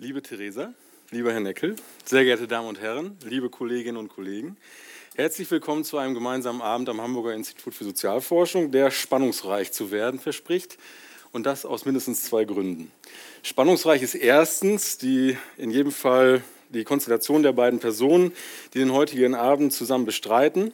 [0.00, 0.72] Liebe Theresa,
[1.10, 4.56] lieber Herr Neckel, sehr geehrte Damen und Herren, liebe Kolleginnen und Kollegen,
[5.16, 10.20] herzlich willkommen zu einem gemeinsamen Abend am Hamburger Institut für Sozialforschung, der spannungsreich zu werden
[10.20, 10.78] verspricht
[11.32, 12.92] und das aus mindestens zwei Gründen.
[13.42, 18.32] Spannungsreich ist erstens die in jedem Fall die Konstellation der beiden Personen,
[18.74, 20.72] die den heutigen Abend zusammen bestreiten.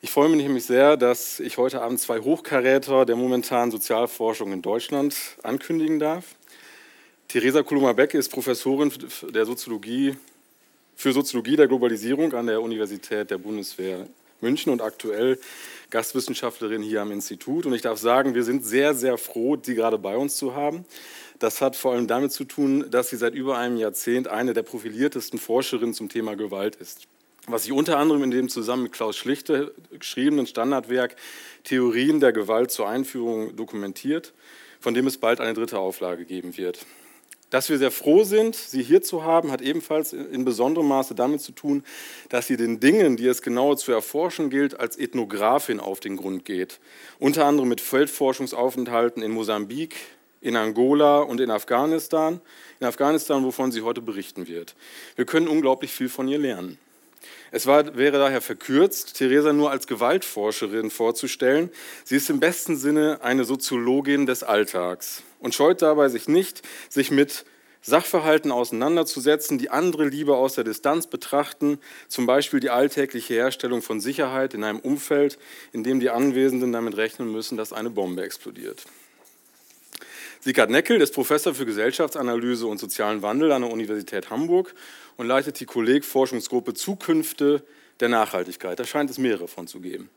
[0.00, 4.62] Ich freue mich nämlich sehr, dass ich heute Abend zwei Hochkaräter der momentanen Sozialforschung in
[4.62, 6.24] Deutschland ankündigen darf.
[7.28, 8.92] Theresa Kuluma-Becke ist Professorin
[9.30, 10.16] der Soziologie,
[10.96, 14.06] für Soziologie der Globalisierung an der Universität der Bundeswehr
[14.40, 15.38] München und aktuell
[15.90, 17.66] Gastwissenschaftlerin hier am Institut.
[17.66, 20.84] Und ich darf sagen, wir sind sehr, sehr froh, Sie gerade bei uns zu haben.
[21.38, 24.62] Das hat vor allem damit zu tun, dass sie seit über einem Jahrzehnt eine der
[24.62, 27.08] profiliertesten Forscherinnen zum Thema Gewalt ist.
[27.46, 31.16] Was sie unter anderem in dem zusammen mit Klaus Schlichte geschriebenen Standardwerk
[31.64, 34.32] Theorien der Gewalt zur Einführung dokumentiert,
[34.80, 36.86] von dem es bald eine dritte Auflage geben wird.
[37.50, 41.40] Dass wir sehr froh sind, Sie hier zu haben, hat ebenfalls in besonderem Maße damit
[41.40, 41.84] zu tun,
[42.28, 46.44] dass sie den Dingen, die es genauer zu erforschen gilt, als Ethnografin auf den Grund
[46.44, 46.80] geht.
[47.18, 49.94] Unter anderem mit Feldforschungsaufenthalten in Mosambik,
[50.40, 52.40] in Angola und in Afghanistan.
[52.80, 54.74] In Afghanistan, wovon sie heute berichten wird.
[55.16, 56.78] Wir können unglaublich viel von ihr lernen.
[57.50, 61.70] Es war, wäre daher verkürzt, Theresa nur als Gewaltforscherin vorzustellen.
[62.04, 67.10] Sie ist im besten Sinne eine Soziologin des Alltags und scheut dabei sich nicht, sich
[67.10, 67.44] mit
[67.82, 74.00] Sachverhalten auseinanderzusetzen, die andere lieber aus der Distanz betrachten, zum Beispiel die alltägliche Herstellung von
[74.00, 75.38] Sicherheit in einem Umfeld,
[75.72, 78.84] in dem die Anwesenden damit rechnen müssen, dass eine Bombe explodiert.
[80.44, 84.74] Sieghard Neckel ist Professor für Gesellschaftsanalyse und sozialen Wandel an der Universität Hamburg
[85.16, 87.64] und leitet die Kollegforschungsgruppe Zukünfte
[88.00, 88.78] der Nachhaltigkeit.
[88.78, 90.10] Da scheint es mehrere von zu geben,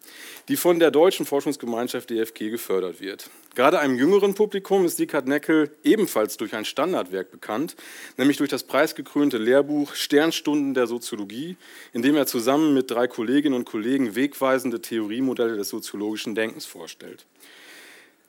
[0.50, 3.30] die von der deutschen Forschungsgemeinschaft DFG gefördert wird.
[3.56, 7.78] Gerade einem jüngeren Publikum ist Sieghard Neckel ebenfalls durch ein Standardwerk bekannt,
[8.18, 11.56] nämlich durch das preisgekrönte Lehrbuch Sternstunden der Soziologie,
[11.94, 17.26] in dem er zusammen mit drei Kolleginnen und Kollegen wegweisende Theoriemodelle des soziologischen Denkens vorstellt.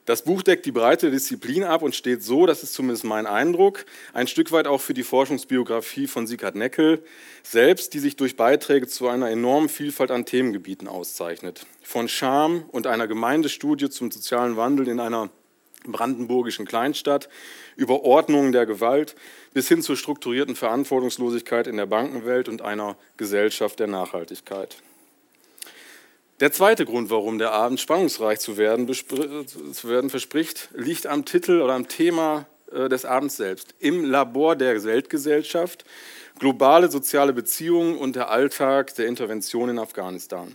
[0.09, 3.85] Das Buch deckt die breite Disziplin ab und steht so, das ist zumindest mein Eindruck,
[4.15, 7.05] ein Stück weit auch für die Forschungsbiografie von Sieghard Neckel
[7.43, 11.67] selbst, die sich durch Beiträge zu einer enormen Vielfalt an Themengebieten auszeichnet.
[11.83, 15.29] Von Scham und einer Gemeindestudie zum sozialen Wandel in einer
[15.85, 17.29] brandenburgischen Kleinstadt,
[17.77, 19.15] über Ordnungen der Gewalt
[19.53, 24.79] bis hin zur strukturierten Verantwortungslosigkeit in der Bankenwelt und einer Gesellschaft der Nachhaltigkeit.
[26.41, 31.61] Der zweite Grund, warum der Abend spannungsreich zu werden, zu werden verspricht, liegt am Titel
[31.61, 33.75] oder am Thema äh, des Abends selbst.
[33.81, 35.85] Im Labor der Weltgesellschaft,
[36.39, 40.55] globale soziale Beziehungen und der Alltag der Intervention in Afghanistan.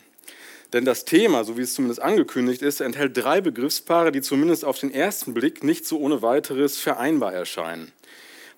[0.71, 4.79] Denn das Thema, so wie es zumindest angekündigt ist, enthält drei Begriffspaare, die zumindest auf
[4.79, 7.91] den ersten Blick nicht so ohne weiteres vereinbar erscheinen.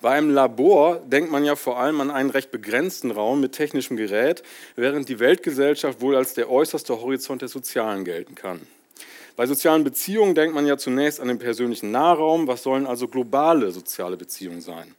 [0.00, 3.96] Bei einem Labor denkt man ja vor allem an einen recht begrenzten Raum mit technischem
[3.96, 4.42] Gerät,
[4.74, 8.60] während die Weltgesellschaft wohl als der äußerste Horizont des Sozialen gelten kann.
[9.36, 13.70] Bei sozialen Beziehungen denkt man ja zunächst an den persönlichen Nahraum, was sollen also globale
[13.70, 14.94] soziale Beziehungen sein?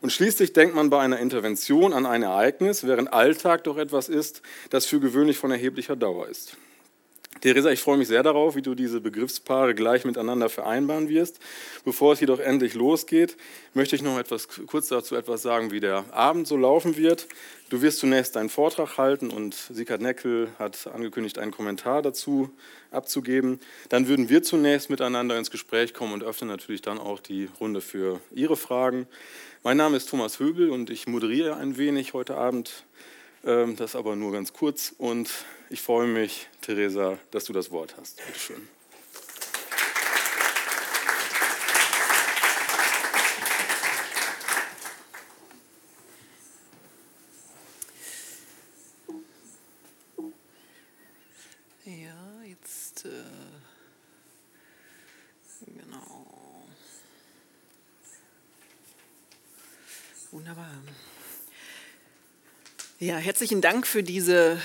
[0.00, 4.42] Und schließlich denkt man bei einer Intervention an ein Ereignis, während Alltag doch etwas ist,
[4.70, 6.56] das für gewöhnlich von erheblicher Dauer ist.
[7.40, 11.40] Theresa, ich freue mich sehr darauf, wie du diese Begriffspaare gleich miteinander vereinbaren wirst.
[11.86, 13.38] Bevor es jedoch endlich losgeht,
[13.72, 17.28] möchte ich noch etwas kurz dazu etwas sagen, wie der Abend so laufen wird.
[17.70, 22.50] Du wirst zunächst deinen Vortrag halten und Sieghard Neckel hat angekündigt, einen Kommentar dazu
[22.90, 23.58] abzugeben.
[23.88, 27.80] Dann würden wir zunächst miteinander ins Gespräch kommen und öffnen natürlich dann auch die Runde
[27.80, 29.06] für Ihre Fragen.
[29.62, 32.84] Mein Name ist Thomas Höbel und ich moderiere ein wenig heute Abend
[33.42, 34.94] das aber nur ganz kurz.
[34.98, 35.30] Und
[35.70, 38.16] ich freue mich, Theresa, dass du das Wort hast.
[38.26, 38.68] Bitte schön.
[51.84, 53.06] Ja, jetzt.
[53.06, 53.08] Äh,
[55.66, 56.66] genau.
[60.30, 60.70] Wunderbar.
[63.02, 64.60] Ja, herzlichen Dank für diese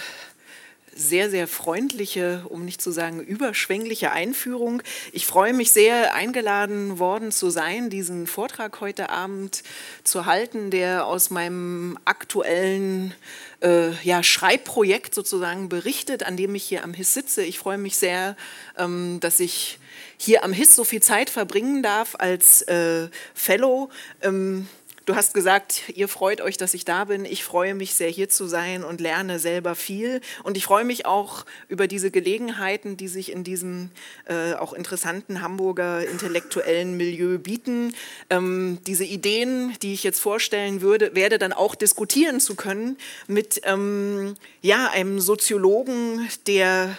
[0.93, 4.83] sehr, sehr freundliche, um nicht zu sagen überschwängliche Einführung.
[5.13, 9.63] Ich freue mich sehr, eingeladen worden zu sein, diesen Vortrag heute Abend
[10.03, 13.13] zu halten, der aus meinem aktuellen
[13.61, 17.41] äh, ja, Schreibprojekt sozusagen berichtet, an dem ich hier am HIS sitze.
[17.41, 18.35] Ich freue mich sehr,
[18.77, 19.79] ähm, dass ich
[20.17, 23.89] hier am HIS so viel Zeit verbringen darf als äh, Fellow.
[24.21, 24.67] Ähm,
[25.05, 27.25] Du hast gesagt, ihr freut euch, dass ich da bin.
[27.25, 30.19] Ich freue mich sehr, hier zu sein und lerne selber viel.
[30.41, 33.91] Und ich freue mich auch über diese Gelegenheiten, die sich in diesem
[34.25, 37.93] äh, auch interessanten Hamburger intellektuellen Milieu bieten.
[38.31, 42.97] Ähm, diese Ideen, die ich jetzt vorstellen würde, werde dann auch diskutieren zu können
[43.27, 46.97] mit ähm, ja, einem Soziologen, der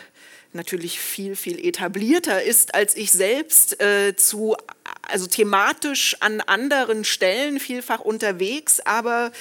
[0.53, 4.57] natürlich viel, viel etablierter ist als ich selbst, äh, zu,
[5.09, 9.33] also thematisch an anderen Stellen vielfach unterwegs, aber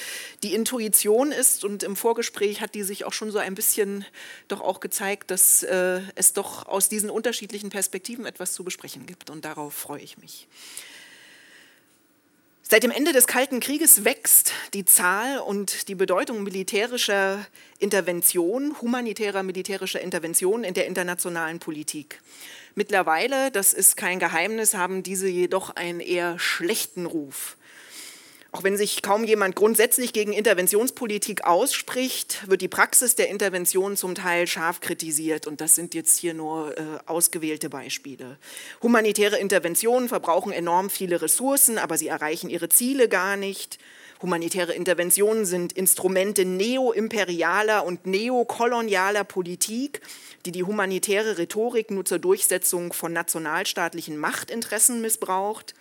[0.43, 4.05] die Intuition ist, und im Vorgespräch hat die sich auch schon so ein bisschen
[4.47, 9.29] doch auch gezeigt, dass äh, es doch aus diesen unterschiedlichen Perspektiven etwas zu besprechen gibt
[9.29, 10.47] und darauf freue ich mich.
[12.67, 17.45] Seit dem Ende des Kalten Krieges wächst die Zahl und die Bedeutung militärischer
[17.77, 22.19] Intervention, humanitärer militärischer Intervention in der internationalen Politik.
[22.75, 27.55] Mittlerweile, das ist kein Geheimnis, haben diese jedoch einen eher schlechten Ruf.
[28.51, 34.15] Auch wenn sich kaum jemand grundsätzlich gegen Interventionspolitik ausspricht, wird die Praxis der Intervention zum
[34.15, 35.45] Teil scharf kritisiert.
[35.45, 38.37] Und das sind jetzt hier nur äh, ausgewählte Beispiele.
[38.81, 43.77] Humanitäre Interventionen verbrauchen enorm viele Ressourcen, aber sie erreichen ihre Ziele gar nicht.
[44.25, 50.01] Humanitäre Interventionen sind Instrumente neoimperialer und neokolonialer Politik,
[50.47, 55.75] die die humanitäre Rhetorik nur zur Durchsetzung von nationalstaatlichen Machtinteressen missbraucht.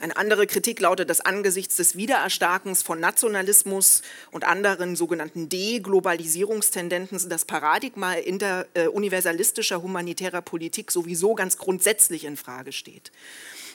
[0.00, 7.44] Eine andere Kritik lautet, dass angesichts des Wiedererstarkens von Nationalismus und anderen sogenannten Deglobalisierungstendenzen das
[7.44, 13.12] Paradigma inter, äh, universalistischer humanitärer Politik sowieso ganz grundsätzlich in Frage steht.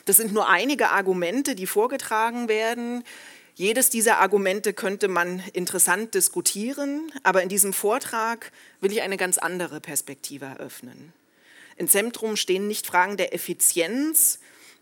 [0.05, 3.03] Das sind nur einige Argumente, die vorgetragen werden.
[3.57, 9.37] Jedes dieser Argumente könnte man interessant diskutieren, aber in diesem Vortrag will ich eine ganz
[9.37, 11.13] andere Perspektive eröffnen.
[11.77, 14.39] Im Zentrum stehen nicht Fragen der Effizienz,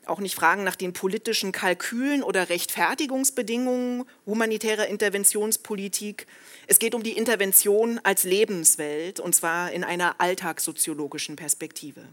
[0.07, 6.25] auch nicht Fragen nach den politischen Kalkülen oder Rechtfertigungsbedingungen humanitärer Interventionspolitik.
[6.65, 12.03] Es geht um die Intervention als Lebenswelt, und zwar in einer alltagssoziologischen Perspektive.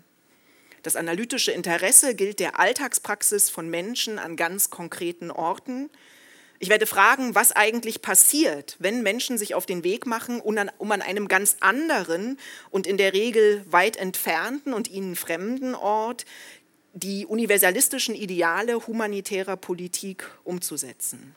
[0.82, 5.88] Das analytische Interesse gilt der Alltagspraxis von Menschen an ganz konkreten Orten.
[6.62, 10.58] Ich werde fragen, was eigentlich passiert, wenn Menschen sich auf den Weg machen, um
[10.92, 12.38] an einem ganz anderen
[12.70, 16.26] und in der Regel weit entfernten und ihnen fremden Ort
[16.92, 21.34] die universalistischen Ideale humanitärer Politik umzusetzen.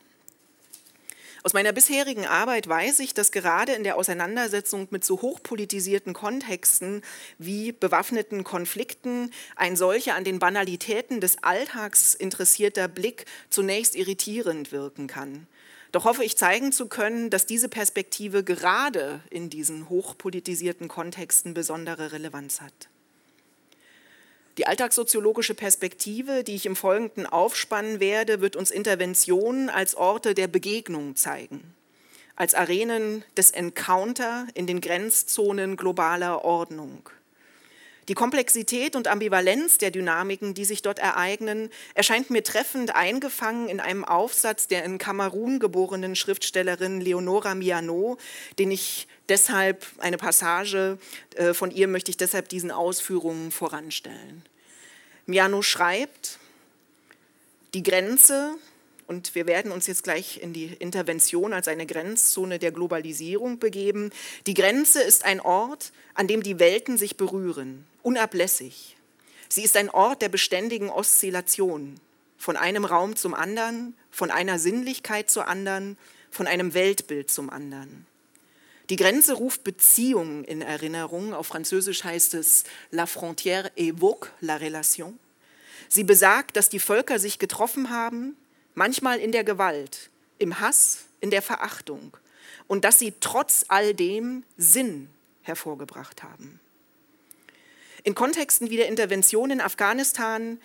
[1.45, 7.01] Aus meiner bisherigen Arbeit weiß ich, dass gerade in der Auseinandersetzung mit so hochpolitisierten Kontexten
[7.37, 15.07] wie bewaffneten Konflikten ein solcher an den Banalitäten des Alltags interessierter Blick zunächst irritierend wirken
[15.07, 15.47] kann.
[15.91, 22.13] Doch hoffe ich zeigen zu können, dass diese Perspektive gerade in diesen hochpolitisierten Kontexten besondere
[22.13, 22.87] Relevanz hat.
[24.57, 30.47] Die alltagssoziologische Perspektive, die ich im Folgenden aufspannen werde, wird uns Interventionen als Orte der
[30.47, 31.73] Begegnung zeigen,
[32.35, 37.09] als Arenen des Encounter in den Grenzzonen globaler Ordnung.
[38.09, 43.79] Die Komplexität und Ambivalenz der Dynamiken, die sich dort ereignen, erscheint mir treffend eingefangen in
[43.79, 48.17] einem Aufsatz der in Kamerun geborenen Schriftstellerin Leonora Miano,
[48.59, 50.97] den ich deshalb, eine Passage
[51.35, 54.43] äh, von ihr möchte ich deshalb diesen Ausführungen voranstellen.
[55.25, 56.39] Miano schreibt,
[57.73, 58.55] die Grenze
[59.07, 64.11] und wir werden uns jetzt gleich in die Intervention als eine Grenzzone der Globalisierung begeben.
[64.47, 68.97] Die Grenze ist ein Ort, an dem die Welten sich berühren, unablässig.
[69.49, 71.95] Sie ist ein Ort der beständigen Oszillation,
[72.37, 75.97] von einem Raum zum anderen, von einer Sinnlichkeit zur anderen,
[76.31, 78.05] von einem Weltbild zum anderen.
[78.89, 81.33] Die Grenze ruft Beziehungen in Erinnerung.
[81.33, 85.17] Auf Französisch heißt es La frontière évoque la relation.
[85.87, 88.35] Sie besagt, dass die Völker sich getroffen haben,
[88.75, 92.17] manchmal in der Gewalt, im Hass, in der Verachtung
[92.67, 95.09] und dass sie trotz all dem Sinn
[95.41, 96.59] hervorgebracht haben.
[98.03, 100.59] In Kontexten wie der Intervention in Afghanistan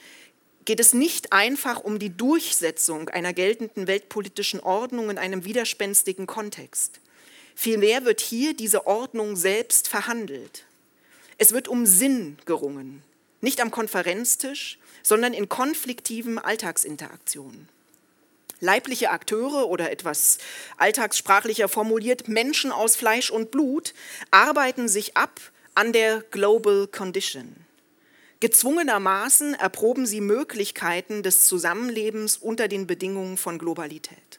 [0.64, 7.00] geht es nicht einfach um die Durchsetzung einer geltenden weltpolitischen Ordnung in einem widerspenstigen Kontext.
[7.54, 10.64] Vielmehr wird hier diese Ordnung selbst verhandelt.
[11.38, 13.02] Es wird um Sinn gerungen,
[13.40, 17.68] nicht am Konferenztisch, sondern in konfliktiven Alltagsinteraktionen
[18.60, 20.38] leibliche Akteure oder etwas
[20.76, 23.94] alltagssprachlicher formuliert, Menschen aus Fleisch und Blut
[24.30, 25.40] arbeiten sich ab
[25.74, 27.56] an der Global Condition.
[28.40, 34.38] Gezwungenermaßen erproben sie Möglichkeiten des Zusammenlebens unter den Bedingungen von Globalität.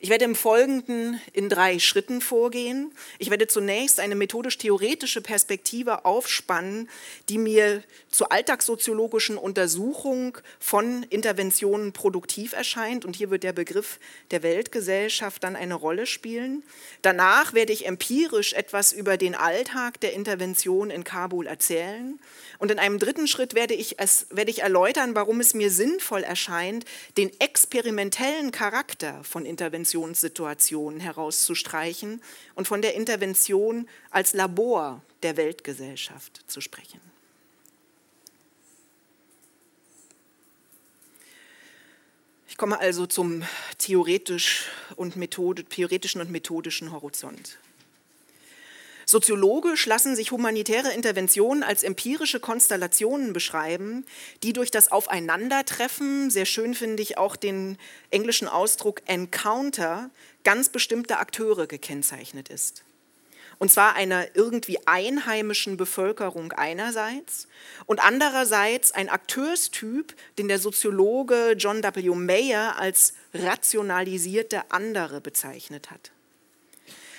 [0.00, 2.92] Ich werde im Folgenden in drei Schritten vorgehen.
[3.18, 6.88] Ich werde zunächst eine methodisch-theoretische Perspektive aufspannen,
[7.28, 13.04] die mir zur alltagssoziologischen Untersuchung von Interventionen produktiv erscheint.
[13.04, 13.98] Und hier wird der Begriff
[14.30, 16.62] der Weltgesellschaft dann eine Rolle spielen.
[17.02, 22.20] Danach werde ich empirisch etwas über den Alltag der Intervention in Kabul erzählen.
[22.58, 26.22] Und in einem dritten Schritt werde ich, es, werde ich erläutern, warum es mir sinnvoll
[26.22, 26.84] erscheint,
[27.16, 29.44] den experimentellen Charakter von
[29.88, 32.22] Interventionssituationen herauszustreichen
[32.54, 37.00] und von der Intervention als Labor der Weltgesellschaft zu sprechen.
[42.48, 43.44] Ich komme also zum
[43.78, 44.66] theoretisch
[44.96, 45.14] und
[45.70, 47.58] theoretischen und methodischen Horizont.
[49.10, 54.04] Soziologisch lassen sich humanitäre Interventionen als empirische Konstellationen beschreiben,
[54.42, 57.78] die durch das Aufeinandertreffen, sehr schön finde ich auch den
[58.10, 60.10] englischen Ausdruck Encounter,
[60.44, 62.84] ganz bestimmter Akteure gekennzeichnet ist.
[63.56, 67.48] Und zwar einer irgendwie einheimischen Bevölkerung einerseits
[67.86, 72.10] und andererseits ein Akteurstyp, den der Soziologe John W.
[72.10, 76.12] Mayer als rationalisierte andere bezeichnet hat.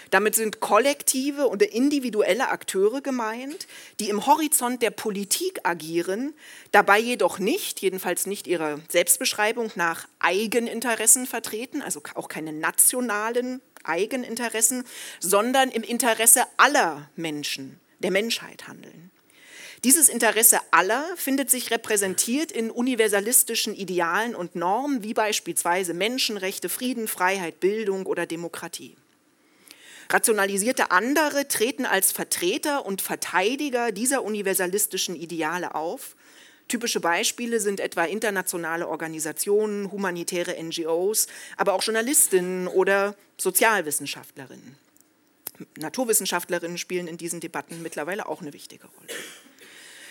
[0.09, 3.67] Damit sind kollektive oder individuelle Akteure gemeint,
[3.99, 6.33] die im Horizont der Politik agieren,
[6.71, 14.83] dabei jedoch nicht, jedenfalls nicht ihrer Selbstbeschreibung nach Eigeninteressen vertreten, also auch keine nationalen Eigeninteressen,
[15.19, 19.11] sondern im Interesse aller Menschen, der Menschheit handeln.
[19.85, 27.07] Dieses Interesse aller findet sich repräsentiert in universalistischen Idealen und Normen wie beispielsweise Menschenrechte, Frieden,
[27.07, 28.97] Freiheit, Bildung oder Demokratie.
[30.11, 36.15] Rationalisierte andere treten als Vertreter und Verteidiger dieser universalistischen Ideale auf.
[36.67, 44.75] Typische Beispiele sind etwa internationale Organisationen, humanitäre NGOs, aber auch Journalistinnen oder Sozialwissenschaftlerinnen.
[45.77, 49.09] Naturwissenschaftlerinnen spielen in diesen Debatten mittlerweile auch eine wichtige Rolle.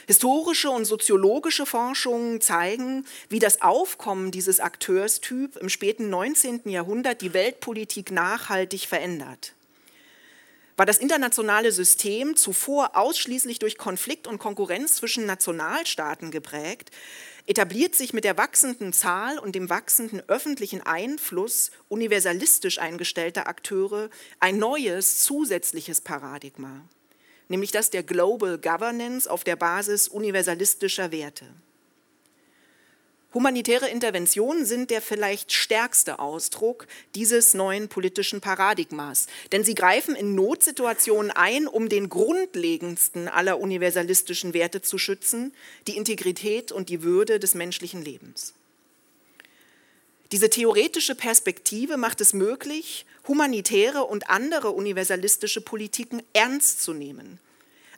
[0.06, 6.62] Historische und soziologische Forschungen zeigen, wie das Aufkommen dieses Akteurstyp im späten 19.
[6.66, 9.54] Jahrhundert die Weltpolitik nachhaltig verändert.
[10.78, 16.92] War das internationale System zuvor ausschließlich durch Konflikt und Konkurrenz zwischen Nationalstaaten geprägt,
[17.46, 24.08] etabliert sich mit der wachsenden Zahl und dem wachsenden öffentlichen Einfluss universalistisch eingestellter Akteure
[24.38, 26.82] ein neues zusätzliches Paradigma,
[27.48, 31.46] nämlich das der Global Governance auf der Basis universalistischer Werte.
[33.38, 40.34] Humanitäre Interventionen sind der vielleicht stärkste Ausdruck dieses neuen politischen Paradigmas, denn sie greifen in
[40.34, 45.54] Notsituationen ein, um den grundlegendsten aller universalistischen Werte zu schützen,
[45.86, 48.54] die Integrität und die Würde des menschlichen Lebens.
[50.32, 57.38] Diese theoretische Perspektive macht es möglich, humanitäre und andere universalistische Politiken ernst zu nehmen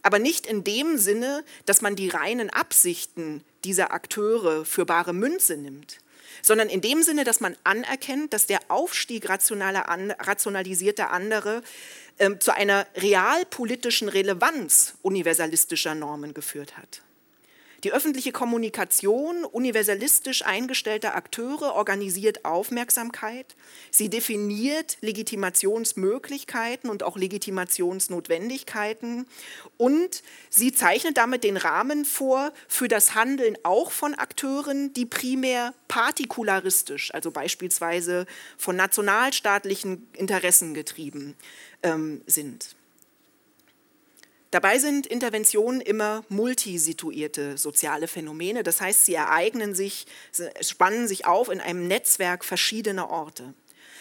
[0.03, 5.57] aber nicht in dem Sinne, dass man die reinen Absichten dieser Akteure für bare Münze
[5.57, 5.99] nimmt,
[6.43, 9.87] sondern in dem Sinne, dass man anerkennt, dass der Aufstieg rationaler,
[10.19, 11.63] rationalisierter andere
[12.19, 17.03] äh, zu einer realpolitischen Relevanz universalistischer Normen geführt hat.
[17.85, 23.57] Die öffentliche Kommunikation universalistisch eingestellter Akteure organisiert Aufmerksamkeit.
[23.91, 29.27] Sie definiert Legitimationsmöglichkeiten und auch Legitimationsnotwendigkeiten.
[29.79, 35.73] Und sie zeichnet damit den Rahmen vor für das Handeln auch von Akteuren, die primär
[35.89, 38.27] partikularistisch, also beispielsweise
[38.59, 41.35] von nationalstaatlichen Interessen getrieben
[41.83, 42.77] ähm, sind.
[44.51, 50.07] Dabei sind Interventionen immer multisituierte soziale Phänomene, das heißt, sie ereignen sich,
[50.61, 53.55] spannen sich auf in einem Netzwerk verschiedener Orte.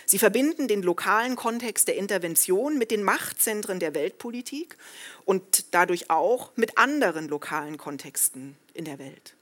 [0.07, 4.75] Sie verbinden den lokalen Kontext der Intervention mit den Machtzentren der Weltpolitik
[5.23, 9.35] und dadurch auch mit anderen lokalen Kontexten in der Welt.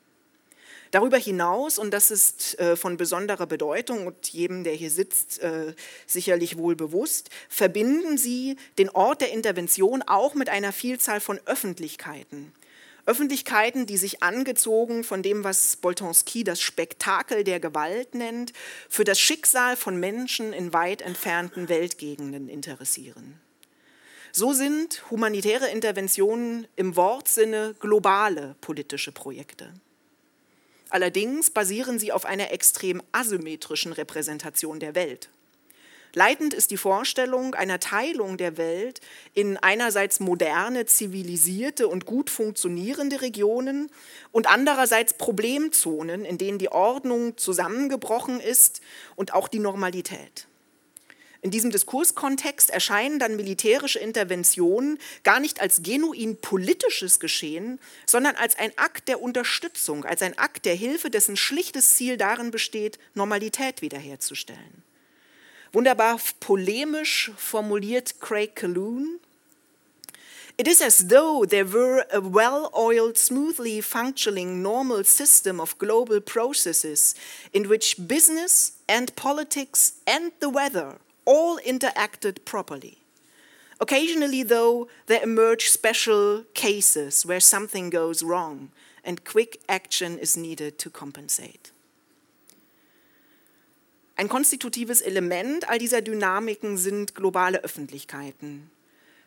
[0.91, 5.74] Darüber hinaus, und das ist äh, von besonderer Bedeutung und jedem, der hier sitzt, äh,
[6.06, 12.53] sicherlich wohl bewusst, verbinden sie den Ort der Intervention auch mit einer Vielzahl von Öffentlichkeiten.
[13.08, 18.51] Öffentlichkeiten, die sich angezogen von dem, was Boltanski das Spektakel der Gewalt nennt,
[18.89, 23.39] für das Schicksal von Menschen in weit entfernten Weltgegenden interessieren.
[24.34, 29.74] So sind humanitäre Interventionen im Wortsinne globale politische Projekte.
[30.89, 35.29] Allerdings basieren sie auf einer extrem asymmetrischen Repräsentation der Welt.
[36.13, 39.01] Leitend ist die Vorstellung einer Teilung der Welt
[39.34, 43.91] in einerseits moderne, zivilisierte und gut funktionierende Regionen
[44.32, 48.82] und andererseits Problemzonen, in denen die Ordnung zusammengebrochen ist
[49.15, 50.48] und auch die Normalität.
[51.41, 58.58] In diesem Diskurskontext erscheinen dann militärische Interventionen gar nicht als genuin politisches Geschehen, sondern als
[58.58, 63.82] ein Akt der Unterstützung, als ein Akt der Hilfe, dessen schlichtes Ziel darin besteht, Normalität
[63.82, 64.84] wiederherzustellen.
[65.74, 69.20] Wunderbar polemisch formuliert Craig Calhoun,
[70.58, 76.20] It is as though there were a well oiled, smoothly functioning, normal system of global
[76.20, 77.13] processes
[77.53, 80.98] in which business and politics and the weather
[81.28, 82.98] all interacted properly.
[83.80, 88.72] Occasionally, though, there emerge special cases where something goes wrong
[89.04, 91.72] and quick action is needed to compensate.
[94.16, 98.72] Ein konstitutives Element all dieser Dynamiken sind globale Öffentlichkeiten.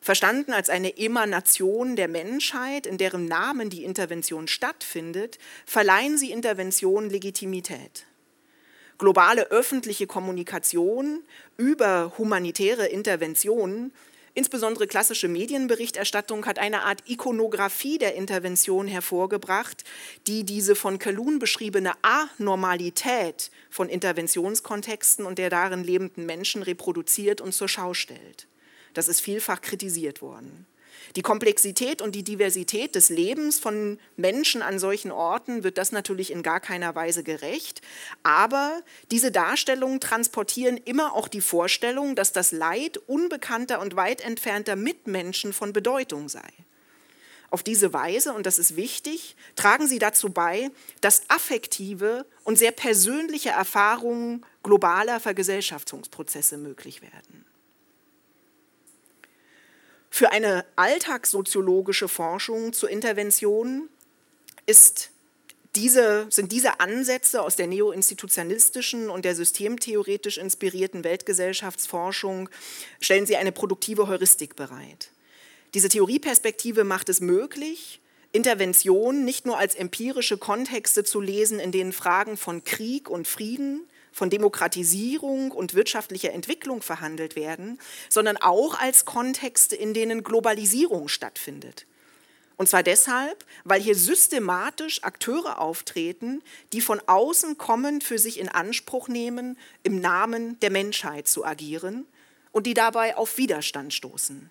[0.01, 7.09] Verstanden als eine Emanation der Menschheit, in deren Namen die Intervention stattfindet, verleihen sie Intervention
[7.09, 8.07] Legitimität
[9.01, 11.25] globale öffentliche Kommunikation
[11.57, 13.93] über humanitäre Interventionen,
[14.35, 19.85] insbesondere klassische Medienberichterstattung, hat eine Art Ikonografie der Intervention hervorgebracht,
[20.27, 27.53] die diese von Calhoun beschriebene Anormalität von Interventionskontexten und der darin lebenden Menschen reproduziert und
[27.53, 28.47] zur Schau stellt.
[28.93, 30.67] Das ist vielfach kritisiert worden.
[31.17, 36.31] Die Komplexität und die Diversität des Lebens von Menschen an solchen Orten wird das natürlich
[36.31, 37.83] in gar keiner Weise gerecht.
[38.23, 44.77] Aber diese Darstellungen transportieren immer auch die Vorstellung, dass das Leid unbekannter und weit entfernter
[44.77, 46.49] Mitmenschen von Bedeutung sei.
[47.51, 50.71] Auf diese Weise, und das ist wichtig, tragen sie dazu bei,
[51.01, 57.45] dass affektive und sehr persönliche Erfahrungen globaler Vergesellschaftungsprozesse möglich werden.
[60.11, 63.89] Für eine alltagssoziologische Forschung zur Intervention
[64.67, 65.11] ist
[65.77, 72.49] diese, sind diese Ansätze aus der neoinstitutionalistischen und der systemtheoretisch inspirierten Weltgesellschaftsforschung,
[73.01, 75.11] stellen sie eine produktive Heuristik bereit.
[75.75, 78.01] Diese Theorieperspektive macht es möglich,
[78.33, 83.83] Intervention nicht nur als empirische Kontexte zu lesen, in denen Fragen von Krieg und Frieden,
[84.13, 91.87] von Demokratisierung und wirtschaftlicher Entwicklung verhandelt werden, sondern auch als Kontexte, in denen Globalisierung stattfindet.
[92.61, 96.43] Und zwar deshalb, weil hier systematisch Akteure auftreten,
[96.75, 102.07] die von außen kommend für sich in Anspruch nehmen, im Namen der Menschheit zu agieren
[102.53, 104.51] und die dabei auf Widerstand stoßen.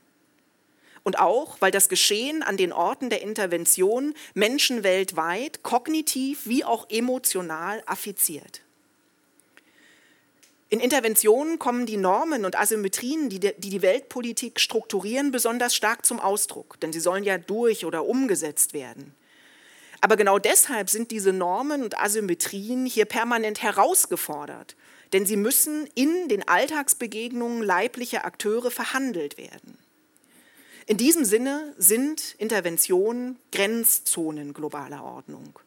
[1.04, 6.90] Und auch, weil das Geschehen an den Orten der Intervention Menschen weltweit kognitiv wie auch
[6.90, 8.62] emotional affiziert.
[10.72, 16.80] In Interventionen kommen die Normen und Asymmetrien, die die Weltpolitik strukturieren, besonders stark zum Ausdruck,
[16.80, 19.16] denn sie sollen ja durch oder umgesetzt werden.
[20.02, 24.76] Aber genau deshalb sind diese Normen und Asymmetrien hier permanent herausgefordert,
[25.12, 29.78] denn sie müssen in den Alltagsbegegnungen leiblicher Akteure verhandelt werden.
[30.86, 35.60] In diesem Sinne sind Interventionen Grenzzonen globaler Ordnung.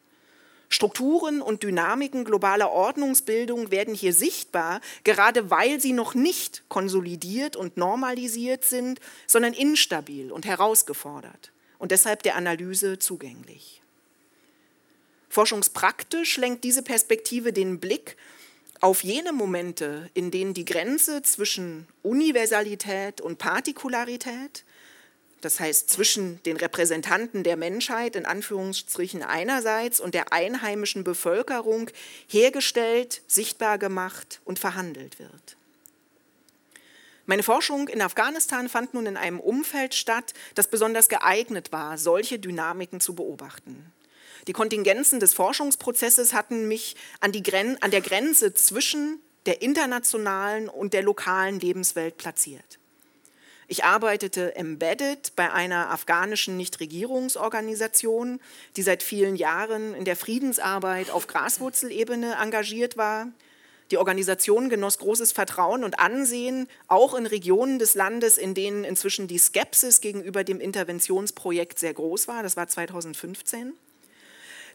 [0.73, 7.77] Strukturen und Dynamiken globaler Ordnungsbildung werden hier sichtbar, gerade weil sie noch nicht konsolidiert und
[7.77, 13.83] normalisiert sind, sondern instabil und herausgefordert und deshalb der Analyse zugänglich.
[15.29, 18.17] Forschungspraktisch lenkt diese Perspektive den Blick
[18.81, 24.65] auf jene Momente, in denen die Grenze zwischen Universalität und Partikularität,
[25.43, 31.89] das heißt zwischen den Repräsentanten der Menschheit in Anführungsstrichen einerseits und der einheimischen Bevölkerung
[32.27, 35.57] hergestellt, sichtbar gemacht und verhandelt wird.
[37.25, 42.37] Meine Forschung in Afghanistan fand nun in einem Umfeld statt, das besonders geeignet war, solche
[42.37, 43.91] Dynamiken zu beobachten.
[44.47, 50.93] Die Kontingenzen des Forschungsprozesses hatten mich an, Gren an der Grenze zwischen der internationalen und
[50.93, 52.79] der lokalen Lebenswelt platziert.
[53.67, 58.39] Ich arbeitete embedded bei einer afghanischen Nichtregierungsorganisation,
[58.75, 63.27] die seit vielen Jahren in der Friedensarbeit auf Graswurzelebene engagiert war.
[63.91, 69.27] Die Organisation genoss großes Vertrauen und Ansehen, auch in Regionen des Landes, in denen inzwischen
[69.27, 72.43] die Skepsis gegenüber dem Interventionsprojekt sehr groß war.
[72.43, 73.73] Das war 2015.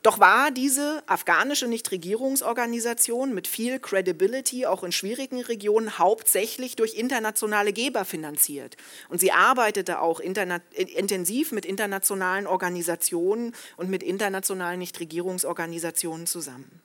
[0.02, 7.72] Doch war diese afghanische Nichtregierungsorganisation mit viel Credibility auch in schwierigen Regionen hauptsächlich durch internationale
[7.72, 8.76] Geber finanziert.
[9.08, 16.80] Und sie arbeitete auch intensiv mit internationalen Organisationen und mit internationalen Nichtregierungsorganisationen zusammen.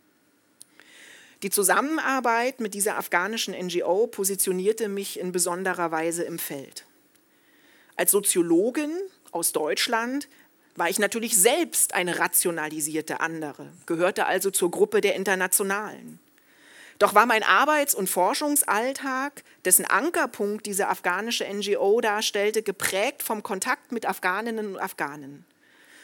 [1.44, 6.86] Die Zusammenarbeit mit dieser afghanischen NGO positionierte mich in besonderer Weise im Feld.
[7.96, 8.92] Als Soziologin
[9.32, 10.30] aus Deutschland
[10.76, 16.20] war ich natürlich selbst eine rationalisierte andere, gehörte also zur Gruppe der Internationalen.
[17.00, 23.92] Doch war mein Arbeits- und Forschungsalltag, dessen Ankerpunkt diese afghanische NGO darstellte, geprägt vom Kontakt
[23.92, 25.46] mit Afghaninnen und Afghanen.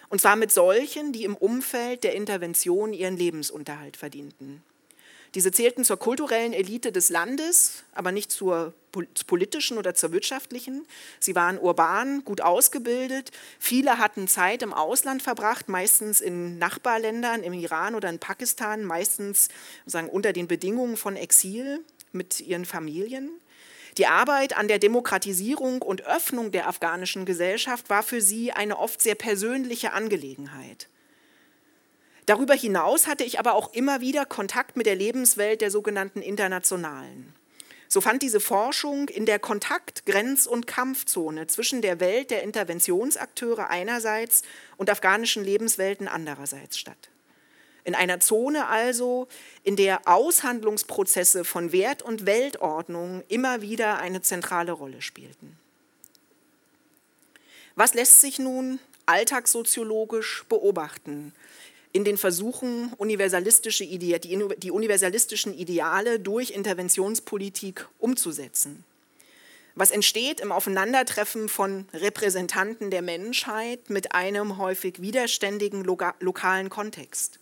[0.10, 4.64] Und zwar mit solchen, die im Umfeld der Intervention ihren Lebensunterhalt verdienten.
[5.36, 8.74] Diese zählten zur kulturellen Elite des Landes, aber nicht zur
[9.28, 10.86] politischen oder zur wirtschaftlichen.
[11.20, 13.32] Sie waren urban, gut ausgebildet.
[13.60, 19.50] Viele hatten Zeit im Ausland verbracht, meistens in Nachbarländern, im Iran oder in Pakistan, meistens
[19.86, 23.30] sagen, unter den Bedingungen von Exil mit ihren Familien.
[23.98, 29.02] Die Arbeit an der Demokratisierung und Öffnung der afghanischen Gesellschaft war für sie eine oft
[29.02, 30.88] sehr persönliche Angelegenheit.
[32.30, 37.34] Darüber hinaus hatte ich aber auch immer wieder Kontakt mit der Lebenswelt der sogenannten Internationalen.
[37.88, 43.72] So fand diese Forschung in der Kontakt-, Grenz- und Kampfzone zwischen der Welt der Interventionsakteure
[43.72, 44.44] einerseits
[44.78, 47.10] und afghanischen Lebenswelten andererseits statt.
[47.84, 49.28] In einer Zone also,
[49.64, 55.58] in der Aushandlungsprozesse von Wert- und Weltordnung immer wieder eine zentrale Rolle spielten.
[57.74, 61.34] Was lässt sich nun alltagssoziologisch beobachten
[61.92, 68.84] in den Versuchen, universalistische Ide die, die universalistischen Ideale durch Interventionspolitik umzusetzen.
[69.76, 77.40] Was entsteht im Aufeinandertreffen von Repräsentanten der Menschheit mit einem häufig widerständigen lokalen Kontext?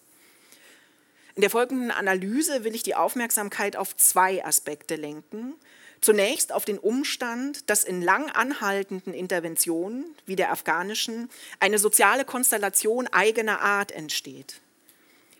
[1.35, 5.53] In der folgenden Analyse will ich die Aufmerksamkeit auf zwei Aspekte lenken,
[6.01, 11.29] Zunächst auf den Umstand, dass in lang anhaltenden Interventionen wie der afghanischen
[11.59, 14.61] eine soziale Konstellation eigener Art entsteht.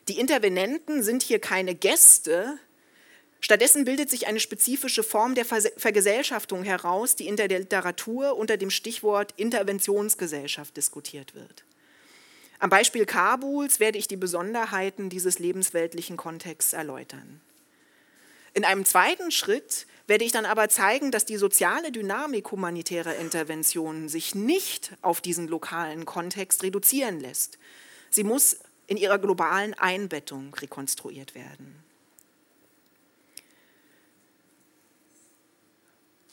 [0.08, 2.58] Die Intervenenten sind hier keine Gäste,
[3.40, 8.70] stattdessen bildet sich eine spezifische Form der Vergesellschaftung heraus, die in der Literatur unter dem
[8.70, 11.66] Stichwort Interventionsgesellschaft diskutiert wird.
[12.60, 17.42] Am Beispiel Kabuls werde ich die Besonderheiten dieses lebensweltlichen Kontexts erläutern.
[18.54, 24.10] In einem zweiten Schritt werde ich dann aber zeigen, dass die soziale Dynamik humanitärer Interventionen
[24.10, 27.60] sich nicht auf diesen lokalen Kontext reduzieren lässt.
[28.10, 31.84] Sie muss in ihrer globalen Einbettung rekonstruiert werden.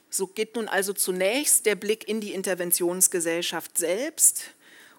[0.08, 4.54] So geht nun also zunächst der Blick in die Interventionsgesellschaft selbst.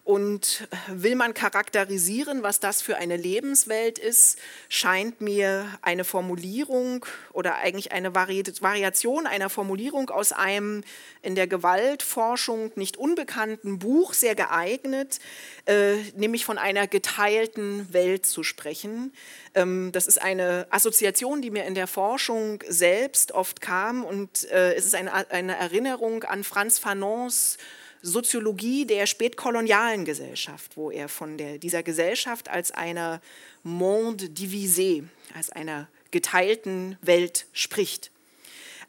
[0.06, 4.38] Und will man charakterisieren, was das für eine Lebenswelt ist,
[4.70, 10.84] scheint mir eine Formulierung oder eigentlich eine Variation einer Formulierung aus einem
[11.24, 15.18] in der Gewaltforschung nicht unbekannten Buch sehr geeignet,
[15.65, 19.12] äh, nämlich von einer geteilten Welt zu sprechen.
[19.56, 24.76] Ähm, das ist eine Assoziation, die mir in der Forschung selbst oft kam und äh,
[24.76, 27.58] es ist eine, eine Erinnerung an Franz Fanons
[28.06, 33.20] Soziologie der spätkolonialen Gesellschaft, wo er von der, dieser Gesellschaft als einer
[33.63, 38.12] Monde divisé, als einer geteilten Welt spricht.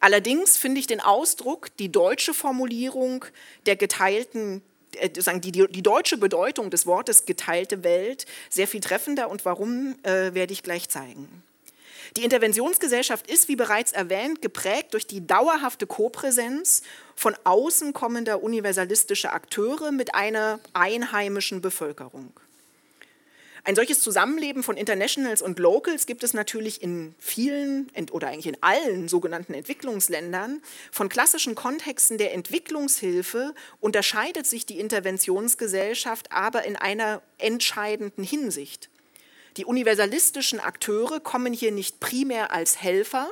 [0.01, 3.25] Allerdings finde ich den Ausdruck, die deutsche Formulierung
[3.65, 4.61] der geteilten
[4.97, 9.97] äh, die, die, die, deutsche Bedeutung des Wortes geteilte Welt sehr viel treffender und warum
[10.03, 11.43] äh, werde ich gleich zeigen.
[12.17, 16.83] Die Interventionsgesellschaft ist, wie bereits erwähnt, geprägt durch die dauerhafte Kopräsenz
[17.17, 22.33] von außen kommender universalistischer Akteure mit einer einheimischen Bevölkerung.
[23.67, 28.63] Ein solches Zusammenleben von Internationals und Locals gibt es natürlich in vielen oder eigentlich in
[28.63, 30.63] allen sogenannten Entwicklungsländern.
[30.93, 38.89] Von klassischen Kontexten der Entwicklungshilfe unterscheidet sich die Interventionsgesellschaft aber in einer entscheidenden Hinsicht.
[39.57, 43.29] Die universalistischen Akteure kommen hier nicht primär als Helfer,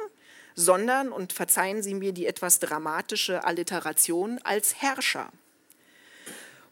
[0.54, 5.30] sondern, und verzeihen Sie mir die etwas dramatische Alliteration, als Herrscher.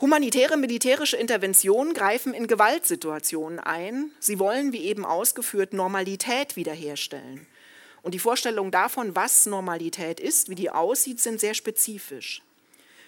[0.00, 4.10] Humanitäre militärische Interventionen greifen in Gewaltsituationen ein.
[4.18, 7.46] Sie wollen, wie eben ausgeführt, Normalität wiederherstellen.
[8.02, 12.42] Und die Vorstellung davon, was Normalität ist, wie die aussieht, sind sehr spezifisch.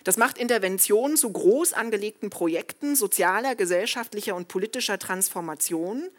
[0.05, 6.11] Das macht Interventionen zu groß angelegten Projekten sozialer, gesellschaftlicher und politischer Transformation,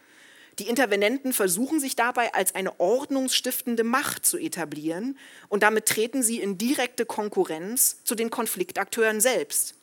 [0.59, 5.17] die Intervenenten versuchen sich dabei als eine ordnungsstiftende Macht zu etablieren
[5.49, 9.75] und damit treten sie in direkte Konkurrenz zu den Konfliktakteuren selbst.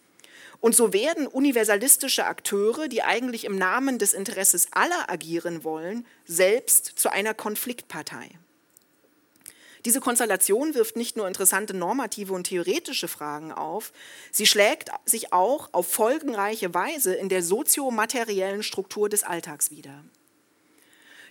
[0.60, 6.86] Und so werden universalistische Akteure, die eigentlich im Namen des Interesses aller agieren wollen, selbst
[6.86, 8.30] zu einer Konfliktpartei.
[9.84, 13.92] Diese Konstellation wirft nicht nur interessante normative und theoretische Fragen auf,
[14.30, 20.04] sie schlägt sich auch auf folgenreiche Weise in der soziomateriellen Struktur des Alltags wider.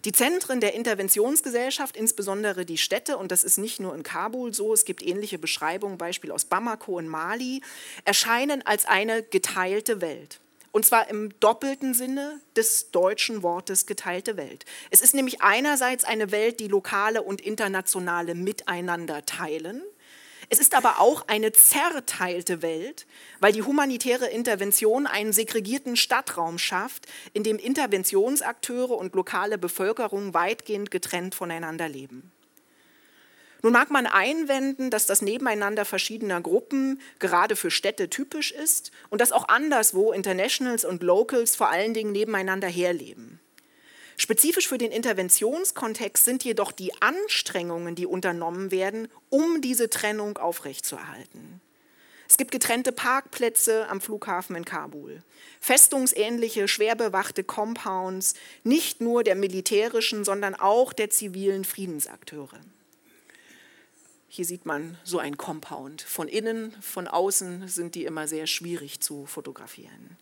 [0.04, 4.74] Die Zentren der Interventionsgesellschaft, insbesondere die Städte, und das ist nicht nur in Kabul so,
[4.74, 7.62] es gibt ähnliche Beschreibungen, Beispiel aus Bamako in Mali,
[8.04, 10.40] erscheinen als eine geteilte Welt.
[10.72, 14.66] Und zwar im doppelten Sinne des deutschen Wortes geteilte Welt.
[14.90, 19.84] Es ist nämlich einerseits eine Welt, die lokale und internationale miteinander teilen.
[20.54, 23.08] Es ist aber auch eine zerteilte Welt,
[23.40, 30.92] weil die humanitäre Intervention einen segregierten Stadtraum schafft, in dem Interventionsakteure und lokale Bevölkerung weitgehend
[30.92, 32.34] getrennt voneinander leben.
[33.62, 39.22] Nun mag man einwenden, dass das Nebeneinander verschiedener Gruppen gerade für Städte typisch ist und
[39.22, 43.40] dass auch anderswo Internationals und Locals vor allen Dingen nebeneinander herleben.
[44.22, 51.60] Spezifisch für den Interventionskontext sind jedoch die Anstrengungen, die unternommen werden, um diese Trennung aufrechtzuerhalten.
[52.30, 55.24] Es gibt getrennte Parkplätze am Flughafen in Kabul,
[55.60, 62.60] festungsähnliche, schwer bewachte Compounds, nicht nur der militärischen, sondern auch der zivilen Friedensakteure.
[64.28, 66.04] Hier sieht man so ein Compound.
[66.04, 70.16] Von innen, von außen sind die immer sehr schwierig zu fotografieren.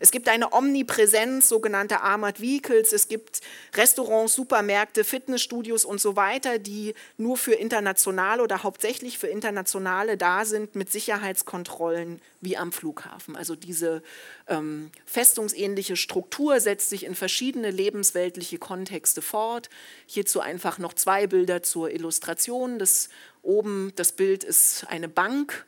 [0.00, 2.92] Es gibt eine Omnipräsenz sogenannter Armored Vehicles.
[2.92, 3.40] Es gibt
[3.74, 10.44] Restaurants, Supermärkte, Fitnessstudios und so weiter, die nur für internationale oder hauptsächlich für internationale da
[10.44, 13.36] sind mit Sicherheitskontrollen wie am Flughafen.
[13.36, 14.02] Also diese
[14.46, 19.68] ähm, festungsähnliche Struktur setzt sich in verschiedene lebensweltliche Kontexte fort.
[20.06, 22.78] Hierzu einfach noch zwei Bilder zur Illustration.
[22.78, 23.08] Das
[23.42, 25.66] oben, das Bild ist eine Bank.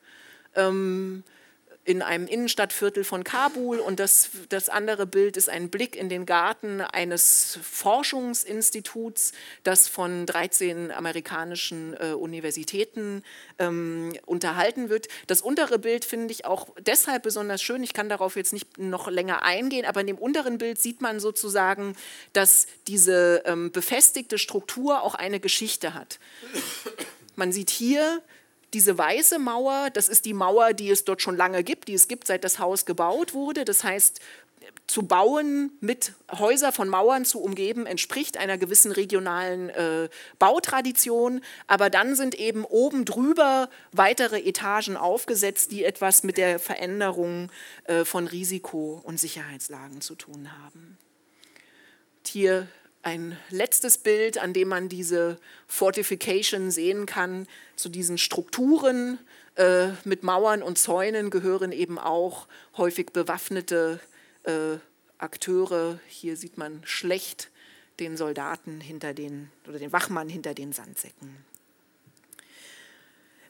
[0.55, 1.25] Ähm,
[1.85, 6.27] in einem Innenstadtviertel von Kabul und das, das andere Bild ist ein Blick in den
[6.27, 13.23] Garten eines Forschungsinstituts, das von 13 amerikanischen äh, Universitäten
[13.59, 15.09] ähm, unterhalten wird.
[15.27, 17.83] Das untere Bild finde ich auch deshalb besonders schön.
[17.83, 21.19] Ich kann darauf jetzt nicht noch länger eingehen, aber in dem unteren Bild sieht man
[21.19, 21.97] sozusagen,
[22.35, 26.19] dass diese ähm, befestigte Struktur auch eine Geschichte hat.
[27.37, 28.23] Man sieht hier
[28.73, 32.09] diese weiße Mauer, das ist die Mauer, die es dort schon lange gibt, die es
[32.09, 33.65] gibt, seit das Haus gebaut wurde.
[33.65, 34.21] Das heißt,
[34.87, 41.43] zu bauen, mit Häuser von Mauern zu umgeben, entspricht einer gewissen regionalen äh, Bautradition.
[41.67, 47.51] Aber dann sind eben oben drüber weitere Etagen aufgesetzt, die etwas mit der Veränderung
[47.85, 50.99] äh, von Risiko- und Sicherheitslagen zu tun haben.
[52.27, 52.69] Hier
[53.03, 57.47] ein letztes Bild, an dem man diese Fortification sehen kann.
[57.77, 59.19] Zu diesen Strukturen
[59.57, 64.01] äh, mit Mauern und Zäunen gehören eben auch häufig bewaffnete
[64.45, 64.77] äh,
[65.19, 65.99] Akteure.
[66.09, 67.51] Hier sieht man schlecht
[68.01, 71.50] den Soldaten hinter den oder den Wachmann hinter den Sandsäcken.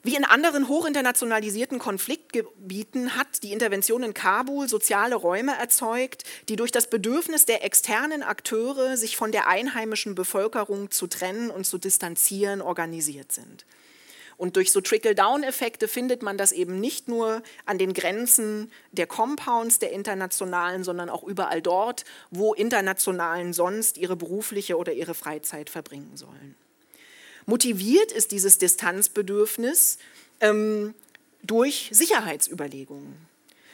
[0.03, 6.71] Wie in anderen hochinternationalisierten Konfliktgebieten hat die Intervention in Kabul soziale Räume erzeugt, die durch
[6.71, 12.63] das Bedürfnis der externen Akteure, sich von der einheimischen Bevölkerung zu trennen und zu distanzieren,
[12.63, 13.65] organisiert sind.
[14.37, 19.77] Und durch so Trickle-Down-Effekte findet man das eben nicht nur an den Grenzen der Compounds
[19.77, 26.17] der Internationalen, sondern auch überall dort, wo Internationalen sonst ihre berufliche oder ihre Freizeit verbringen
[26.17, 26.55] sollen.
[27.45, 29.97] Motiviert ist dieses Distanzbedürfnis
[30.39, 30.93] ähm,
[31.43, 33.31] durch Sicherheitsüberlegungen.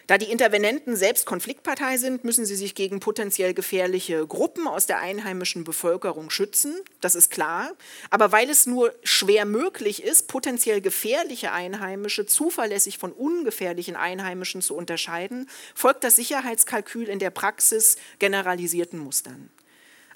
[0.08, 5.00] Da die Intervenenten selbst Konfliktpartei sind, müssen sie sich gegen potenziell gefährliche Gruppen aus der
[5.00, 7.72] einheimischen Bevölkerung schützen, das ist klar.
[8.10, 14.76] Aber weil es nur schwer möglich ist, potenziell gefährliche Einheimische zuverlässig von ungefährlichen Einheimischen zu
[14.78, 19.50] unterscheiden, folgt das Sicherheitskalkül in der Praxis generalisierten Mustern.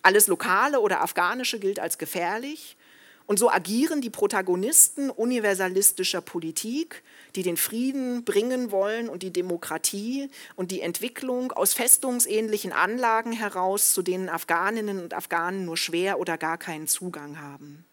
[0.04, 2.78] Alles Lokale oder Afghanische gilt als gefährlich
[3.26, 7.04] und so agieren die Protagonisten universalistischer Politik,
[7.36, 13.94] die den Frieden bringen wollen und die Demokratie und die Entwicklung aus festungsähnlichen Anlagen heraus,
[13.94, 17.86] zu denen Afghaninnen und Afghanen nur schwer oder gar keinen Zugang haben.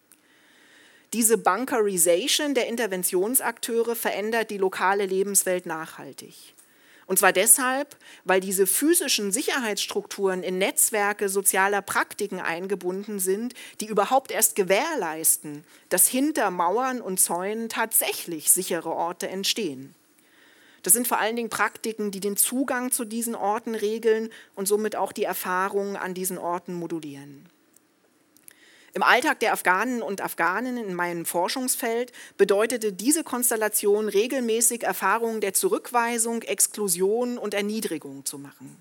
[1.13, 6.53] Diese Bunkerization der Interventionsakteure verändert die lokale Lebenswelt nachhaltig.
[7.09, 14.29] Und zwar deshalb, weil diese physischen Sicherheitsstrukturen in Netzwerke sozialer Praktiken eingebunden sind, die überhaupt
[14.29, 19.95] erst gewährleisten, dass hinter Mauern und Zäunen tatsächlich sichere Orte entstehen.
[20.83, 24.95] Das sind vor allen Dingen Praktiken, die den Zugang zu diesen Orten regeln und somit
[24.95, 27.49] auch die Erfahrungen an diesen Orten modulieren.
[28.93, 35.53] Im Alltag der Afghanen und Afghaninnen in meinem Forschungsfeld bedeutete diese Konstellation regelmäßig Erfahrungen der
[35.53, 38.75] Zurückweisung, Exklusion und Erniedrigung zu machen.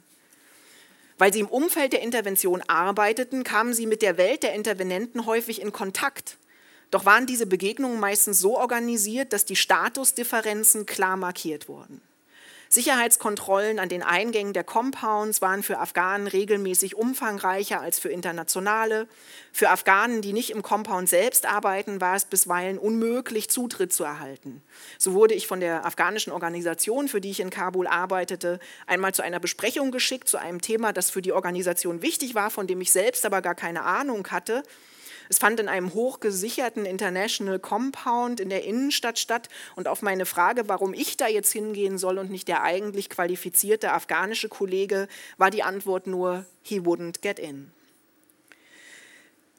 [1.18, 5.60] Weil sie im Umfeld der Intervention arbeiteten, kamen sie mit der Welt der Intervenenten häufig
[5.60, 6.38] in Kontakt.
[6.90, 12.00] Doch waren diese Begegnungen meistens so organisiert, dass die Statusdifferenzen klar markiert wurden.
[12.70, 19.08] Sicherheitskontrollen an den Eingängen der Compounds waren für Afghanen regelmäßig umfangreicher als für internationale.
[19.52, 24.62] Für Afghanen, die nicht im Compound selbst arbeiten, war es bisweilen unmöglich, Zutritt zu erhalten.
[24.98, 29.22] So wurde ich von der afghanischen Organisation, für die ich in Kabul arbeitete, einmal zu
[29.22, 32.92] einer Besprechung geschickt, zu einem Thema, das für die Organisation wichtig war, von dem ich
[32.92, 34.62] selbst aber gar keine Ahnung hatte.
[35.28, 39.48] Es fand in einem hochgesicherten International Compound in der Innenstadt statt.
[39.76, 43.92] Und auf meine Frage, warum ich da jetzt hingehen soll und nicht der eigentlich qualifizierte
[43.92, 47.70] afghanische Kollege, war die Antwort nur, he wouldn't get in.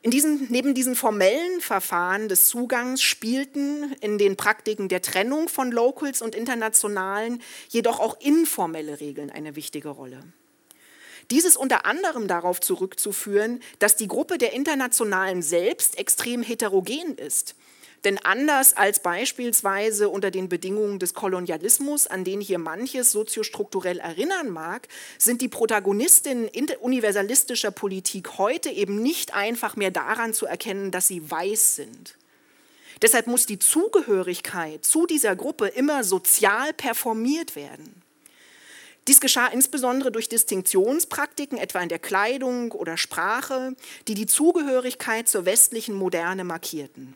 [0.01, 5.71] In diesen, neben diesen formellen Verfahren des Zugangs spielten in den Praktiken der Trennung von
[5.71, 10.21] Locals und Internationalen jedoch auch informelle Regeln eine wichtige Rolle.
[11.31, 17.55] Dies ist unter anderem darauf zurückzuführen, dass die Gruppe der Internationalen selbst extrem heterogen ist.
[18.03, 24.49] Denn anders als beispielsweise unter den Bedingungen des Kolonialismus, an den hier manches soziostrukturell erinnern
[24.49, 24.87] mag,
[25.17, 31.29] sind die Protagonistinnen universalistischer Politik heute eben nicht einfach mehr daran zu erkennen, dass sie
[31.29, 32.15] weiß sind.
[33.01, 38.01] Deshalb muss die Zugehörigkeit zu dieser Gruppe immer sozial performiert werden.
[39.09, 43.75] Dies geschah insbesondere durch Distinktionspraktiken, etwa in der Kleidung oder Sprache,
[44.07, 47.15] die die Zugehörigkeit zur westlichen Moderne markierten.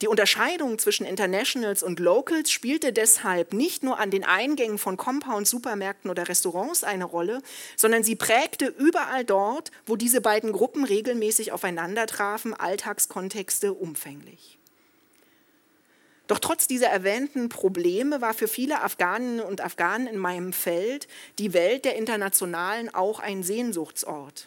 [0.00, 5.50] Die Unterscheidung zwischen Internationals und Locals spielte deshalb nicht nur an den Eingängen von Compounds,
[5.50, 7.42] Supermärkten oder Restaurants eine Rolle,
[7.74, 14.57] sondern sie prägte überall dort, wo diese beiden Gruppen regelmäßig aufeinander trafen, Alltagskontexte umfänglich.
[16.28, 21.54] Doch trotz dieser erwähnten Probleme war für viele Afghaninnen und Afghanen in meinem Feld die
[21.54, 24.46] Welt der Internationalen auch ein Sehnsuchtsort.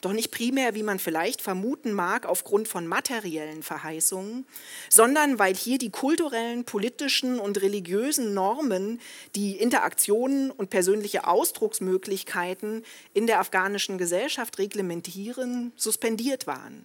[0.00, 4.44] Doch nicht primär, wie man vielleicht vermuten mag, aufgrund von materiellen Verheißungen,
[4.88, 9.00] sondern weil hier die kulturellen, politischen und religiösen Normen,
[9.36, 16.84] die Interaktionen und persönliche Ausdrucksmöglichkeiten in der afghanischen Gesellschaft reglementieren, suspendiert waren.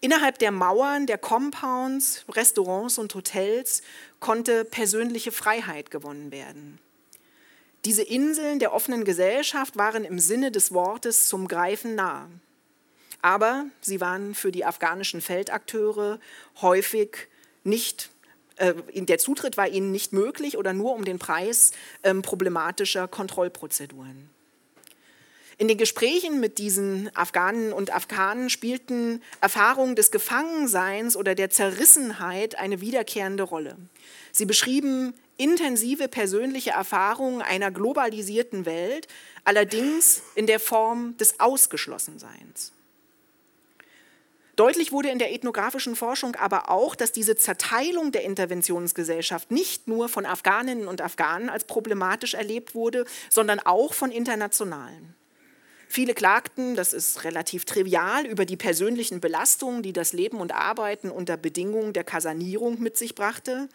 [0.00, 3.82] Innerhalb der Mauern der Compounds, Restaurants und Hotels
[4.18, 6.78] konnte persönliche Freiheit gewonnen werden.
[7.84, 12.28] Diese Inseln der offenen Gesellschaft waren im Sinne des Wortes zum Greifen nah.
[13.22, 16.18] Aber sie waren für die afghanischen Feldakteure
[16.62, 17.28] häufig
[17.64, 18.10] nicht,
[18.56, 24.30] äh, der Zutritt war ihnen nicht möglich oder nur um den Preis äh, problematischer Kontrollprozeduren.
[25.60, 32.58] In den Gesprächen mit diesen Afghanen und Afghanen spielten Erfahrungen des Gefangenseins oder der Zerrissenheit
[32.58, 33.76] eine wiederkehrende Rolle.
[34.32, 39.06] Sie beschrieben intensive persönliche Erfahrungen einer globalisierten Welt,
[39.44, 42.72] allerdings in der Form des Ausgeschlossenseins.
[44.56, 50.08] Deutlich wurde in der ethnografischen Forschung aber auch, dass diese Zerteilung der Interventionsgesellschaft nicht nur
[50.08, 55.19] von Afghaninnen und Afghanen als problematisch erlebt wurde, sondern auch von Internationalen.
[55.92, 61.10] Viele klagten, das ist relativ trivial, über die persönlichen Belastungen, die das Leben und Arbeiten
[61.10, 63.68] unter Bedingungen der Kasanierung mit sich brachte.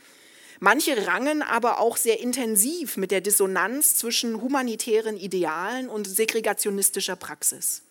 [0.61, 7.81] Manche rangen aber auch sehr intensiv mit der Dissonanz zwischen humanitären Idealen und segregationistischer Praxis.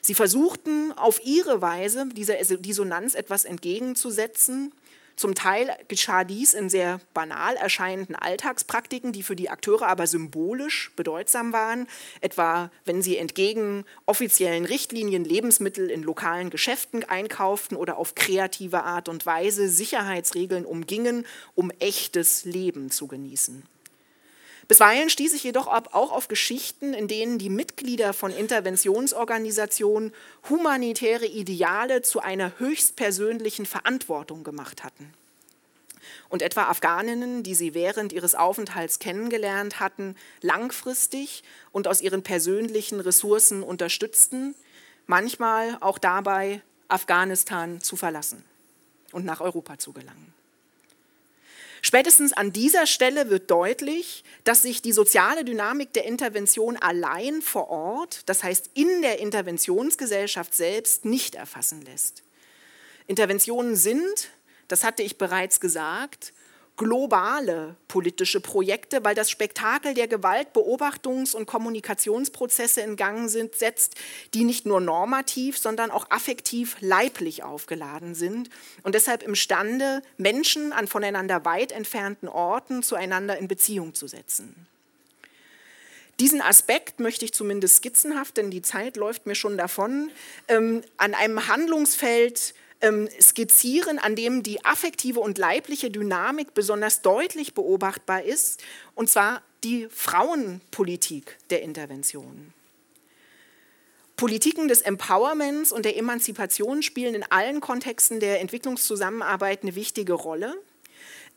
[0.00, 4.72] Sie versuchten auf ihre Weise dieser Dissonanz etwas entgegenzusetzen
[5.16, 10.92] zum Teil geschah dies in sehr banal erscheinenden Alltagspraktiken, die für die Akteure aber symbolisch
[10.96, 11.86] bedeutsam waren,
[12.20, 19.08] etwa wenn sie entgegen offiziellen Richtlinien Lebensmittel in lokalen Geschäften einkauften oder auf kreative Art
[19.08, 23.64] und Weise Sicherheitsregeln umgingen, um echtes Leben zu genießen.
[24.72, 30.14] Bisweilen stieß ich jedoch auch auf Geschichten, in denen die Mitglieder von Interventionsorganisationen
[30.48, 35.12] humanitäre Ideale zu einer höchstpersönlichen Verantwortung gemacht hatten.
[36.30, 42.98] Und etwa Afghaninnen, die sie während ihres Aufenthalts kennengelernt hatten, langfristig und aus ihren persönlichen
[42.98, 44.54] Ressourcen unterstützten,
[45.06, 48.42] manchmal auch dabei, Afghanistan zu verlassen
[49.10, 50.32] und nach Europa zu gelangen.
[51.84, 57.68] Spätestens an dieser Stelle wird deutlich, dass sich die soziale Dynamik der Intervention allein vor
[57.70, 62.22] Ort, das heißt in der Interventionsgesellschaft selbst, nicht erfassen lässt.
[63.08, 64.30] Interventionen sind,
[64.68, 66.32] das hatte ich bereits gesagt,
[66.76, 73.94] globale politische Projekte, weil das Spektakel der Gewaltbeobachtungs- und Kommunikationsprozesse in Gang sind, setzt,
[74.34, 78.48] die nicht nur normativ, sondern auch affektiv leiblich aufgeladen sind
[78.82, 84.66] und deshalb imstande, Menschen an voneinander weit entfernten Orten zueinander in Beziehung zu setzen.
[86.20, 90.10] Diesen Aspekt möchte ich zumindest skizzenhaft, denn die Zeit läuft mir schon davon,
[90.48, 97.54] ähm, an einem Handlungsfeld ähm, skizzieren, an dem die affektive und leibliche Dynamik besonders deutlich
[97.54, 98.62] beobachtbar ist,
[98.94, 102.52] und zwar die Frauenpolitik der Intervention.
[104.16, 110.54] Politiken des Empowerments und der Emanzipation spielen in allen Kontexten der Entwicklungszusammenarbeit eine wichtige Rolle.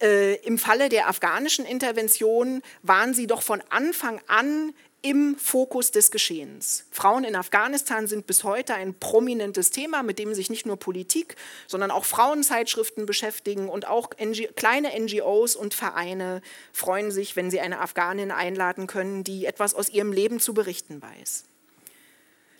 [0.02, 4.74] Äh, Im Falle der afghanischen Intervention waren sie doch von Anfang an
[5.06, 6.88] im Fokus des Geschehens.
[6.90, 11.36] Frauen in Afghanistan sind bis heute ein prominentes Thema, mit dem sich nicht nur Politik,
[11.68, 16.42] sondern auch Frauenzeitschriften beschäftigen und auch NG kleine NGOs und Vereine
[16.74, 21.04] freuen sich, wenn sie eine Afghanin einladen können, die etwas aus ihrem Leben zu berichten
[21.04, 21.46] weiß.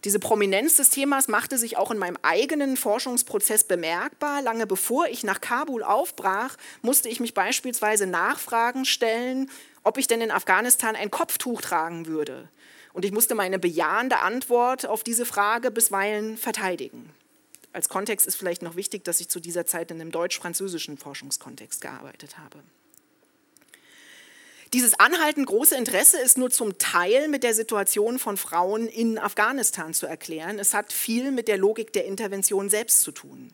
[0.06, 4.44] Diese Prominenz des Themas machte sich auch in meinem eigenen Forschungsprozess bemerkbar.
[4.44, 9.50] Lange bevor ich nach Kabul aufbrach, musste ich mich beispielsweise Nachfragen stellen,
[9.84, 12.50] ob ich denn in Afghanistan ein Kopftuch tragen würde.
[12.94, 17.10] Und ich musste meine bejahende Antwort auf diese Frage bisweilen verteidigen.
[17.74, 21.82] Als Kontext ist vielleicht noch wichtig, dass ich zu dieser Zeit in einem deutsch-französischen Forschungskontext
[21.82, 22.60] gearbeitet habe.
[24.76, 29.94] Dieses anhaltend große Interesse ist nur zum Teil mit der Situation von Frauen in Afghanistan
[29.94, 30.60] zu erklären.
[30.60, 33.54] Es hat viel mit der Logik der Intervention selbst zu tun.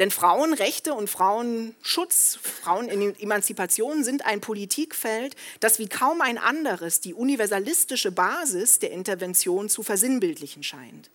[0.00, 8.10] Denn Frauenrechte und Frauenschutz, Frauenemanzipation sind ein Politikfeld, das wie kaum ein anderes die universalistische
[8.10, 11.10] Basis der Intervention zu versinnbildlichen scheint.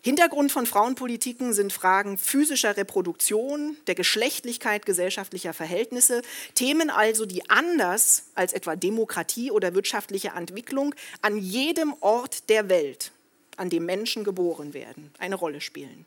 [0.00, 6.22] Hintergrund von Frauenpolitiken sind Fragen physischer Reproduktion, der Geschlechtlichkeit gesellschaftlicher Verhältnisse,
[6.54, 13.10] Themen also, die anders als etwa Demokratie oder wirtschaftliche Entwicklung an jedem Ort der Welt,
[13.56, 16.06] an dem Menschen geboren werden, eine Rolle spielen.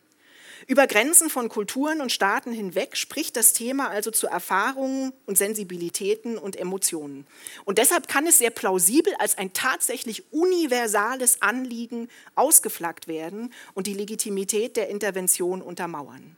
[0.68, 6.38] Über Grenzen von Kulturen und Staaten hinweg spricht das Thema also zu Erfahrungen und Sensibilitäten
[6.38, 7.26] und Emotionen.
[7.66, 13.94] Und deshalb kann es sehr plausibel als ein tatsächlich universales Anliegen ausgeflaggt werden und die
[13.94, 16.38] Legitimität der Intervention untermauern.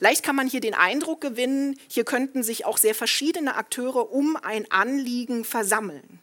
[0.00, 4.36] Leicht kann man hier den Eindruck gewinnen, hier könnten sich auch sehr verschiedene Akteure um
[4.36, 6.20] ein Anliegen versammeln.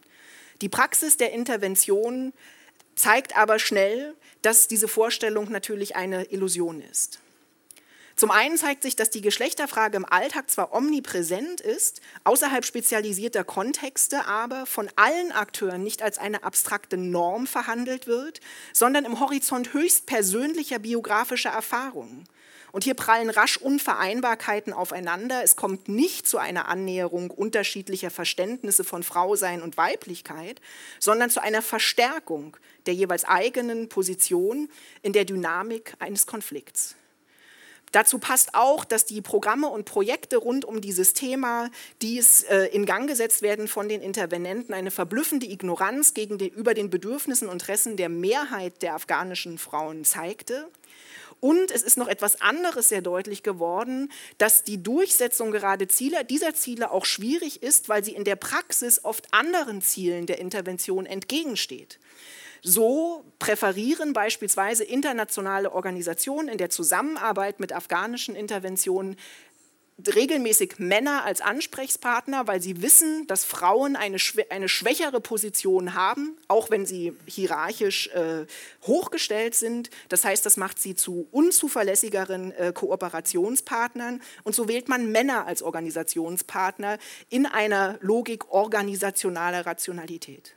[0.61, 2.31] Die Praxis der Intervention
[2.95, 4.15] zeigt aber schnell,
[4.45, 7.19] dass diese Vorstellung natürlich eine Illusion ist.
[8.15, 14.25] Zum einen zeigt sich, dass die Geschlechterfrage im Alltag zwar omnipräsent ist, außerhalb spezialisierter Kontexte
[14.25, 18.39] aber von allen Akteuren nicht als eine abstrakte Norm verhandelt wird,
[18.71, 22.25] sondern im Horizont höchst persönlicher biografischer Erfahrungen.
[22.75, 25.41] Und hier prallen rasch Unvereinbarkeiten aufeinander.
[25.41, 30.59] Es kommt nicht zu einer Annäherung unterschiedlicher Verständnisse von Frausein und Weiblichkeit,
[30.99, 34.67] sondern zu einer Verstärkung der jeweils eigenen Position
[35.03, 36.97] in der Dynamik eines Konflikts.
[37.93, 41.69] Dazu passt auch, dass die Programme und Projekte rund um dieses Thema,
[42.01, 46.89] die es äh, in Gang gesetzt werden von den Intervenenten, eine verblüffende Ignoranz gegenüber den
[46.89, 50.67] Bedürfnissen und Interessen der Mehrheit der afghanischen Frauen zeigte.
[51.39, 56.53] Und es ist noch etwas anderes sehr deutlich geworden, dass die Durchsetzung gerade Ziele, dieser
[56.53, 61.99] Ziele auch schwierig ist, weil sie in der Praxis oft anderen Zielen der Intervention entgegensteht.
[62.67, 69.17] So präferieren beispielsweise internationale Organisationen in der Zusammenarbeit mit afghanischen Interventionen
[70.03, 74.17] regelmäßig Männer als Ansprechpartner, weil sie wissen, dass Frauen eine,
[74.49, 78.45] eine schwächere Position haben, auch wenn sie hierarchisch äh,
[78.83, 79.89] hochgestellt sind.
[80.09, 84.21] Das heißt, das macht sie zu unzuverlässigeren äh, Kooperationspartnern.
[84.43, 86.97] Und so wählt man Männer als Organisationspartner
[87.29, 90.55] in einer Logik organisationaler Rationalität.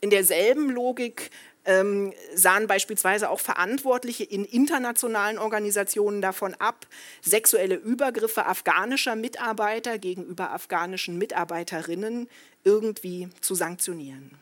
[0.00, 1.30] In derselben Logik
[1.64, 6.86] ähm, sahen beispielsweise auch Verantwortliche in internationalen Organisationen davon ab,
[7.22, 12.28] sexuelle Übergriffe afghanischer Mitarbeiter gegenüber afghanischen Mitarbeiterinnen
[12.64, 14.38] irgendwie zu sanktionieren.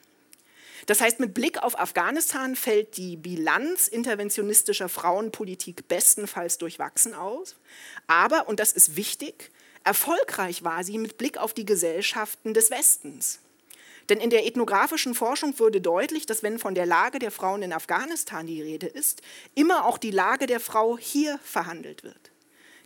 [0.87, 7.55] Das heißt, mit Blick auf Afghanistan fällt die Bilanz interventionistischer Frauenpolitik bestenfalls durchwachsen aus.
[8.09, 9.53] Aber, und das ist wichtig,
[9.85, 13.39] erfolgreich war sie mit Blick auf die Gesellschaften des Westens.
[14.09, 17.73] Denn in der ethnografischen Forschung wurde deutlich, dass wenn von der Lage der Frauen in
[17.73, 19.23] Afghanistan die Rede ist,
[19.55, 22.31] immer auch die Lage der Frau hier verhandelt wird.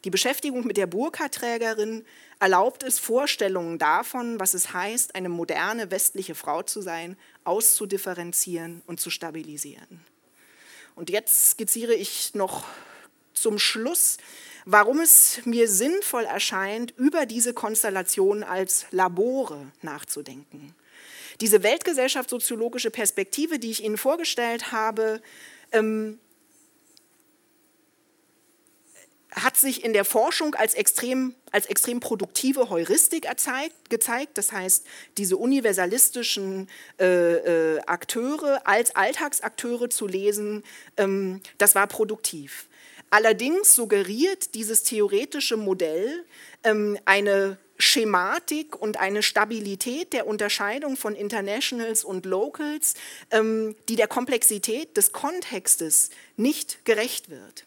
[0.05, 2.05] Die Beschäftigung mit der Burka-Trägerin
[2.39, 9.01] erlaubt es, Vorstellungen davon, was es heißt, eine moderne westliche Frau zu sein, auszudifferenzieren und
[9.01, 10.05] zu stabilisieren.
[10.95, 12.65] Und jetzt skizziere ich noch
[13.33, 14.19] zum Schluss,
[14.65, 20.75] warum es mir sinnvoll erscheint, über diese Konstellation als Labore nachzudenken.
[21.41, 25.21] Diese weltgesellschaftssoziologische Perspektive, die ich Ihnen vorgestellt habe,
[25.73, 26.19] ähm,
[29.37, 34.39] hat sich in der Forschung als extrem, als extrem produktive Heuristik erzeigt, gezeigt.
[34.39, 34.87] Das heißt,
[35.19, 40.65] diese universalistischen äh, äh, Akteure als Alltagsakteure zu lesen,
[40.97, 42.67] ähm, das war produktiv.
[43.11, 46.25] Allerdings suggeriert dieses theoretische Modell
[46.65, 52.95] ähm, eine Schematik und eine Stabilität der Unterscheidung von Internationals und Locals,
[53.31, 57.65] ähm, die der Komplexität des Kontextes nicht gerecht wird.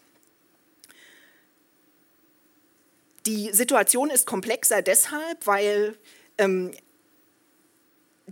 [3.26, 5.98] Die Situation ist komplexer deshalb, weil
[6.38, 6.72] ähm,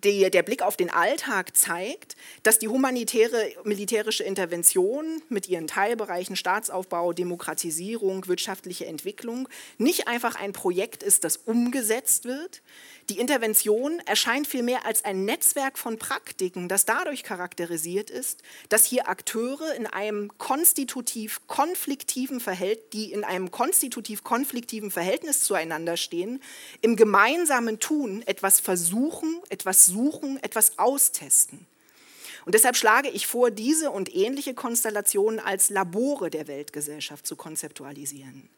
[0.03, 6.35] die, der Blick auf den Alltag zeigt, dass die humanitäre militärische Intervention mit ihren Teilbereichen
[6.35, 12.61] Staatsaufbau, Demokratisierung, wirtschaftliche Entwicklung nicht einfach ein Projekt ist, das umgesetzt wird,
[13.09, 19.07] die Intervention erscheint vielmehr als ein Netzwerk von Praktiken, das dadurch charakterisiert ist, dass hier
[19.07, 26.41] Akteure in einem konstitutiv konfliktiven Verhältnis, die in einem konstitutiv konfliktiven Verhältnis zueinander stehen,
[26.81, 31.65] im gemeinsamen Tun etwas versuchen, etwas suchen, etwas austesten.
[32.45, 38.49] Und deshalb schlage ich vor, diese und ähnliche Konstellationen als Labore der Weltgesellschaft zu konzeptualisieren.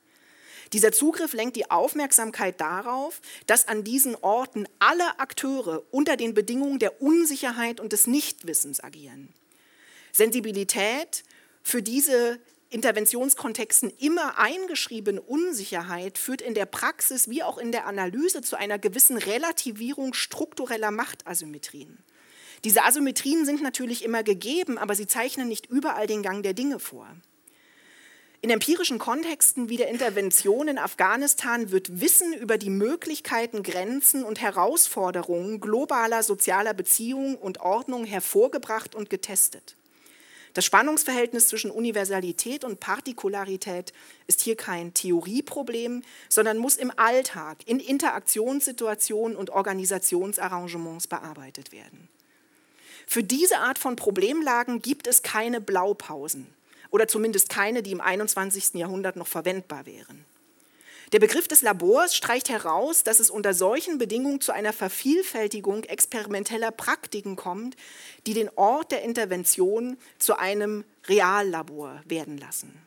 [0.73, 6.79] Dieser Zugriff lenkt die Aufmerksamkeit darauf, dass an diesen Orten alle Akteure unter den Bedingungen
[6.79, 9.33] der Unsicherheit und des Nichtwissens agieren.
[10.11, 11.23] Sensibilität
[11.63, 12.39] für diese
[12.69, 18.77] Interventionskontexten immer eingeschriebene Unsicherheit führt in der Praxis wie auch in der Analyse zu einer
[18.77, 21.97] gewissen Relativierung struktureller Machtasymmetrien.
[22.63, 26.79] Diese Asymmetrien sind natürlich immer gegeben, aber sie zeichnen nicht überall den Gang der Dinge
[26.79, 27.07] vor.
[28.41, 34.39] In empirischen Kontexten wie der Intervention in Afghanistan wird Wissen über die Möglichkeiten, Grenzen und
[34.39, 39.75] Herausforderungen globaler sozialer Beziehungen und Ordnung hervorgebracht und getestet.
[40.53, 43.91] Das Spannungsverhältnis zwischen Universalität und Partikularität
[44.25, 52.07] ist hier kein Theorieproblem, sondern muss im Alltag, in Interaktionssituationen und Organisationsarrangements bearbeitet werden.
[53.05, 56.47] Für diese Art von Problemlagen gibt es keine Blaupausen
[56.91, 58.75] oder zumindest keine, die im 21.
[58.75, 60.25] Jahrhundert noch verwendbar wären.
[61.11, 66.71] Der Begriff des Labors streicht heraus, dass es unter solchen Bedingungen zu einer Vervielfältigung experimenteller
[66.71, 67.75] Praktiken kommt,
[68.27, 72.79] die den Ort der Intervention zu einem Reallabor werden lassen.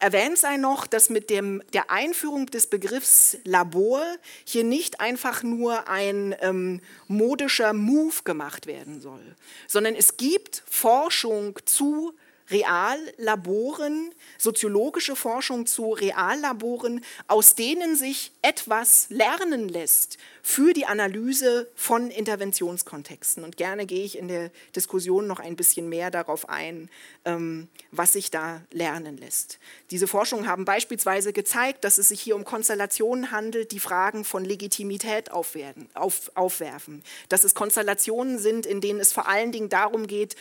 [0.00, 4.02] Erwähnt sei noch, dass mit dem, der Einführung des Begriffs Labor
[4.44, 9.36] hier nicht einfach nur ein ähm, modischer Move gemacht werden soll,
[9.68, 12.12] sondern es gibt Forschung zu
[12.50, 22.10] Reallaboren, soziologische Forschung zu Reallaboren, aus denen sich etwas lernen lässt für die Analyse von
[22.10, 23.44] Interventionskontexten.
[23.44, 26.90] Und gerne gehe ich in der Diskussion noch ein bisschen mehr darauf ein,
[27.24, 29.58] ähm, was sich da lernen lässt.
[29.90, 34.44] Diese Forschungen haben beispielsweise gezeigt, dass es sich hier um Konstellationen handelt, die Fragen von
[34.44, 37.02] Legitimität aufwerfen, auf, aufwerfen.
[37.30, 40.36] Dass es Konstellationen sind, in denen es vor allen Dingen darum geht,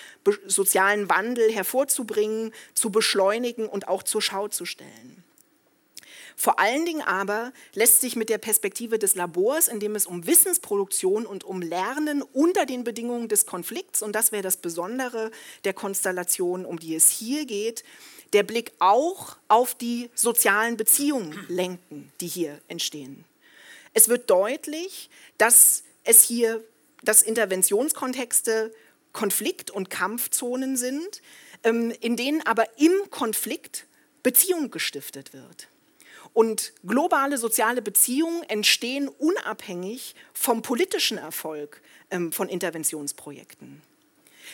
[0.45, 5.22] sozialen Wandel hervorzubringen, zu beschleunigen und auch zur Schau zu stellen.
[6.35, 10.25] Vor allen Dingen aber lässt sich mit der Perspektive des Labors, in dem es um
[10.25, 15.31] Wissensproduktion und um Lernen unter den Bedingungen des Konflikts, und das wäre das Besondere
[15.63, 17.83] der Konstellation, um die es hier geht,
[18.33, 23.25] der Blick auch auf die sozialen Beziehungen lenken, die hier entstehen.
[23.93, 26.63] Es wird deutlich, dass es hier,
[27.03, 28.73] dass Interventionskontexte
[29.11, 31.21] Konflikt- und Kampfzonen sind,
[31.63, 33.85] ähm, in denen aber im Konflikt
[34.23, 35.67] Beziehung gestiftet wird.
[36.33, 43.81] Und globale soziale Beziehungen entstehen unabhängig vom politischen Erfolg ähm, von Interventionsprojekten.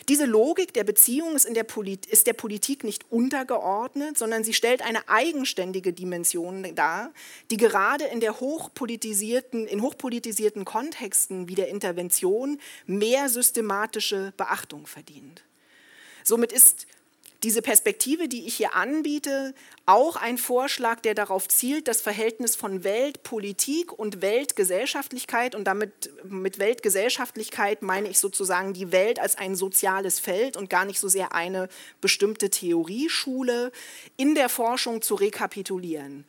[0.07, 1.65] Diese Logik der Beziehung ist, der
[2.09, 7.11] ist der Politik nicht untergeordnet, sondern sie stellt eine eigenständige Dimension dar,
[7.51, 15.43] die gerade in, der hochpolitisierten, in hochpolitisierten Kontexten wie der Intervention mehr systematische Beachtung verdient.
[16.23, 16.85] Somit ist
[17.43, 19.53] diese Perspektive, die ich hier anbiete,
[19.85, 26.59] auch ein Vorschlag, der darauf zielt, das Verhältnis von Weltpolitik und Weltgesellschaftlichkeit, und damit mit
[26.59, 31.33] Weltgesellschaftlichkeit meine ich sozusagen die Welt als ein soziales Feld und gar nicht so sehr
[31.33, 31.69] eine
[32.01, 33.71] bestimmte Theorieschule,
[34.17, 36.25] in der Forschung zu rekapitulieren.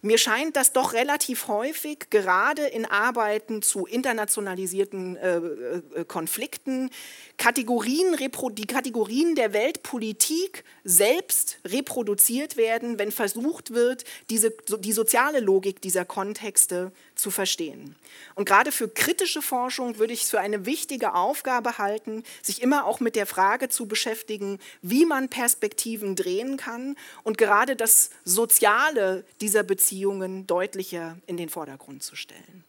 [0.00, 6.90] Mir scheint das doch relativ häufig, gerade in Arbeiten zu internationalisierten äh, äh, Konflikten,
[7.36, 8.14] Kategorien,
[8.52, 16.04] die Kategorien der Weltpolitik selbst reproduziert werden, wenn versucht wird, diese, die soziale Logik dieser
[16.04, 17.96] Kontexte zu verstehen.
[18.34, 22.86] Und gerade für kritische Forschung würde ich es für eine wichtige Aufgabe halten, sich immer
[22.86, 29.24] auch mit der Frage zu beschäftigen, wie man Perspektiven drehen kann und gerade das Soziale
[29.40, 32.64] dieser Beziehungen deutlicher in den Vordergrund zu stellen.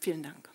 [0.00, 0.48] Vielen Dank.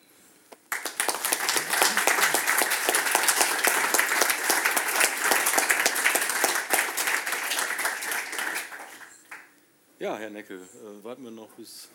[9.99, 11.87] Ja, Herr Neckel, äh, warten wir noch, bis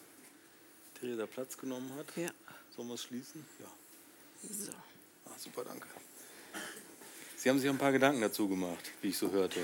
[1.00, 2.06] Theresa Platz genommen hat.
[2.16, 2.30] Ja.
[2.74, 3.44] Sollen wir es schließen?
[3.60, 3.66] Ja.
[4.50, 4.72] So.
[5.26, 5.86] Ah, super, danke.
[7.36, 9.60] Sie haben sich ein paar Gedanken dazu gemacht, wie ich so hörte.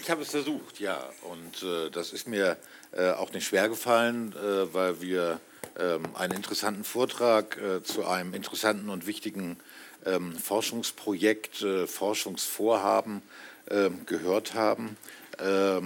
[0.00, 1.10] Ich habe es versucht, ja.
[1.22, 2.58] Und äh, das ist mir
[2.92, 5.40] äh, auch nicht schwer gefallen, äh, weil wir
[5.78, 9.58] ähm, einen interessanten Vortrag äh, zu einem interessanten und wichtigen
[10.04, 13.22] ähm, Forschungsprojekt, äh, Forschungsvorhaben
[13.70, 14.98] ähm, gehört haben,
[15.38, 15.80] äh,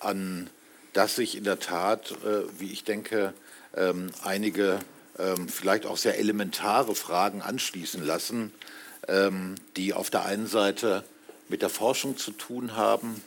[0.00, 0.50] an
[0.92, 2.14] das sich in der Tat,
[2.58, 3.34] wie ich denke,
[3.76, 4.80] ähm, einige
[5.18, 8.52] ähm, vielleicht auch sehr elementare Fragen anschließen lassen,
[9.76, 11.04] die auf der einen Seite
[11.48, 13.22] mit der Forschung zu tun haben,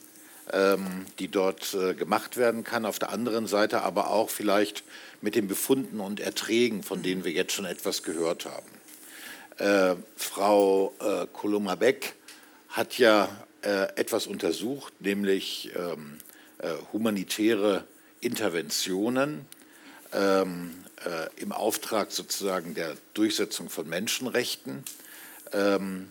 [0.52, 4.84] ähm, die dort äh, gemacht werden kann, auf der anderen Seite aber auch vielleicht
[5.22, 8.68] mit den Befunden und Erträgen, von denen wir jetzt schon etwas gehört haben.
[9.58, 12.16] Äh, Frau äh, Koloma-Beck
[12.70, 13.30] hat ja
[13.62, 16.18] äh, etwas untersucht, nämlich ähm,
[16.60, 17.86] äh, humanitäre
[18.22, 19.46] Interventionen
[20.14, 20.72] ähm,
[21.06, 24.84] äh, im Auftrag sozusagen der Durchsetzung von Menschenrechten.
[25.52, 26.10] Ähm,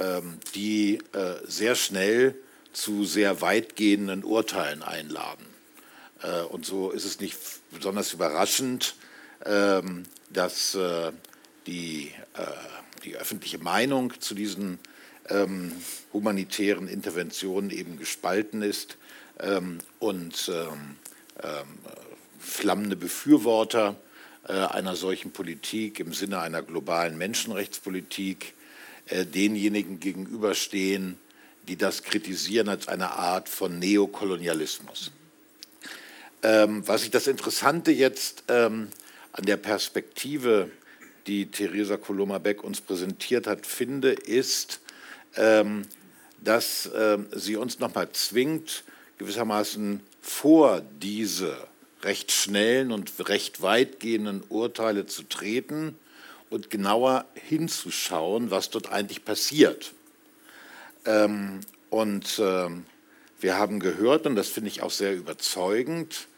[0.00, 2.36] ähm, die äh, sehr schnell
[2.72, 5.44] zu sehr weitgehenden Urteilen einladen.
[6.22, 7.36] Äh, und so ist es nicht
[7.72, 8.94] besonders überraschend,
[9.44, 11.10] ähm, dass äh,
[11.66, 12.12] die,
[13.04, 14.78] die öffentliche Meinung zu diesen
[15.28, 15.72] ähm,
[16.14, 18.96] humanitären Interventionen eben gespalten ist
[19.98, 20.50] und
[22.48, 23.96] flammende Befürworter
[24.44, 28.54] einer solchen Politik im Sinne einer globalen Menschenrechtspolitik
[29.08, 31.18] äh, denjenigen gegenüberstehen,
[31.66, 35.12] die das kritisieren als eine Art von Neokolonialismus.
[36.42, 38.88] Ähm, was ich das Interessante jetzt ähm,
[39.32, 40.70] an der Perspektive,
[41.26, 44.80] die Theresa Koloma-Beck uns präsentiert hat, finde, ist,
[45.36, 45.86] ähm,
[46.42, 48.84] dass ähm, sie uns nochmal zwingt,
[49.16, 51.56] gewissermaßen vor diese
[52.02, 55.98] recht schnellen und recht weitgehenden Urteile zu treten
[56.50, 59.92] und genauer hinzuschauen, was dort eigentlich passiert.
[61.04, 62.86] Ähm, und ähm,
[63.40, 66.28] wir haben gehört, und das finde ich auch sehr überzeugend,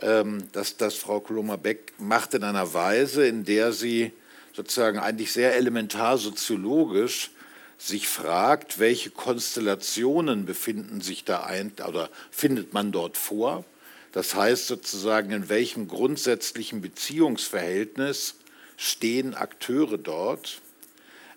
[0.00, 4.12] ähm, dass das Frau Koloma-Beck macht in einer Weise, in der sie
[4.52, 7.30] sozusagen eigentlich sehr elementar soziologisch
[7.78, 13.64] sich fragt, welche Konstellationen befinden sich da ein oder findet man dort vor.
[14.12, 18.34] Das heißt sozusagen, in welchem grundsätzlichen Beziehungsverhältnis
[18.76, 20.60] stehen Akteure dort?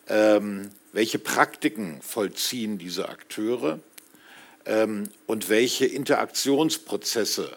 [0.08, 3.80] Ähm, welche Praktiken vollziehen diese Akteure?
[4.66, 7.56] Ähm, und welche Interaktionsprozesse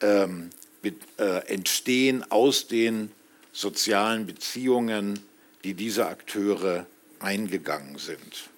[0.00, 0.50] ähm,
[0.82, 3.10] mit, äh, entstehen aus den
[3.52, 5.18] sozialen Beziehungen,
[5.64, 6.86] die diese Akteure
[7.18, 8.50] eingegangen sind?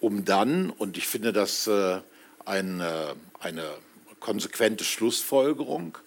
[0.00, 2.00] Um dann, und ich finde das äh,
[2.44, 3.64] eine, eine
[4.24, 5.98] konsequente Schlussfolgerung,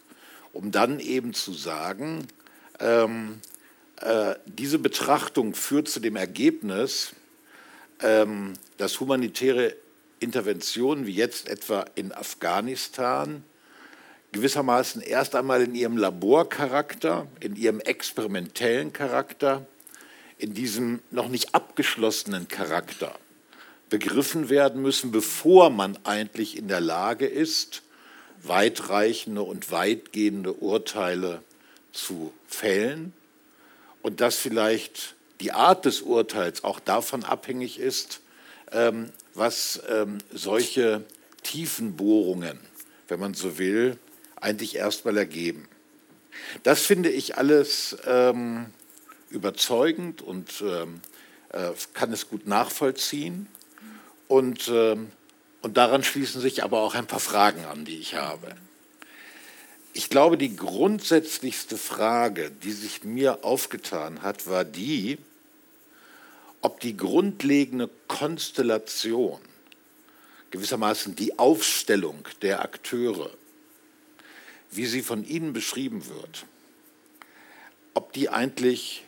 [0.52, 2.28] um dann eben zu sagen,
[2.80, 3.42] ähm,
[4.02, 7.12] äh, diese Betrachtung führt zu dem Ergebnis,
[8.02, 9.76] ähm, dass humanitäre
[10.20, 13.44] Interventionen wie jetzt etwa in Afghanistan
[14.32, 19.64] gewissermaßen erst einmal in ihrem Laborcharakter, in ihrem experimentellen Charakter,
[20.40, 23.14] in diesem noch nicht abgeschlossenen Charakter
[23.90, 27.84] begriffen werden müssen, bevor man eigentlich in der Lage ist,
[28.44, 31.42] weitreichende und weitgehende Urteile
[31.92, 33.14] zu fällen
[34.02, 38.22] und dass vielleicht die Art des Urteils auch davon abhängig ist,
[38.72, 41.04] ähm, was ähm, solche
[41.44, 42.60] Tiefenbohrungen,
[43.08, 43.98] wenn man so will,
[44.36, 45.68] eigentlich erstmal ergeben.
[46.64, 48.68] Das finde ich alles ähm,
[49.30, 51.02] überzeugend und ähm,
[51.50, 53.48] äh, kann es gut nachvollziehen.
[54.28, 55.12] Und, ähm,
[55.62, 58.56] und daran schließen sich aber auch ein paar Fragen an, die ich habe.
[59.94, 65.18] Ich glaube, die grundsätzlichste Frage, die sich mir aufgetan hat, war die,
[66.62, 69.40] ob die grundlegende Konstellation,
[70.52, 73.32] gewissermaßen die Aufstellung der Akteure,
[74.72, 76.46] wie sie von Ihnen beschrieben wird,
[77.94, 79.04] ob die eigentlich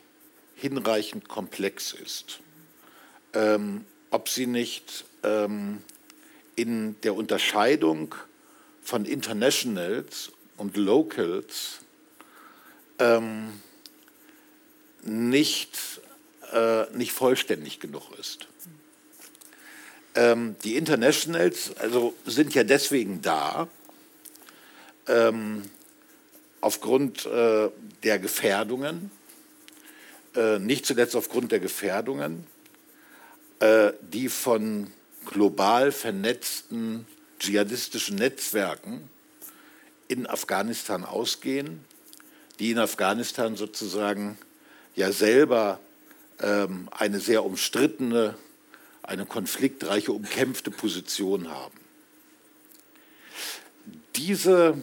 [0.56, 2.40] hinreichend komplex ist,
[3.34, 5.82] ähm, ob sie nicht ähm,
[6.60, 8.16] in der Unterscheidung
[8.82, 11.80] von Internationals und Locals
[13.00, 13.62] ähm,
[15.04, 16.02] nicht,
[16.52, 18.48] äh, nicht vollständig genug ist.
[20.16, 23.70] Ähm, die Internationals also sind ja deswegen da,
[25.08, 25.64] ähm,
[26.60, 27.70] aufgrund äh,
[28.04, 29.12] der Gefährdungen,
[30.36, 32.46] äh, nicht zuletzt aufgrund der Gefährdungen,
[33.60, 34.92] äh, die von
[35.30, 37.06] global vernetzten
[37.40, 39.10] dschihadistischen Netzwerken
[40.08, 41.86] in Afghanistan ausgehen,
[42.58, 44.38] die in Afghanistan sozusagen
[44.96, 45.80] ja selber
[46.42, 48.36] ähm, eine sehr umstrittene,
[49.04, 51.80] eine konfliktreiche, umkämpfte Position haben.
[54.16, 54.82] Diese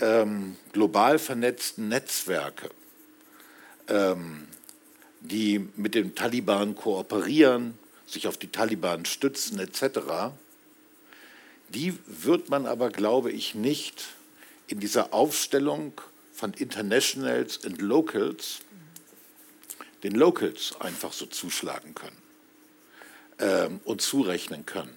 [0.00, 2.70] ähm, global vernetzten Netzwerke,
[3.86, 4.48] ähm,
[5.20, 7.78] die mit den Taliban kooperieren,
[8.10, 10.32] sich auf die Taliban stützen etc.,
[11.70, 14.06] die wird man aber, glaube ich, nicht
[14.68, 15.92] in dieser Aufstellung
[16.32, 18.60] von Internationals und Locals
[20.02, 22.16] den Locals einfach so zuschlagen können
[23.38, 24.94] ähm, und zurechnen können.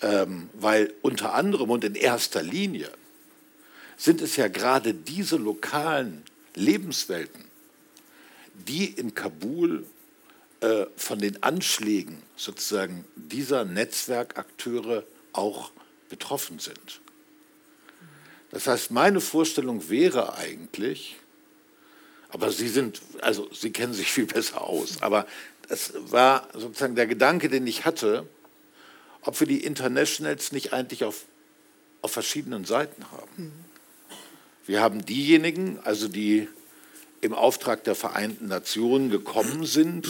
[0.00, 2.90] Ähm, weil unter anderem und in erster Linie
[3.96, 6.24] sind es ja gerade diese lokalen
[6.54, 7.44] Lebenswelten,
[8.66, 9.86] die in Kabul
[10.62, 15.02] äh, von den Anschlägen sozusagen dieser Netzwerkakteure
[15.32, 15.72] auch
[16.08, 17.00] betroffen sind.
[18.52, 21.16] Das heißt, meine Vorstellung wäre eigentlich,
[22.28, 25.26] aber Sie sind, also Sie kennen sich viel besser aus, aber
[25.66, 28.28] das war sozusagen der Gedanke, den ich hatte,
[29.22, 31.24] ob wir die Internationals nicht eigentlich auf,
[32.02, 33.52] auf verschiedenen Seiten haben.
[34.64, 36.46] Wir haben diejenigen, also die
[37.20, 40.06] im Auftrag der Vereinten Nationen gekommen sind,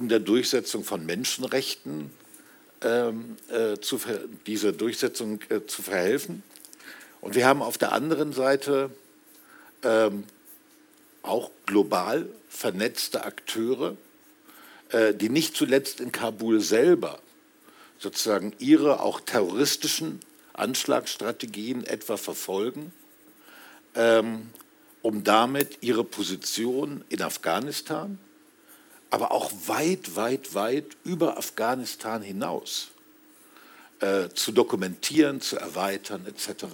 [0.00, 2.10] um der Durchsetzung von Menschenrechten
[2.80, 4.00] ähm, äh, zu,
[4.46, 6.42] diese Durchsetzung äh, zu verhelfen.
[7.20, 8.90] Und wir haben auf der anderen Seite
[9.82, 10.24] ähm,
[11.20, 13.94] auch global vernetzte Akteure,
[14.88, 17.18] äh, die nicht zuletzt in Kabul selber
[17.98, 20.20] sozusagen ihre auch terroristischen
[20.54, 22.90] Anschlagsstrategien etwa verfolgen,
[23.94, 24.48] ähm,
[25.02, 28.18] um damit ihre Position in Afghanistan,
[29.10, 32.90] aber auch weit, weit, weit über Afghanistan hinaus
[34.00, 36.66] äh, zu dokumentieren, zu erweitern etc.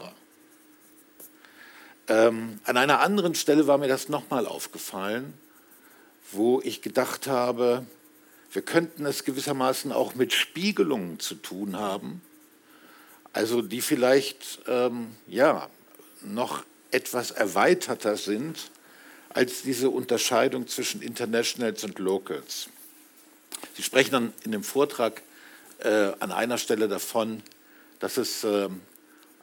[2.09, 5.35] Ähm, an einer anderen Stelle war mir das nochmal aufgefallen,
[6.31, 7.87] wo ich gedacht habe,
[8.53, 12.23] wir könnten es gewissermaßen auch mit Spiegelungen zu tun haben,
[13.33, 15.69] also die vielleicht ähm, ja,
[16.23, 18.71] noch etwas erweiterter sind
[19.31, 22.69] als diese Unterscheidung zwischen Internationals und Locals.
[23.75, 25.23] Sie sprechen dann in dem Vortrag
[25.79, 27.43] äh, an einer Stelle davon,
[27.99, 28.69] dass es äh,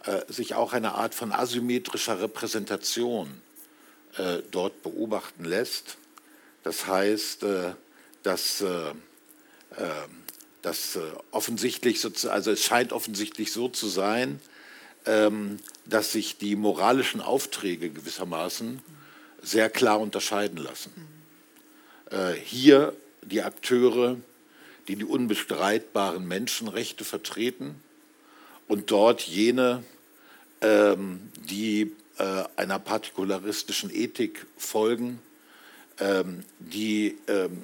[0.06, 3.42] äh, sich auch eine Art von asymmetrischer Repräsentation
[4.18, 5.98] äh, dort beobachten lässt.
[6.64, 7.74] Das heißt, äh,
[8.24, 8.94] dass, äh,
[10.62, 11.00] dass
[11.32, 14.40] offensichtlich, also es scheint offensichtlich so zu sein,
[15.06, 18.82] ähm, dass sich die moralischen Aufträge gewissermaßen
[19.44, 20.91] sehr klar unterscheiden lassen.
[22.10, 24.18] Äh, hier die Akteure,
[24.88, 27.76] die die unbestreitbaren Menschenrechte vertreten
[28.68, 29.84] und dort jene,
[30.62, 35.20] ähm, die äh, einer partikularistischen Ethik folgen,
[36.00, 37.18] ähm, die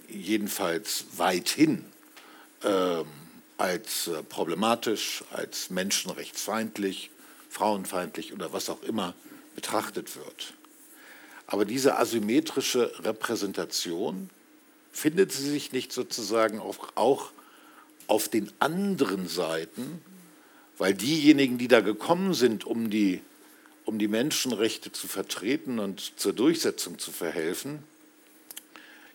[0.08, 1.86] jedenfalls weithin
[3.60, 7.12] als äh, problematisch, als menschenrechtsfeindlich
[7.50, 9.14] frauenfeindlich oder was auch immer
[9.56, 10.54] betrachtet wird.
[11.52, 14.30] Aber diese asymmetrische Repräsentation
[14.91, 17.32] findet sie sich nicht sozusagen auch,
[18.06, 20.00] auf den anderen Seiten,
[20.78, 23.22] weil diejenigen, die da gekommen sind, um die,
[23.86, 27.80] um die Menschenrechte zu vertreten und zur Durchsetzung zu verhelfen,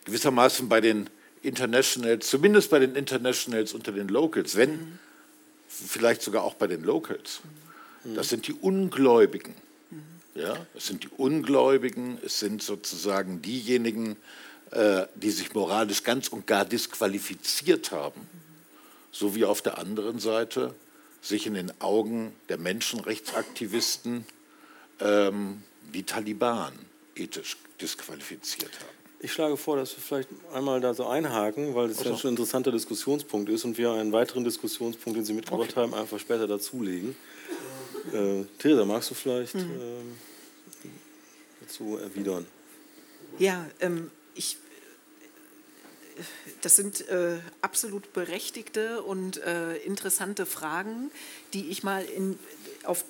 [0.03, 1.09] gewissermaßen bei den
[1.41, 4.99] Internationals, zumindest bei den Internationals unter den Locals, wenn mhm.
[5.69, 7.39] vielleicht sogar auch bei den Locals,
[8.03, 9.55] das sind die Ungläubigen.
[10.35, 14.17] Ja, es sind die Ungläubigen, es sind sozusagen diejenigen,
[14.71, 18.27] äh, die sich moralisch ganz und gar disqualifiziert haben,
[19.11, 20.75] so wie auf der anderen Seite
[21.21, 24.25] sich in den Augen der Menschenrechtsaktivisten
[24.99, 25.63] ähm,
[25.93, 26.73] die Taliban
[27.15, 28.95] ethisch disqualifiziert haben.
[29.21, 32.11] Ich schlage vor, dass wir vielleicht einmal da so einhaken, weil das also.
[32.11, 35.79] ja schon ein interessanter Diskussionspunkt ist und wir einen weiteren Diskussionspunkt, den Sie mitgebracht okay.
[35.79, 37.15] haben, einfach später dazulegen.
[38.13, 39.71] Äh, Theresa, magst du vielleicht mhm.
[39.71, 40.89] äh,
[41.61, 42.45] dazu erwidern?
[43.39, 44.57] Ja, ähm, ich,
[46.61, 51.11] das sind äh, absolut berechtigte und äh, interessante Fragen,
[51.53, 52.39] die ich mal in,
[52.83, 53.03] auf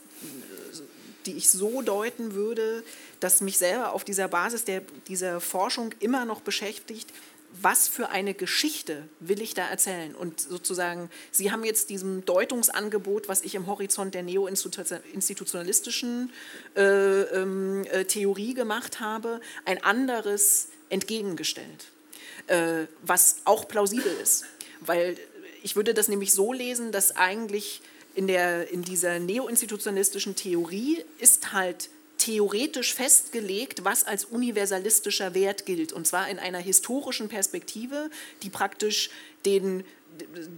[1.26, 2.84] die ich so deuten würde,
[3.20, 7.10] dass mich selber auf dieser Basis der, dieser Forschung immer noch beschäftigt,
[7.62, 10.16] was für eine Geschichte will ich da erzählen?
[10.16, 16.32] Und sozusagen, Sie haben jetzt diesem Deutungsangebot, was ich im Horizont der neo-institutionalistischen
[16.76, 21.92] äh, ähm, äh, Theorie gemacht habe, ein anderes entgegengestellt,
[22.48, 24.46] äh, was auch plausibel ist.
[24.82, 25.18] Weil
[25.64, 27.82] ich würde das nämlich so lesen, dass eigentlich
[28.14, 31.90] in, der, in dieser neoinstitutionalistischen Theorie ist halt
[32.26, 35.94] theoretisch festgelegt, was als universalistischer Wert gilt.
[35.94, 38.10] Und zwar in einer historischen Perspektive,
[38.42, 39.12] die praktisch
[39.46, 39.84] den,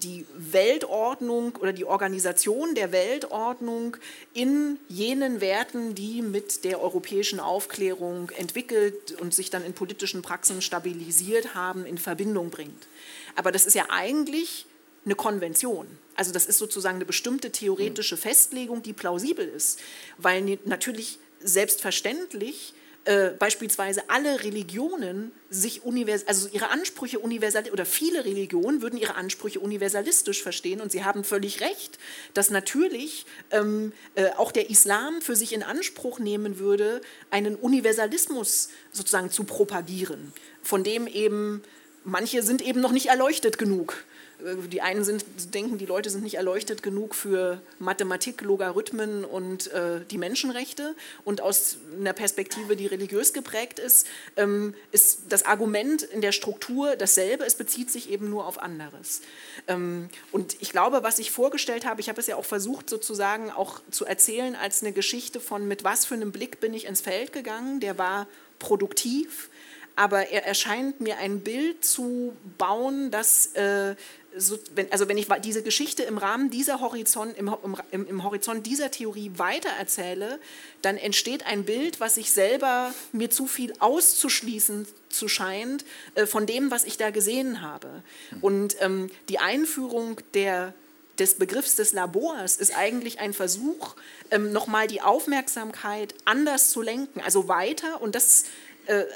[0.01, 3.97] die Weltordnung oder die Organisation der Weltordnung
[4.33, 10.61] in jenen Werten, die mit der europäischen Aufklärung entwickelt und sich dann in politischen Praxen
[10.61, 12.87] stabilisiert haben, in Verbindung bringt.
[13.35, 14.67] Aber das ist ja eigentlich
[15.03, 15.85] eine Konvention.
[16.15, 19.79] Also das ist sozusagen eine bestimmte theoretische Festlegung, die plausibel ist,
[20.17, 22.73] weil natürlich selbstverständlich
[23.07, 29.15] äh, beispielsweise alle Religionen sich univers also ihre Ansprüche universal oder viele Religionen würden ihre
[29.15, 31.99] Ansprüche universalistisch verstehen und sie haben völlig recht,
[32.33, 38.71] dass natürlich ähm, äh, auch der Islam für sich in Anspruch nehmen würde, einen Universalismus
[38.91, 41.63] sozusagen zu propagieren, von dem eben
[42.03, 44.03] manche sind eben noch nicht erleuchtet genug.
[44.39, 45.25] Die einen sind,
[45.55, 50.95] denken, die Leute sind nicht erleuchtet genug für Mathematik, Logarithmen und äh, die Menschenrechte.
[51.25, 56.95] Und aus einer Perspektive, die religiös geprägt ist, ähm, ist das Argument in der Struktur
[56.95, 57.45] dasselbe.
[57.45, 59.21] Es bezieht sich eben nur auf anderes.
[59.67, 63.49] Ähm, und ich glaube, was ich vorgestellt habe, ich habe es ja auch versucht, sozusagen
[63.49, 67.01] auch zu erzählen als eine Geschichte von, mit was für einem Blick bin ich ins
[67.01, 67.79] Feld gegangen.
[67.79, 68.27] Der war
[68.59, 69.49] produktiv
[69.97, 73.95] aber er erscheint mir ein Bild zu bauen, das äh,
[74.37, 77.51] so, wenn, also wenn ich diese Geschichte im Rahmen dieser Horizont, im,
[77.91, 80.39] im, im, Horizont dieser Theorie weitererzähle,
[80.83, 85.83] dann entsteht ein Bild, was sich selber mir zu viel auszuschließen zu scheint
[86.13, 88.03] äh, von dem, was ich da gesehen habe.
[88.41, 90.75] Und ähm, die Einführung der
[91.19, 93.95] des Begriffs des Labors ist eigentlich ein Versuch,
[94.29, 98.43] ähm, nochmal die Aufmerksamkeit anders zu lenken, also weiter, und das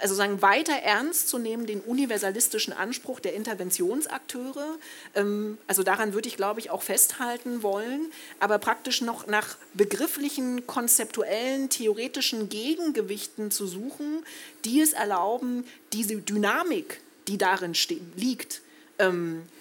[0.02, 4.78] also sagen, weiter ernst zu nehmen, den universalistischen Anspruch der Interventionsakteure.
[5.16, 10.68] Ähm, also daran würde ich, glaube ich, auch festhalten wollen, aber praktisch noch nach begrifflichen,
[10.68, 14.24] konzeptuellen, theoretischen Gegengewichten zu suchen,
[14.66, 17.74] die es erlauben, diese Dynamik, die darin
[18.16, 18.62] liegt,
[19.00, 19.61] ähm, äh,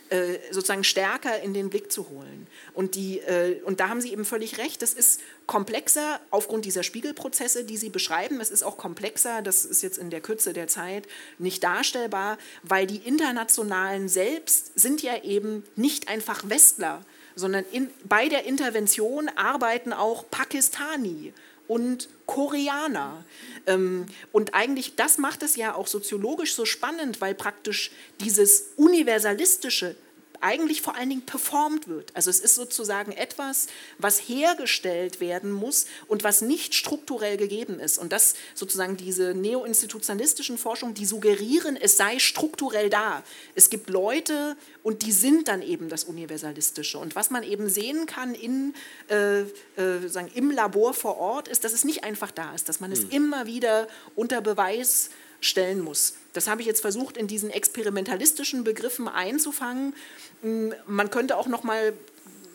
[0.51, 2.47] sozusagen stärker in den Blick zu holen.
[2.75, 6.83] Und, die, äh, und da haben Sie eben völlig recht, das ist komplexer aufgrund dieser
[6.83, 8.41] Spiegelprozesse, die Sie beschreiben.
[8.41, 11.07] Es ist auch komplexer, das ist jetzt in der Kürze der Zeit
[11.39, 17.05] nicht darstellbar, weil die Internationalen selbst sind ja eben nicht einfach Westler,
[17.37, 21.33] sondern in, bei der Intervention arbeiten auch Pakistani
[21.71, 23.25] und Koreaner.
[23.69, 29.95] Ähm, und eigentlich, das macht es ja auch soziologisch so spannend, weil praktisch dieses universalistische
[30.41, 32.15] eigentlich vor allen Dingen performt wird.
[32.15, 33.67] Also es ist sozusagen etwas,
[33.99, 37.99] was hergestellt werden muss und was nicht strukturell gegeben ist.
[37.99, 43.23] Und das sozusagen diese neoinstitutionalistischen Forschungen, die suggerieren, es sei strukturell da.
[43.55, 46.99] Es gibt Leute und die sind dann eben das Universalistische.
[46.99, 48.75] Und was man eben sehen kann in,
[49.09, 52.81] äh, äh, sagen, im Labor vor Ort, ist, dass es nicht einfach da ist, dass
[52.81, 53.11] man es mhm.
[53.11, 55.11] immer wieder unter Beweis
[55.41, 56.15] stellen muss.
[56.33, 59.95] Das habe ich jetzt versucht, in diesen experimentalistischen Begriffen einzufangen.
[60.43, 61.93] Hm, man könnte auch noch mal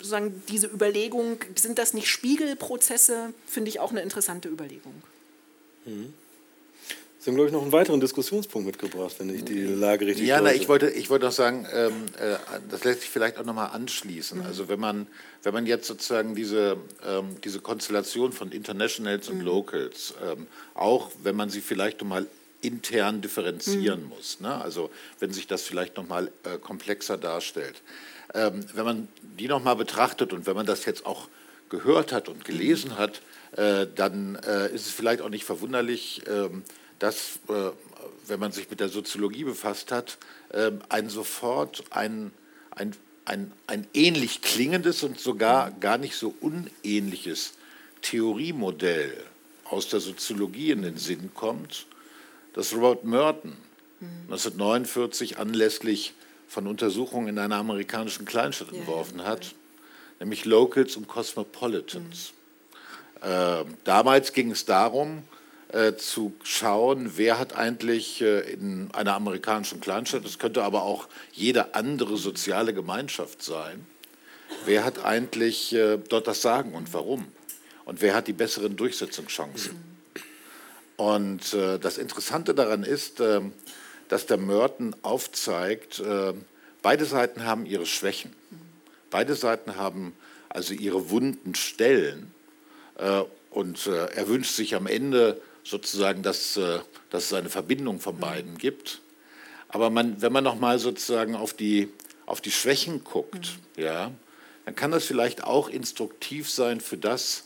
[0.01, 4.93] sagen, diese Überlegung, sind das nicht Spiegelprozesse, finde ich auch eine interessante Überlegung.
[5.86, 6.13] Mhm.
[7.25, 10.41] Sie haben, glaube ich, noch einen weiteren Diskussionspunkt mitgebracht, wenn ich die Lage richtig Ja,
[10.41, 12.36] na, ich wollte, ich wollte noch sagen, ähm, äh,
[12.69, 14.41] das lässt sich vielleicht auch noch mal anschließen.
[14.41, 14.45] Mhm.
[14.45, 15.07] Also wenn man,
[15.41, 19.45] wenn man jetzt sozusagen diese, ähm, diese Konstellation von Internationals und mhm.
[19.45, 22.27] Locals, ähm, auch wenn man sie vielleicht noch mal
[22.62, 24.10] intern differenzieren mhm.
[24.10, 24.39] muss.
[24.39, 24.53] Ne?
[24.62, 24.89] Also
[25.20, 27.82] wenn sich das vielleicht noch mal äh, komplexer darstellt.
[28.34, 31.28] Ähm, wenn man die noch mal betrachtet und wenn man das jetzt auch
[31.70, 32.97] gehört hat und gelesen mhm.
[32.97, 33.22] hat,
[33.56, 36.64] äh, dann äh, ist es vielleicht auch nicht verwunderlich, ähm,
[36.99, 37.72] dass, äh,
[38.28, 40.18] wenn man sich mit der Soziologie befasst hat,
[40.53, 42.32] ähm, ein sofort ein,
[42.72, 42.95] ein,
[43.26, 45.80] ein, ein ähnlich klingendes und sogar mhm.
[45.80, 47.53] gar nicht so unähnliches
[48.01, 49.16] Theoriemodell
[49.66, 51.88] aus der Soziologie in den Sinn kommt,
[52.56, 53.53] das Robert Merton
[54.24, 56.14] 1949 anlässlich
[56.47, 59.53] von Untersuchungen in einer amerikanischen Kleinstadt ja, entworfen hat,
[60.20, 62.32] nämlich Locals und Cosmopolitans.
[63.22, 63.30] Mhm.
[63.30, 65.24] Äh, damals ging es darum,
[65.70, 71.08] äh, zu schauen, wer hat eigentlich äh, in einer amerikanischen Kleinstadt, das könnte aber auch
[71.34, 73.86] jede andere soziale Gemeinschaft sein,
[74.66, 77.28] wer hat eigentlich äh, dort das Sagen und warum?
[77.84, 79.74] Und wer hat die besseren Durchsetzungschancen?
[79.74, 79.94] Mhm.
[80.97, 83.41] Und äh, das Interessante daran ist, äh,
[84.07, 86.33] dass der Merton aufzeigt, äh,
[86.81, 88.33] beide Seiten haben ihre Schwächen.
[89.09, 90.13] Beide Seiten haben
[90.49, 92.31] also ihre wunden Stellen.
[92.97, 96.79] Äh, und äh, er wünscht sich am Ende sozusagen, dass, äh,
[97.09, 99.01] dass es eine Verbindung von beiden gibt.
[99.67, 101.89] Aber man, wenn man nochmal sozusagen auf die,
[102.25, 103.83] auf die Schwächen guckt, mhm.
[103.83, 104.11] ja,
[104.65, 107.45] dann kann das vielleicht auch instruktiv sein für das,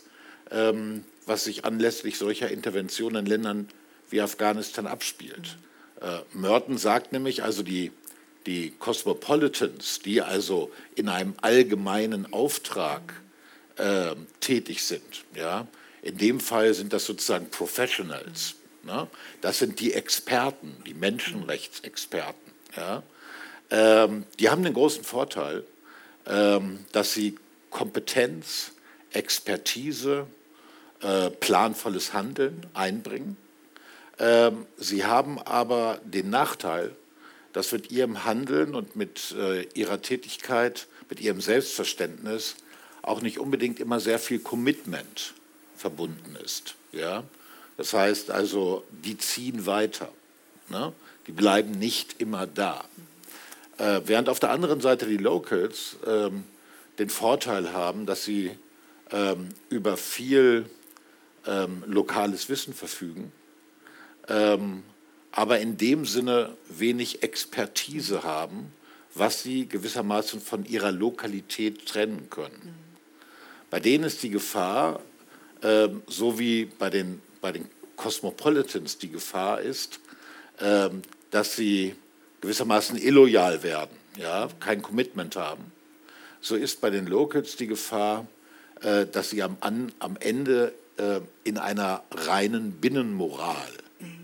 [0.50, 3.68] ähm, was sich anlässlich solcher Interventionen in Ländern
[4.10, 5.58] wie Afghanistan abspielt.
[6.00, 7.92] Äh, Merton sagt nämlich, also die,
[8.46, 13.14] die Cosmopolitans, die also in einem allgemeinen Auftrag
[13.76, 15.68] äh, tätig sind, ja,
[16.02, 18.56] in dem Fall sind das sozusagen Professionals.
[18.82, 19.06] Ne?
[19.40, 22.52] Das sind die Experten, die Menschenrechtsexperten.
[22.76, 23.04] Ja?
[23.70, 25.62] Ähm, die haben den großen Vorteil,
[26.26, 27.36] ähm, dass sie
[27.70, 28.72] Kompetenz,
[29.12, 30.26] Expertise,
[31.02, 33.36] äh, planvolles Handeln einbringen.
[34.18, 36.94] Ähm, sie haben aber den Nachteil,
[37.52, 42.56] dass mit ihrem Handeln und mit äh, ihrer Tätigkeit, mit ihrem Selbstverständnis
[43.02, 45.34] auch nicht unbedingt immer sehr viel Commitment
[45.76, 46.74] verbunden ist.
[46.92, 47.24] Ja?
[47.76, 50.12] Das heißt also, die ziehen weiter.
[50.68, 50.92] Ne?
[51.26, 52.84] Die bleiben nicht immer da.
[53.78, 56.44] Äh, während auf der anderen Seite die Locals ähm,
[56.98, 58.50] den Vorteil haben, dass sie
[59.10, 60.66] ähm, über viel
[61.50, 63.32] ähm, lokales Wissen verfügen,
[64.28, 64.84] ähm,
[65.32, 68.72] aber in dem Sinne wenig Expertise haben,
[69.14, 72.74] was sie gewissermaßen von ihrer Lokalität trennen können.
[73.68, 75.00] Bei denen ist die Gefahr,
[75.62, 80.00] ähm, so wie bei den, bei den Cosmopolitans die Gefahr ist,
[80.60, 81.94] ähm, dass sie
[82.40, 85.72] gewissermaßen illoyal werden, ja, kein Commitment haben.
[86.40, 88.26] So ist bei den Locals die Gefahr,
[88.80, 93.72] äh, dass sie am, an, am Ende äh, in einer reinen Binnenmoral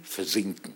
[0.03, 0.75] versinken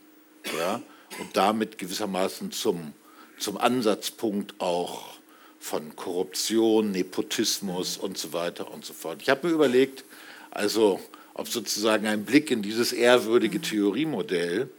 [0.58, 0.80] ja,
[1.18, 2.92] und damit gewissermaßen zum,
[3.38, 5.18] zum Ansatzpunkt auch
[5.58, 9.20] von Korruption, Nepotismus und so weiter und so fort.
[9.20, 10.04] Ich habe mir überlegt,
[10.50, 11.00] also
[11.34, 14.70] ob sozusagen ein Blick in dieses ehrwürdige Theoriemodell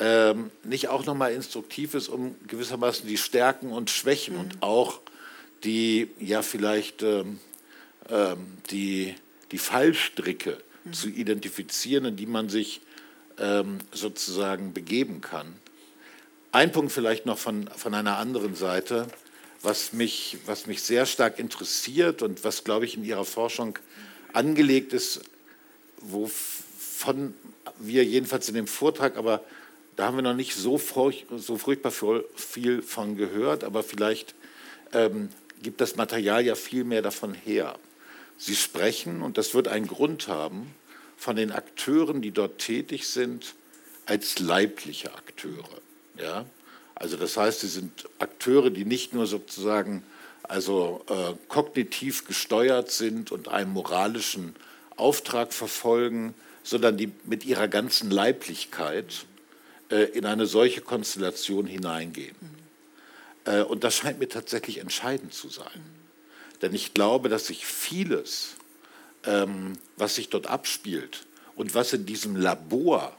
[0.00, 4.40] ähm, nicht auch nochmal instruktiv ist, um gewissermaßen die Stärken und Schwächen mhm.
[4.40, 5.00] und auch
[5.64, 7.40] die, ja vielleicht ähm,
[8.10, 9.14] ähm, die,
[9.52, 10.92] die Fallstricke mhm.
[10.92, 12.80] zu identifizieren, in die man sich
[13.38, 15.54] ähm, sozusagen begeben kann.
[16.52, 19.06] Ein Punkt vielleicht noch von, von einer anderen Seite,
[19.62, 23.78] was mich, was mich sehr stark interessiert und was, glaube ich, in Ihrer Forschung
[24.32, 25.20] angelegt ist,
[26.00, 27.34] wovon
[27.78, 29.42] wir jedenfalls in dem Vortrag, aber
[29.96, 31.92] da haben wir noch nicht so, furch, so furchtbar
[32.36, 34.34] viel von gehört, aber vielleicht
[34.92, 35.28] ähm,
[35.62, 37.76] gibt das Material ja viel mehr davon her.
[38.38, 40.74] Sie sprechen, und das wird einen Grund haben,
[41.16, 43.54] von den Akteuren, die dort tätig sind,
[44.06, 45.80] als leibliche Akteure.
[46.16, 46.46] Ja?
[46.94, 50.04] Also das heißt, sie sind Akteure, die nicht nur sozusagen
[50.44, 54.54] also äh, kognitiv gesteuert sind und einen moralischen
[54.96, 59.26] Auftrag verfolgen, sondern die mit ihrer ganzen Leiblichkeit
[59.90, 62.36] äh, in eine solche Konstellation hineingehen.
[63.46, 63.62] Mhm.
[63.64, 65.97] und das scheint mir tatsächlich entscheidend zu sein.
[66.62, 68.56] Denn ich glaube, dass sich vieles,
[69.24, 73.16] ähm, was sich dort abspielt und was in diesem Labor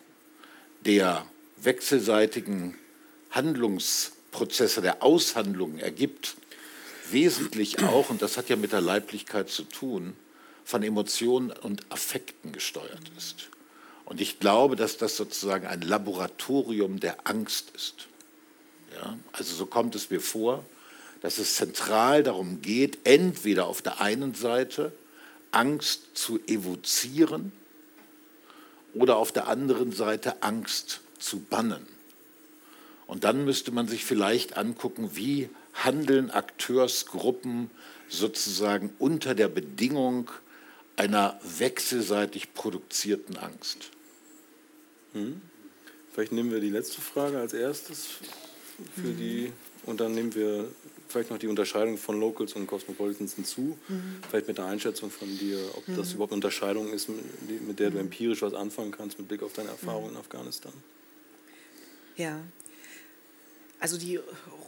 [0.85, 1.25] der
[1.57, 2.77] wechselseitigen
[3.31, 6.35] Handlungsprozesse, der Aushandlungen ergibt,
[7.11, 10.15] wesentlich auch, und das hat ja mit der Leiblichkeit zu tun,
[10.63, 13.49] von Emotionen und Affekten gesteuert ist.
[14.05, 18.07] Und ich glaube, dass das sozusagen ein Laboratorium der Angst ist.
[18.95, 19.17] Ja?
[19.31, 20.65] Also so kommt es mir vor,
[21.21, 24.91] dass es zentral darum geht, entweder auf der einen Seite
[25.51, 27.51] Angst zu evozieren
[28.93, 31.85] oder auf der anderen Seite Angst zu bannen.
[33.07, 37.71] Und dann müsste man sich vielleicht angucken, wie handeln Akteursgruppen
[38.07, 40.29] sozusagen unter der Bedingung
[40.95, 43.89] einer wechselseitig produzierten Angst.
[45.13, 45.41] Hm.
[46.13, 48.07] Vielleicht nehmen wir die letzte Frage als erstes
[48.95, 49.51] für die
[49.85, 50.67] und dann nehmen wir
[51.09, 53.77] vielleicht noch die Unterscheidung von Locals und Cosmopolitans hinzu.
[53.87, 54.19] Mhm.
[54.29, 55.97] Vielleicht mit der Einschätzung von dir, ob mhm.
[55.97, 58.05] das überhaupt eine Unterscheidung ist, mit der du mhm.
[58.05, 60.19] empirisch was anfangen kannst mit Blick auf deine Erfahrungen in mhm.
[60.19, 60.73] Afghanistan.
[62.15, 62.39] Ja,
[63.79, 64.19] also die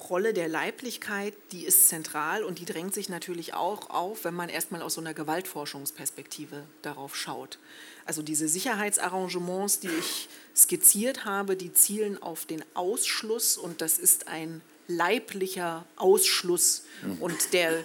[0.09, 4.47] Rolle der Leiblichkeit, die ist zentral und die drängt sich natürlich auch auf, wenn man
[4.47, 7.59] erstmal aus so einer Gewaltforschungsperspektive darauf schaut.
[8.05, 14.29] Also diese Sicherheitsarrangements, die ich skizziert habe, die zielen auf den Ausschluss und das ist
[14.29, 17.17] ein leiblicher Ausschluss mhm.
[17.21, 17.83] und der,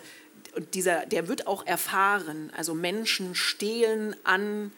[0.75, 2.53] dieser, der wird auch erfahren.
[2.57, 4.73] Also Menschen stehlen an,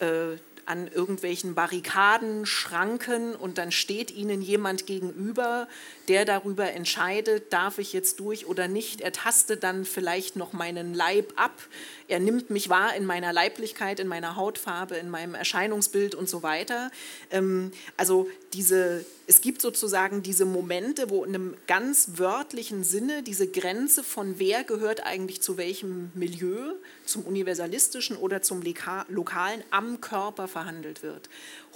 [0.00, 0.36] äh,
[0.66, 5.68] an irgendwelchen Barrikaden, Schranken und dann steht ihnen jemand gegenüber,
[6.08, 9.00] der darüber entscheidet, darf ich jetzt durch oder nicht.
[9.00, 11.62] Er tastet dann vielleicht noch meinen Leib ab.
[12.08, 16.42] Er nimmt mich wahr in meiner Leiblichkeit, in meiner Hautfarbe, in meinem Erscheinungsbild und so
[16.42, 16.90] weiter.
[17.30, 23.48] Ähm, also diese, es gibt sozusagen diese Momente, wo in einem ganz wörtlichen Sinne diese
[23.48, 26.74] Grenze von wer gehört eigentlich zu welchem Milieu,
[27.04, 28.62] zum universalistischen oder zum
[29.08, 31.28] lokalen, am Körper verhandelt wird.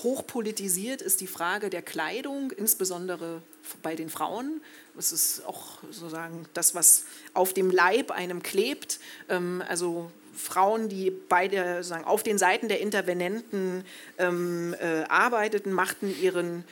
[0.03, 3.43] Hochpolitisiert ist die Frage der Kleidung, insbesondere
[3.83, 4.61] bei den Frauen.
[4.97, 9.01] Es ist auch sozusagen das, was auf dem Leib einem klebt.
[9.29, 13.85] Ähm, also Frauen, die bei der, sagen, auf den Seiten der Intervenenten
[14.19, 16.65] ähm, äh, arbeiteten, machten ihren,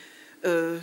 [0.43, 0.79] äh,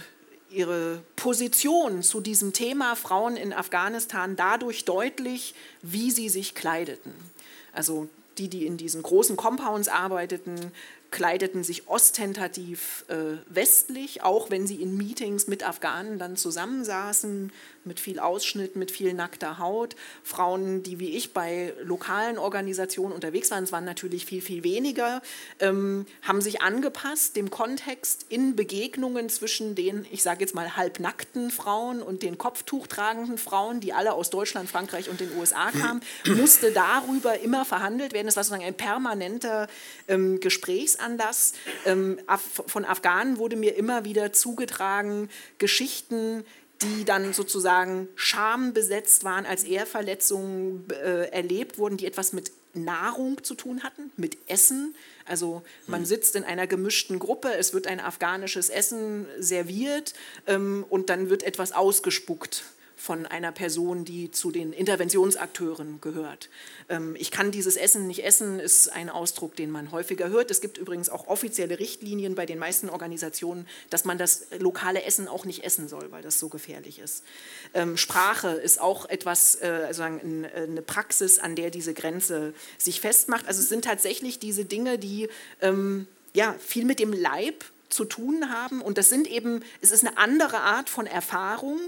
[0.50, 7.12] ihre Position zu diesem Thema Frauen in Afghanistan dadurch deutlich, wie sie sich kleideten.
[7.72, 10.72] Also die, die in diesen großen Compounds arbeiteten,
[11.10, 17.52] kleideten sich ostentativ äh, westlich, auch wenn sie in Meetings mit Afghanen dann zusammensaßen,
[17.86, 19.96] mit viel Ausschnitt, mit viel nackter Haut.
[20.22, 25.22] Frauen, die wie ich bei lokalen Organisationen unterwegs waren, es waren natürlich viel, viel weniger,
[25.60, 31.50] ähm, haben sich angepasst dem Kontext in Begegnungen zwischen den, ich sage jetzt mal, halbnackten
[31.50, 36.00] Frauen und den kopftuchtragenden Frauen, die alle aus Deutschland, Frankreich und den USA kamen,
[36.36, 38.28] musste darüber immer verhandelt werden.
[38.28, 39.68] Es war sozusagen ein permanenter
[40.08, 41.52] ähm, Gesprächsanlass Anlass.
[41.84, 42.18] Ähm,
[42.66, 45.28] von Afghanen wurde mir immer wieder zugetragen,
[45.58, 46.44] Geschichten,
[46.82, 53.54] die dann sozusagen schambesetzt waren, als Ehrverletzungen äh, erlebt wurden, die etwas mit Nahrung zu
[53.54, 54.94] tun hatten, mit Essen.
[55.24, 56.06] Also man hm.
[56.06, 60.12] sitzt in einer gemischten Gruppe, es wird ein afghanisches Essen serviert
[60.46, 62.64] ähm, und dann wird etwas ausgespuckt
[63.06, 66.50] von einer Person, die zu den Interventionsakteuren gehört.
[66.88, 70.50] Ähm, ich kann dieses Essen nicht essen, ist ein Ausdruck, den man häufiger hört.
[70.50, 75.28] Es gibt übrigens auch offizielle Richtlinien bei den meisten Organisationen, dass man das lokale Essen
[75.28, 77.22] auch nicht essen soll, weil das so gefährlich ist.
[77.74, 83.46] Ähm, Sprache ist auch etwas, äh, also eine Praxis, an der diese Grenze sich festmacht.
[83.46, 85.28] Also es sind tatsächlich diese Dinge, die
[85.60, 88.80] ähm, ja, viel mit dem Leib zu tun haben.
[88.80, 91.80] Und das sind eben, es ist eine andere Art von Erfahrung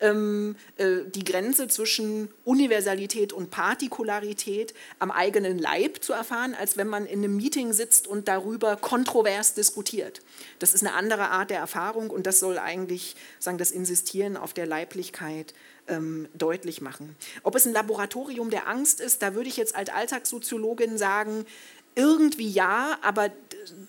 [0.00, 6.88] ähm, äh, die Grenze zwischen Universalität und Partikularität am eigenen Leib zu erfahren, als wenn
[6.88, 10.20] man in einem Meeting sitzt und darüber kontrovers diskutiert.
[10.58, 14.52] Das ist eine andere Art der Erfahrung und das soll eigentlich sagen, das Insistieren auf
[14.52, 15.54] der Leiblichkeit
[15.88, 17.16] ähm, deutlich machen.
[17.42, 21.46] Ob es ein Laboratorium der Angst ist, da würde ich jetzt als Alltagssoziologin sagen,
[21.94, 23.30] irgendwie ja, aber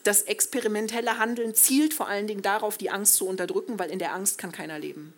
[0.03, 4.13] das experimentelle Handeln zielt vor allen Dingen darauf, die Angst zu unterdrücken, weil in der
[4.13, 5.13] Angst kann keiner leben.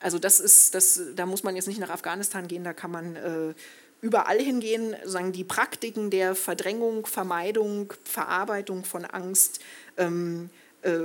[0.00, 3.16] Also das ist, das, da muss man jetzt nicht nach Afghanistan gehen, da kann man
[3.16, 3.54] äh,
[4.00, 4.94] überall hingehen.
[5.04, 9.60] Sagen die Praktiken der Verdrängung, Vermeidung, Verarbeitung von Angst
[9.96, 10.50] ähm,
[10.86, 11.00] äh,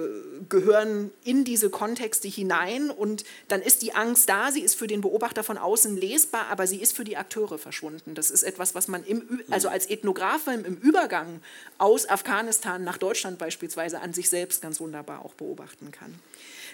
[0.48, 5.02] gehören in diese Kontexte hinein und dann ist die Angst da, sie ist für den
[5.02, 8.14] Beobachter von außen lesbar, aber sie ist für die Akteure verschwunden.
[8.14, 11.42] Das ist etwas, was man im, also als Ethnografin im Übergang
[11.80, 16.14] aus Afghanistan nach Deutschland beispielsweise an sich selbst ganz wunderbar auch beobachten kann.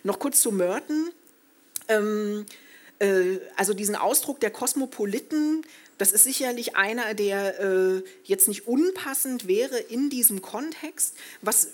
[0.03, 1.11] Noch kurz zu Merton.
[1.88, 2.46] Ähm,
[3.00, 5.64] äh, also diesen Ausdruck der Kosmopoliten,
[5.98, 11.16] das ist sicherlich einer, der äh, jetzt nicht unpassend wäre in diesem Kontext.
[11.41, 11.70] Was,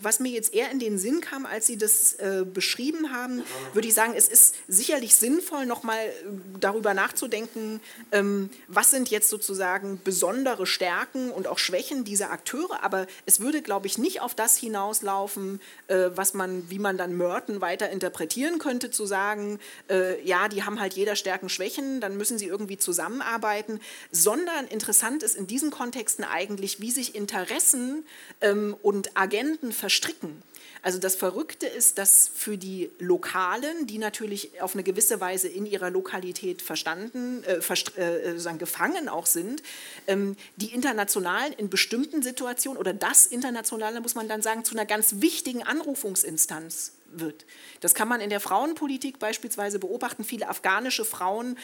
[0.00, 3.42] was, mir jetzt eher in den Sinn kam, als Sie das äh, beschrieben haben,
[3.74, 6.12] würde ich sagen, es ist sicherlich sinnvoll, nochmal äh,
[6.60, 12.82] darüber nachzudenken, ähm, was sind jetzt sozusagen besondere Stärken und auch Schwächen dieser Akteure.
[12.82, 17.16] Aber es würde, glaube ich, nicht auf das hinauslaufen, äh, was man, wie man dann
[17.16, 19.58] Merton weiter interpretieren könnte, zu sagen,
[19.90, 23.80] äh, ja, die haben halt jeder Stärken, Schwächen, dann müssen sie irgendwie zusammen zusammenarbeiten,
[24.12, 28.04] sondern interessant ist in diesen Kontexten eigentlich, wie sich Interessen
[28.40, 30.42] ähm, und Agenten verstricken.
[30.82, 35.66] Also das Verrückte ist, dass für die Lokalen, die natürlich auf eine gewisse Weise in
[35.66, 37.60] ihrer Lokalität verstanden, äh,
[37.98, 39.62] äh, äh gefangen auch sind,
[40.06, 44.86] ähm, die Internationalen in bestimmten Situationen oder das Internationale, muss man dann sagen, zu einer
[44.86, 47.46] ganz wichtigen Anrufungsinstanz wird.
[47.80, 50.24] Das kann man in der Frauenpolitik beispielsweise beobachten.
[50.24, 51.58] Viele afghanische Frauen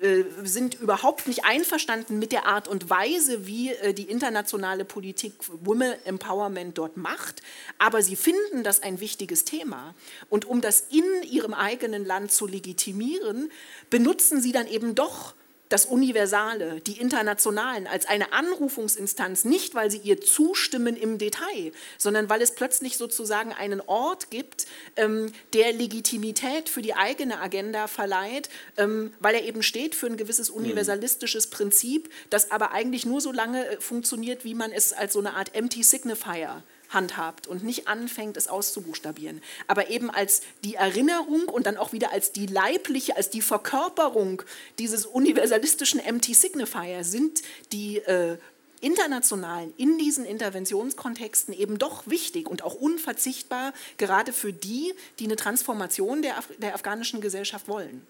[0.00, 5.34] äh, sind überhaupt nicht einverstanden mit der Art und Weise, wie äh, die internationale Politik
[5.62, 7.42] Women Empowerment dort macht,
[7.78, 9.94] aber sie finden das ein wichtiges Thema.
[10.28, 13.50] Und um das in ihrem eigenen Land zu legitimieren,
[13.90, 15.34] benutzen sie dann eben doch
[15.70, 22.28] das Universale, die Internationalen als eine Anrufungsinstanz, nicht weil sie ihr zustimmen im Detail, sondern
[22.28, 24.66] weil es plötzlich sozusagen einen Ort gibt,
[24.96, 30.16] ähm, der Legitimität für die eigene Agenda verleiht, ähm, weil er eben steht für ein
[30.16, 30.56] gewisses hm.
[30.56, 35.20] universalistisches Prinzip, das aber eigentlich nur so lange äh, funktioniert, wie man es als so
[35.20, 41.48] eine Art Empty Signifier handhabt und nicht anfängt, es auszubuchstabieren, aber eben als die Erinnerung
[41.48, 44.42] und dann auch wieder als die leibliche, als die Verkörperung
[44.78, 47.42] dieses universalistischen Empty Signifier sind
[47.72, 48.36] die äh,
[48.80, 55.36] internationalen, in diesen Interventionskontexten eben doch wichtig und auch unverzichtbar, gerade für die, die eine
[55.36, 58.06] Transformation der, Af der afghanischen Gesellschaft wollen.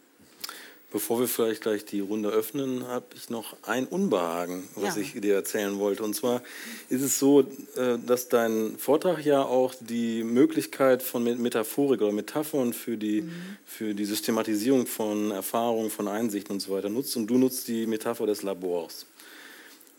[0.93, 5.03] Bevor wir vielleicht gleich die Runde öffnen, habe ich noch ein Unbehagen, was ja.
[5.03, 6.03] ich dir erzählen wollte.
[6.03, 6.43] Und zwar
[6.89, 12.73] ist es so, äh, dass dein Vortrag ja auch die Möglichkeit von Metaphorik oder Metaphern
[12.73, 13.33] für die, mhm.
[13.65, 17.17] für die Systematisierung von Erfahrungen, von Einsichten und so weiter nutzt.
[17.17, 19.07] Und du nutzt die Metapher des Labors.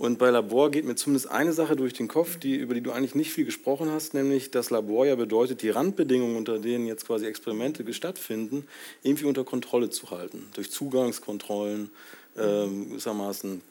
[0.01, 2.91] Und bei Labor geht mir zumindest eine Sache durch den Kopf, die, über die du
[2.91, 7.05] eigentlich nicht viel gesprochen hast, nämlich dass Labor ja bedeutet, die Randbedingungen, unter denen jetzt
[7.05, 8.65] quasi Experimente stattfinden,
[9.03, 10.47] irgendwie unter Kontrolle zu halten.
[10.55, 11.91] Durch Zugangskontrollen,
[12.35, 13.61] äh, gewissermaßen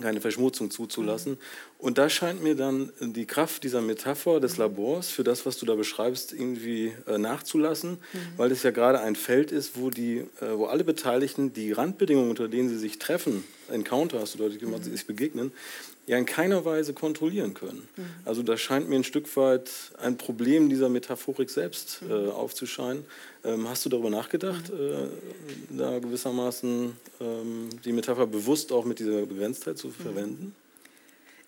[0.00, 1.36] keine Verschmutzung zuzulassen.
[1.78, 5.66] Und da scheint mir dann die Kraft dieser Metapher des Labors für das, was du
[5.66, 8.18] da beschreibst, irgendwie äh, nachzulassen, mhm.
[8.36, 12.30] weil es ja gerade ein Feld ist, wo, die, äh, wo alle Beteiligten die Randbedingungen,
[12.30, 14.92] unter denen sie sich treffen, Encounter hast du deutlich gemacht, mhm.
[14.92, 15.52] sich begegnen,
[16.06, 17.88] ja in keiner Weise kontrollieren können.
[17.96, 18.04] Mhm.
[18.24, 19.70] Also da scheint mir ein Stück weit
[20.00, 22.30] ein Problem dieser Metaphorik selbst äh, mhm.
[22.30, 23.04] aufzuscheinen.
[23.44, 24.78] Ähm, hast du darüber nachgedacht, mhm.
[24.78, 29.92] äh, da gewissermaßen ähm, die Metapher bewusst auch mit dieser Begrenztheit zu mhm.
[29.92, 30.54] verwenden?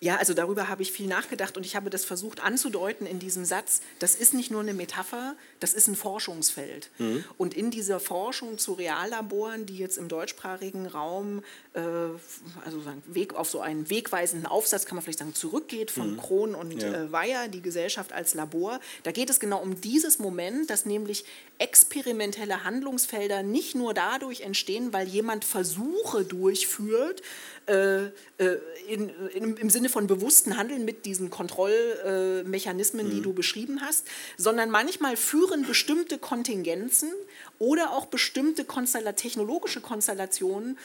[0.05, 3.43] Ja, also darüber habe ich viel nachgedacht und ich habe das versucht anzudeuten in diesem
[3.43, 3.81] Satz.
[3.97, 6.91] Das ist nicht nur eine Metapher, das ist ein Forschungsfeld.
[6.99, 7.23] Mhm.
[7.39, 11.41] Und in dieser Forschung zu Reallaboren, die jetzt im deutschsprachigen Raum,
[11.73, 11.79] äh,
[12.63, 16.17] also sagen, Weg, auf so einen wegweisenden Aufsatz, kann man vielleicht sagen, zurückgeht von mhm.
[16.17, 16.93] Krohn und ja.
[16.93, 21.25] äh, Weyer, die Gesellschaft als Labor, da geht es genau um dieses Moment, dass nämlich
[21.57, 27.23] experimentelle Handlungsfelder nicht nur dadurch entstehen, weil jemand Versuche durchführt,
[27.67, 28.11] äh, äh,
[28.87, 33.23] in, in, im Sinne von bewussten Handeln mit diesen Kontrollmechanismen, die mhm.
[33.23, 34.05] du beschrieben hast,
[34.37, 37.09] sondern manchmal führen bestimmte Kontingenzen
[37.57, 40.77] oder auch bestimmte Konstella technologische Konstellationen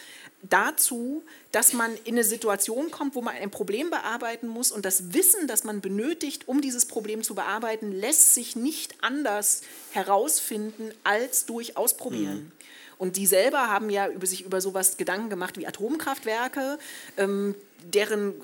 [0.43, 5.12] dazu, dass man in eine Situation kommt, wo man ein Problem bearbeiten muss und das
[5.12, 11.44] Wissen, das man benötigt, um dieses Problem zu bearbeiten, lässt sich nicht anders herausfinden als
[11.44, 12.44] durch Ausprobieren.
[12.44, 12.52] Mhm.
[13.01, 16.79] Und die selber haben ja über sich über sowas Gedanken gemacht wie Atomkraftwerke,
[17.17, 18.35] ähm, deren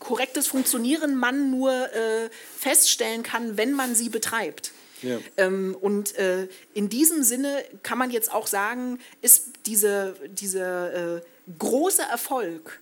[0.00, 2.28] korrektes Funktionieren man nur äh,
[2.58, 4.72] feststellen kann, wenn man sie betreibt.
[5.00, 5.18] Ja.
[5.38, 11.20] Ähm, und äh, in diesem Sinne kann man jetzt auch sagen, ist diese, dieser äh,
[11.58, 12.80] große Erfolg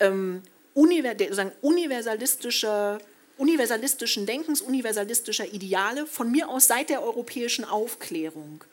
[0.00, 0.42] ähm,
[0.74, 2.98] univers universalistischer
[3.36, 8.64] universalistischen Denkens, universalistischer Ideale, von mir aus seit der europäischen Aufklärung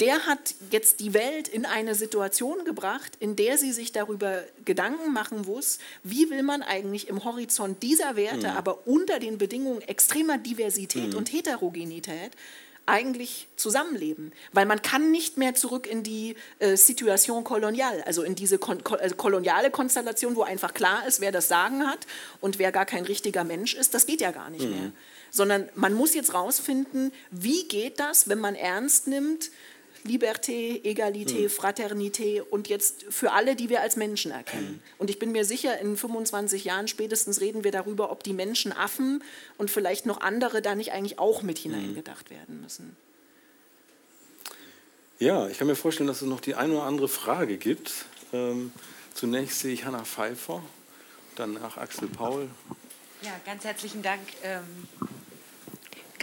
[0.00, 5.12] der hat jetzt die Welt in eine Situation gebracht, in der sie sich darüber Gedanken
[5.12, 8.56] machen muss, wie will man eigentlich im Horizont dieser Werte, mhm.
[8.56, 11.18] aber unter den Bedingungen extremer Diversität mhm.
[11.18, 12.32] und Heterogenität,
[12.86, 14.32] eigentlich zusammenleben.
[14.52, 18.82] Weil man kann nicht mehr zurück in die äh, Situation kolonial, also in diese kon
[19.00, 22.06] also koloniale Konstellation, wo einfach klar ist, wer das Sagen hat
[22.40, 23.94] und wer gar kein richtiger Mensch ist.
[23.94, 24.70] Das geht ja gar nicht mhm.
[24.70, 24.92] mehr.
[25.30, 29.50] Sondern man muss jetzt rausfinden, wie geht das, wenn man ernst nimmt,
[30.06, 31.50] Liberté, Egalité, hm.
[31.50, 34.66] Fraternité und jetzt für alle, die wir als Menschen erkennen.
[34.66, 34.80] Hm.
[34.98, 38.72] Und ich bin mir sicher, in 25 Jahren spätestens reden wir darüber, ob die Menschen
[38.72, 39.22] Affen
[39.56, 41.72] und vielleicht noch andere da nicht eigentlich auch mit hm.
[41.72, 42.96] hineingedacht werden müssen.
[45.18, 48.04] Ja, ich kann mir vorstellen, dass es noch die eine oder andere Frage gibt.
[48.32, 48.72] Ähm,
[49.14, 50.62] zunächst sehe ich Hanna Pfeiffer,
[51.36, 52.50] danach Axel Paul.
[53.22, 54.20] Ja, ganz herzlichen Dank.
[54.42, 54.64] Ähm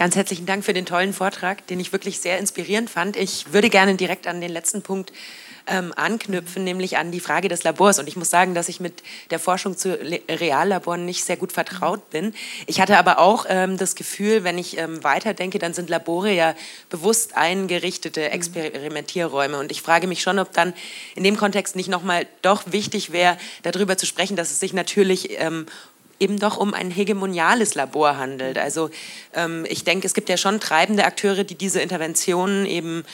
[0.02, 3.16] Ganz herzlichen Dank für den tollen Vortrag, den ich wirklich sehr inspirierend fand.
[3.16, 5.12] Ich würde gerne direkt an den letzten Punkt
[5.68, 8.00] ähm, anknüpfen, nämlich an die Frage des Labors.
[8.00, 9.96] Und ich muss sagen, dass ich mit der Forschung zu
[10.28, 12.34] Reallaboren nicht sehr gut vertraut bin.
[12.66, 16.56] Ich hatte aber auch ähm, das Gefühl, wenn ich ähm, weiterdenke, dann sind Labore ja
[16.90, 19.56] bewusst eingerichtete Experimentierräume.
[19.56, 20.74] Und ich frage mich schon, ob dann
[21.14, 25.40] in dem Kontext nicht nochmal doch wichtig wäre, darüber zu sprechen, dass es sich natürlich
[25.40, 25.66] ähm,
[26.22, 28.56] eben doch um ein hegemoniales Labor handelt.
[28.56, 28.90] Also
[29.34, 33.04] ähm, ich denke, es gibt ja schon treibende Akteure, die diese Interventionen eben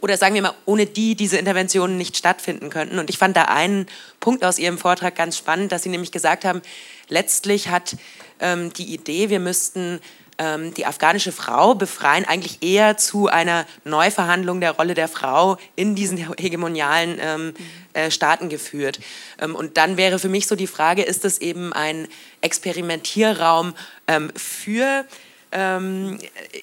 [0.00, 2.98] oder sagen wir mal, ohne die diese Interventionen nicht stattfinden könnten.
[2.98, 3.86] Und ich fand da einen
[4.20, 6.60] Punkt aus Ihrem Vortrag ganz spannend, dass Sie nämlich gesagt haben,
[7.08, 7.96] letztlich hat
[8.40, 10.00] ähm, die Idee, wir müssten
[10.38, 15.94] ähm, die afghanische Frau befreien, eigentlich eher zu einer Neuverhandlung der Rolle der Frau in
[15.94, 17.54] diesen hegemonialen ähm,
[17.92, 19.00] äh, Staaten geführt.
[19.40, 22.08] Ähm, und dann wäre für mich so die Frage, ist das eben ein
[22.40, 23.74] Experimentierraum
[24.06, 25.04] ähm, für
[25.50, 26.18] ähm,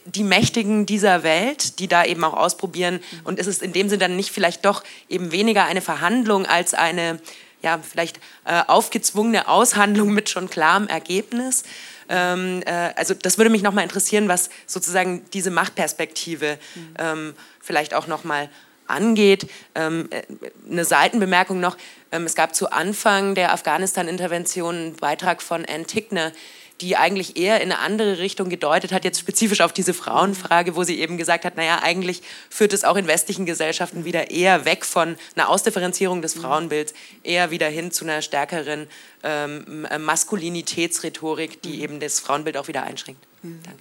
[0.06, 3.00] die Mächtigen dieser Welt, die da eben auch ausprobieren.
[3.24, 6.74] Und ist es in dem Sinne dann nicht vielleicht doch eben weniger eine Verhandlung als
[6.74, 7.20] eine
[7.62, 11.64] ja, vielleicht äh, aufgezwungene Aushandlung mit schon klarem Ergebnis?
[12.10, 16.58] Ähm, äh, also das würde mich nochmal interessieren, was sozusagen diese Machtperspektive
[17.00, 18.50] ähm, vielleicht auch nochmal
[18.88, 19.48] angeht.
[19.74, 20.24] Ähm, äh,
[20.70, 21.78] eine Seitenbemerkung noch.
[22.12, 26.32] Ähm, es gab zu Anfang der Afghanistan-Intervention einen Beitrag von Ann Tickner,
[26.82, 30.84] die eigentlich eher in eine andere Richtung gedeutet hat, jetzt spezifisch auf diese Frauenfrage, wo
[30.84, 34.84] sie eben gesagt hat, naja, eigentlich führt es auch in westlichen Gesellschaften wieder eher weg
[34.86, 36.94] von einer Ausdifferenzierung des Frauenbilds,
[37.24, 38.88] eher wieder hin zu einer stärkeren
[39.24, 43.26] ähm, Maskulinitätsrhetorik, die eben das Frauenbild auch wieder einschränkt.
[43.42, 43.80] Danke.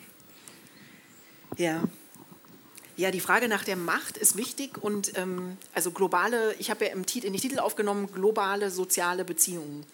[1.56, 1.82] Ja.
[2.96, 6.92] Ja, die Frage nach der Macht ist wichtig und ähm, also globale, ich habe ja
[6.92, 9.84] im Titel, in den Titel aufgenommen, globale soziale Beziehungen.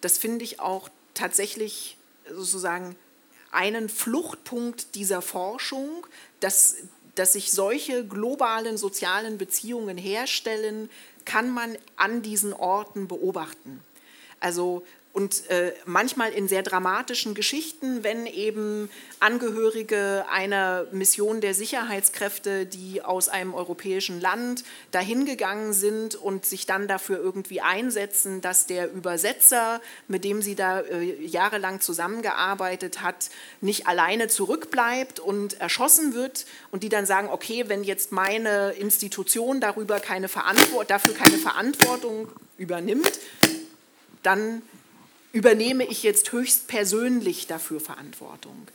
[0.00, 1.98] Das finde ich auch tatsächlich
[2.34, 2.96] sozusagen
[3.52, 6.06] einen Fluchtpunkt dieser Forschung,
[6.40, 6.76] dass,
[7.14, 10.88] dass sich solche globalen sozialen Beziehungen herstellen,
[11.24, 13.82] kann man an diesen Orten beobachten.
[14.40, 18.88] Also und äh, manchmal in sehr dramatischen Geschichten, wenn eben
[19.18, 24.62] Angehörige einer Mission der Sicherheitskräfte, die aus einem europäischen Land
[24.92, 30.54] dahin gegangen sind und sich dann dafür irgendwie einsetzen, dass der Übersetzer, mit dem sie
[30.54, 33.30] da äh, jahrelang zusammengearbeitet hat,
[33.60, 39.60] nicht alleine zurückbleibt und erschossen wird und die dann sagen, okay, wenn jetzt meine Institution
[39.60, 42.28] darüber keine dafür keine Verantwortung
[42.58, 43.18] übernimmt,
[44.22, 44.62] dann
[45.32, 48.68] übernehme ich jetzt höchstpersönlich dafür Verantwortung.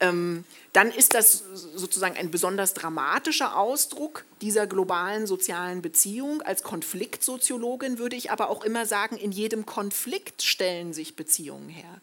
[0.00, 6.40] Ähm, dann ist das sozusagen ein besonders dramatischer Ausdruck dieser globalen sozialen Beziehung.
[6.42, 12.00] Als Konfliktsoziologin würde ich aber auch immer sagen, in jedem Konflikt stellen sich Beziehungen her.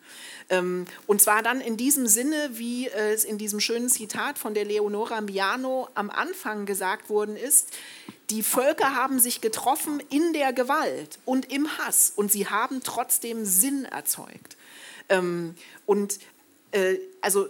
[0.50, 4.66] Ähm, und zwar dann in diesem Sinne, wie es in diesem schönen Zitat von der
[4.66, 7.70] Leonora Miano am Anfang gesagt worden ist,
[8.30, 13.46] die Völker haben sich getroffen in der Gewalt und im Hass und sie haben trotzdem
[13.46, 14.58] Sinn erzeugt.
[15.10, 15.56] Ähm,
[15.86, 16.20] und
[16.72, 17.48] äh, also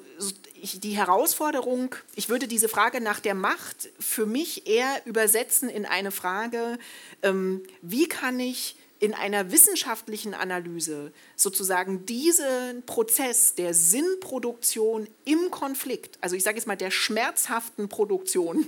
[0.74, 6.12] die Herausforderung, ich würde diese Frage nach der Macht für mich eher übersetzen in eine
[6.12, 6.78] Frage,
[7.24, 16.18] ähm, wie kann ich in einer wissenschaftlichen Analyse sozusagen diesen Prozess der Sinnproduktion im Konflikt,
[16.22, 18.68] also ich sage jetzt mal der schmerzhaften Produktion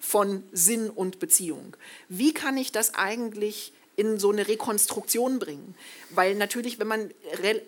[0.00, 1.76] von Sinn und Beziehung.
[2.08, 5.74] Wie kann ich das eigentlich in so eine Rekonstruktion bringen.
[6.10, 7.10] Weil natürlich, wenn man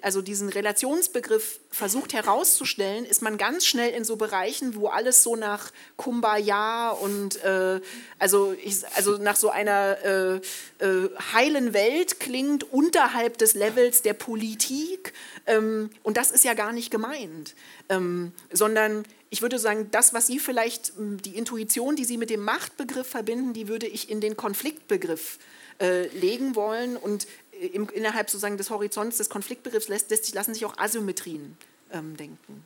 [0.00, 5.34] also diesen Relationsbegriff versucht herauszustellen, ist man ganz schnell in so Bereichen, wo alles so
[5.34, 7.80] nach Kumbaya und äh,
[8.20, 10.36] also, ich, also nach so einer äh,
[10.84, 15.12] äh, heilen Welt klingt, unterhalb des Levels der Politik.
[15.46, 17.56] Ähm, und das ist ja gar nicht gemeint,
[17.88, 22.42] ähm, sondern ich würde sagen, das, was Sie vielleicht, die Intuition, die Sie mit dem
[22.42, 26.98] Machtbegriff verbinden, die würde ich in den Konfliktbegriff äh, äh, legen wollen.
[26.98, 31.56] Und äh, im, innerhalb sozusagen des Horizonts des Konfliktbegriffs lässt, lässt, lassen sich auch Asymmetrien
[31.90, 32.62] ähm, denken.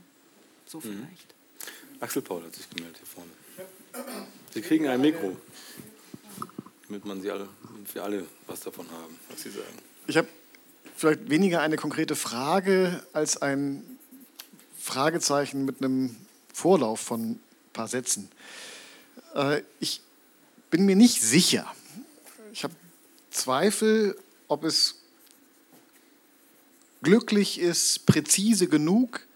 [0.66, 0.82] So mhm.
[0.82, 1.28] vielleicht.
[1.28, 2.02] Mhm.
[2.02, 3.30] Axel Paul hat sich gemeldet hier vorne.
[4.52, 5.36] Sie kriegen ein Mikro,
[6.88, 7.48] damit man Sie alle,
[7.92, 9.78] wir alle was davon haben, was Sie sagen.
[10.08, 10.26] Ich habe
[10.96, 13.84] vielleicht weniger eine konkrete Frage als ein
[14.76, 16.16] Fragezeichen mit einem
[16.54, 17.40] Vorlauf von ein
[17.74, 18.30] paar Sätzen.
[19.34, 20.00] Äh, ich
[20.70, 21.70] bin mir nicht sicher,
[22.52, 22.74] ich habe
[23.30, 24.16] Zweifel,
[24.48, 24.94] ob es
[27.02, 29.26] glücklich ist, präzise genug,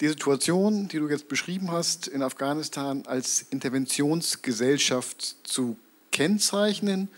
[0.00, 5.76] die Situation, die du jetzt beschrieben hast, in Afghanistan als Interventionsgesellschaft zu
[6.10, 7.08] kennzeichnen,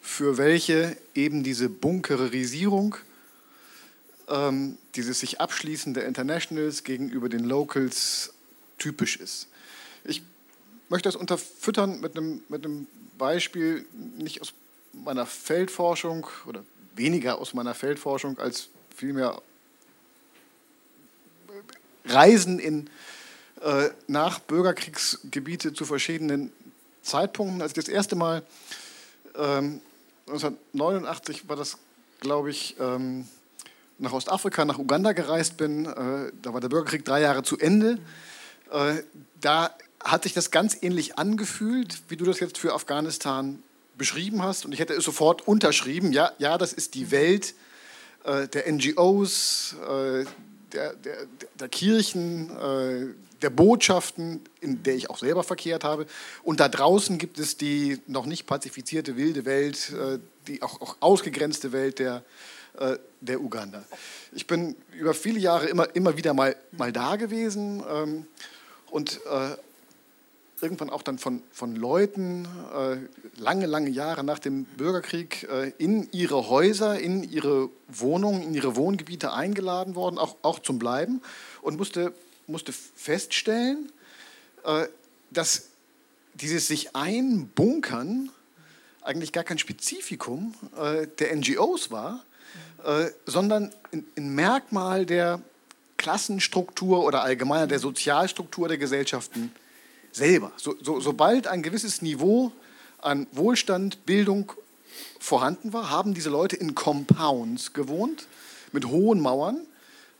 [0.00, 2.96] für welche eben diese Bunkerisierung,
[4.28, 8.32] ähm, dieses sich Abschließen der Internationals gegenüber den Locals
[8.78, 9.48] typisch ist.
[10.04, 10.22] Ich
[10.88, 12.86] möchte das unterfüttern mit einem, mit einem
[13.18, 13.86] Beispiel,
[14.16, 14.52] nicht aus
[14.92, 16.64] meiner Feldforschung oder
[16.94, 19.40] weniger aus meiner Feldforschung als vielmehr
[22.06, 22.88] Reisen in
[23.60, 26.52] äh, nach Bürgerkriegsgebiete zu verschiedenen
[27.02, 27.60] Zeitpunkten.
[27.60, 28.42] Als ich das erste Mal
[29.36, 29.80] ähm,
[30.26, 31.78] 1989 war das,
[32.20, 33.26] glaube ich, ähm,
[33.98, 35.86] nach Ostafrika, nach Uganda gereist bin.
[35.86, 37.98] Äh, da war der Bürgerkrieg drei Jahre zu Ende.
[38.72, 39.02] Äh,
[39.40, 43.62] da hat sich das ganz ähnlich angefühlt, wie du das jetzt für Afghanistan
[43.96, 44.64] beschrieben hast.
[44.64, 46.12] Und ich hätte es sofort unterschrieben.
[46.12, 47.54] Ja, ja das ist die Welt
[48.24, 50.24] äh, der NGOs, äh,
[50.72, 51.26] der, der,
[51.58, 53.06] der Kirchen, äh,
[53.42, 56.06] der Botschaften, in der ich auch selber verkehrt habe.
[56.42, 60.96] Und da draußen gibt es die noch nicht pazifizierte wilde Welt, äh, die auch, auch
[61.00, 62.22] ausgegrenzte Welt der,
[62.78, 63.84] äh, der Uganda.
[64.32, 68.26] Ich bin über viele Jahre immer, immer wieder mal, mal da gewesen ähm,
[68.90, 69.56] und äh,
[70.60, 76.08] irgendwann auch dann von, von Leuten äh, lange, lange Jahre nach dem Bürgerkrieg äh, in
[76.12, 81.22] ihre Häuser, in ihre Wohnungen, in ihre Wohngebiete eingeladen worden, auch, auch zum Bleiben.
[81.62, 82.12] Und musste,
[82.46, 83.90] musste feststellen,
[84.64, 84.86] äh,
[85.30, 85.68] dass
[86.34, 88.30] dieses sich einbunkern
[89.02, 92.24] eigentlich gar kein Spezifikum äh, der NGOs war,
[92.84, 95.40] äh, sondern ein, ein Merkmal der
[95.98, 99.52] Klassenstruktur oder allgemeiner der Sozialstruktur der Gesellschaften
[100.12, 100.52] selber.
[100.56, 102.52] So, so, sobald ein gewisses Niveau
[103.02, 104.52] an Wohlstand, Bildung
[105.20, 108.26] vorhanden war, haben diese Leute in Compounds gewohnt,
[108.72, 109.66] mit hohen Mauern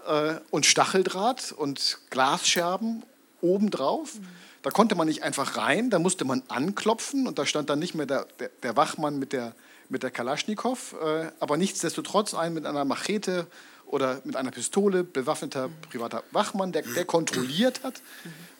[0.07, 3.03] äh, und Stacheldraht und Glasscherben
[3.41, 4.15] obendrauf.
[4.63, 7.95] Da konnte man nicht einfach rein, da musste man anklopfen und da stand dann nicht
[7.95, 9.55] mehr der, der, der Wachmann mit der,
[9.89, 13.47] mit der Kalaschnikow, äh, aber nichtsdestotrotz ein mit einer Machete
[13.89, 18.03] oder mit einer Pistole bewaffneter privater Wachmann, der, der kontrolliert hat,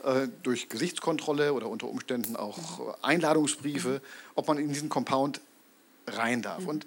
[0.05, 4.01] äh, durch Gesichtskontrolle oder unter Umständen auch äh, Einladungsbriefe,
[4.35, 5.41] ob man in diesen Compound
[6.07, 6.67] rein darf.
[6.67, 6.87] Und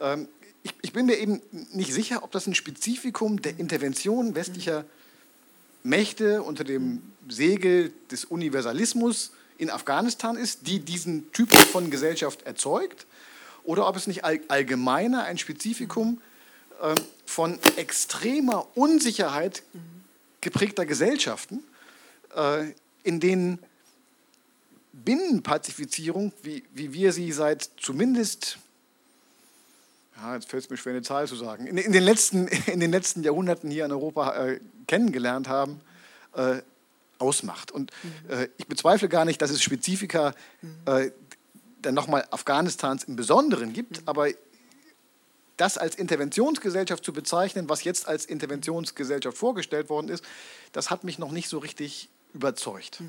[0.00, 0.28] ähm,
[0.62, 1.42] ich, ich, bin mir eben
[1.72, 4.84] nicht sicher, ob das ein Spezifikum der Intervention westlicher
[5.82, 13.06] Mächte unter dem Segel des Universalismus in Afghanistan ist, die diesen Typ von Gesellschaft erzeugt,
[13.64, 16.31] oder ob es nicht allgemeiner ein Spezifikum äh,
[17.24, 19.62] von extremer Unsicherheit
[20.40, 21.62] geprägter Gesellschaften,
[22.36, 22.72] äh,
[23.04, 23.58] in denen
[24.92, 28.58] Binnenpazifizierung, wie, wie wir sie seit zumindest,
[30.16, 32.80] ja, jetzt fällt es mir schwer, eine Zahl zu sagen, in, in, den, letzten, in
[32.80, 35.80] den letzten Jahrhunderten hier in Europa äh, kennengelernt haben,
[36.34, 36.58] äh,
[37.18, 37.70] ausmacht.
[37.70, 37.92] Und
[38.28, 40.34] äh, ich bezweifle gar nicht, dass es Spezifika
[40.86, 41.10] äh,
[41.80, 44.28] dann nochmal Afghanistans im Besonderen gibt, aber
[45.56, 50.24] das als Interventionsgesellschaft zu bezeichnen, was jetzt als Interventionsgesellschaft vorgestellt worden ist,
[50.72, 53.02] das hat mich noch nicht so richtig überzeugt.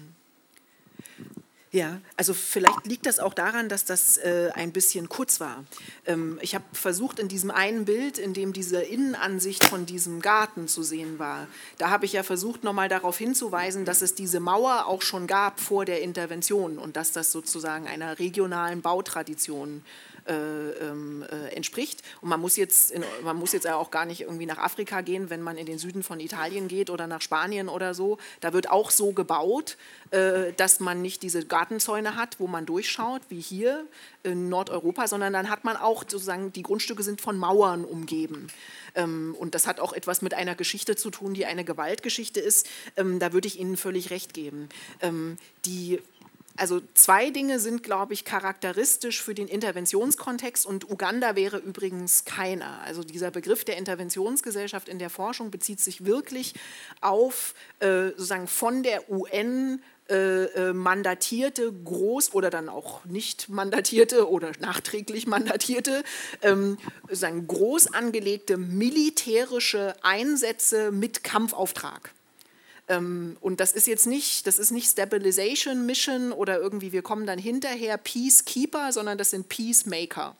[1.73, 5.63] Ja, also vielleicht liegt das auch daran, dass das äh, ein bisschen kurz war.
[6.05, 10.67] Ähm, ich habe versucht, in diesem einen Bild, in dem diese Innenansicht von diesem Garten
[10.67, 11.47] zu sehen war,
[11.79, 15.59] da habe ich ja versucht, nochmal darauf hinzuweisen, dass es diese Mauer auch schon gab
[15.59, 22.01] vor der Intervention und dass das sozusagen einer regionalen Bautradition äh, äh, ähm, äh, entspricht.
[22.21, 25.29] Und man muss, jetzt in, man muss jetzt auch gar nicht irgendwie nach Afrika gehen,
[25.29, 28.17] wenn man in den Süden von Italien geht oder nach Spanien oder so.
[28.41, 29.77] Da wird auch so gebaut,
[30.11, 33.85] äh, dass man nicht diese Gartenzäune hat, wo man durchschaut, wie hier
[34.23, 38.47] in Nordeuropa, sondern dann hat man auch sozusagen, die Grundstücke sind von Mauern umgeben.
[38.95, 42.69] Ähm, und das hat auch etwas mit einer Geschichte zu tun, die eine Gewaltgeschichte ist.
[42.95, 44.69] Ähm, da würde ich Ihnen völlig recht geben.
[45.01, 45.99] Ähm, die
[46.55, 52.79] also zwei Dinge sind, glaube ich, charakteristisch für den Interventionskontext und Uganda wäre übrigens keiner.
[52.85, 56.53] Also dieser Begriff der Interventionsgesellschaft in der Forschung bezieht sich wirklich
[57.01, 64.29] auf äh, sozusagen von der UN äh, äh, mandatierte, groß oder dann auch nicht mandatierte
[64.29, 66.03] oder nachträglich mandatierte,
[66.41, 66.77] ähm,
[67.09, 72.11] sagen, groß angelegte militärische Einsätze mit Kampfauftrag.
[72.87, 77.25] Ähm, und das ist jetzt nicht, das ist nicht Stabilization Mission oder irgendwie wir kommen
[77.25, 80.35] dann hinterher Peacekeeper, sondern das sind Peacemaker.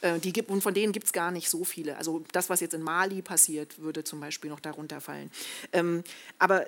[0.00, 1.96] Äh, die gibt, und von denen gibt es gar nicht so viele.
[1.96, 5.30] Also das, was jetzt in Mali passiert, würde zum Beispiel noch darunter fallen.
[5.72, 6.04] Ähm,
[6.38, 6.66] aber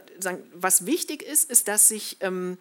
[0.54, 2.56] was wichtig ist, ist, dass sich ähm,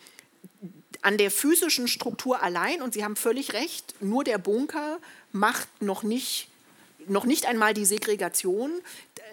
[1.01, 4.99] an der physischen Struktur allein, und Sie haben völlig recht, nur der Bunker
[5.31, 6.49] macht noch nicht
[7.07, 8.71] noch nicht einmal die Segregation.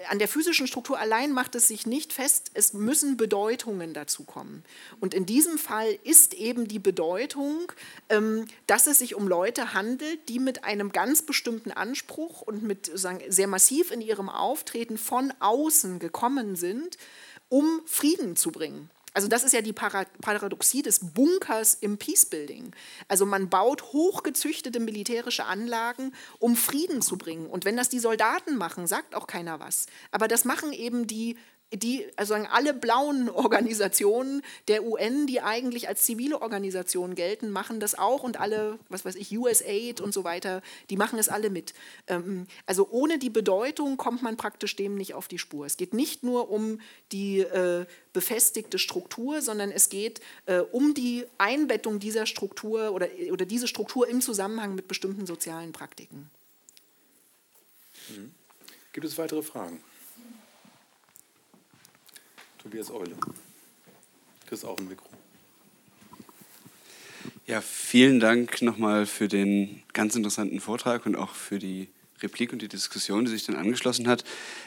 [0.08, 4.64] An der physischen Struktur allein macht es sich nicht fest, es müssen Bedeutungen dazu kommen.
[5.00, 7.72] Und in diesem Fall ist eben die Bedeutung,
[8.08, 12.90] ähm, dass es sich um Leute handelt, die mit einem ganz bestimmten Anspruch und mit
[12.94, 16.98] sagen, sehr massiv in ihrem Auftreten von außen gekommen sind,
[17.48, 18.90] um Frieden zu bringen.
[19.14, 22.74] Also das ist ja die Paradoxie des Bunkers im Peacebuilding.
[23.08, 27.46] Also man baut hochgezüchtete militärische Anlagen, um Frieden zu bringen.
[27.46, 29.86] Und wenn das die Soldaten machen, sagt auch keiner was.
[30.10, 31.36] Aber das machen eben die
[31.72, 37.98] die, also alle blauen Organisationen der UN, die eigentlich als zivile Organisationen gelten, machen das
[37.98, 41.74] auch und alle, was weiß ich, USAID und so weiter, die machen es alle mit.
[42.06, 45.66] Ähm, also ohne die Bedeutung kommt man praktisch dem nicht auf die Spur.
[45.66, 46.80] Es geht nicht nur um
[47.12, 53.46] die äh, befestigte Struktur, sondern es geht äh, um die Einbettung dieser Struktur oder, oder
[53.46, 56.30] diese Struktur im Zusammenhang mit bestimmten sozialen Praktiken.
[58.10, 58.34] Mhm.
[58.92, 59.80] Gibt es weitere Fragen?
[62.62, 63.16] Tobias Eule.
[64.46, 65.08] Kriegst auch ein Mikro.
[67.46, 71.88] Ja, vielen Dank nochmal für den ganz interessanten Vortrag und auch für die
[72.20, 74.22] Replik und die Diskussion, die sich dann angeschlossen hat.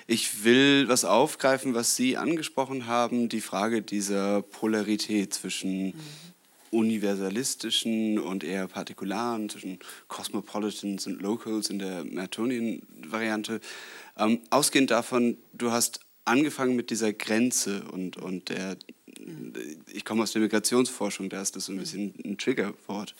[0.08, 5.94] Ich will was aufgreifen, was Sie angesprochen haben, die Frage dieser Polarität zwischen mhm.
[6.72, 13.62] universalistischen und eher partikularen, zwischen Cosmopolitans und Locals in der Mertonien-Variante.
[14.18, 18.78] Ähm, ausgehend davon, du hast angefangen mit dieser Grenze und, und der
[19.92, 23.16] ich komme aus der Migrationsforschung, da ist das so ein bisschen ein Triggerwort.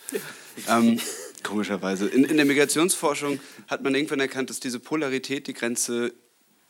[0.68, 1.00] Ähm,
[1.44, 2.08] komischerweise.
[2.08, 6.14] In, in, der Migrationsforschung hat man irgendwann erkannt, dass diese Polarität, die Grenze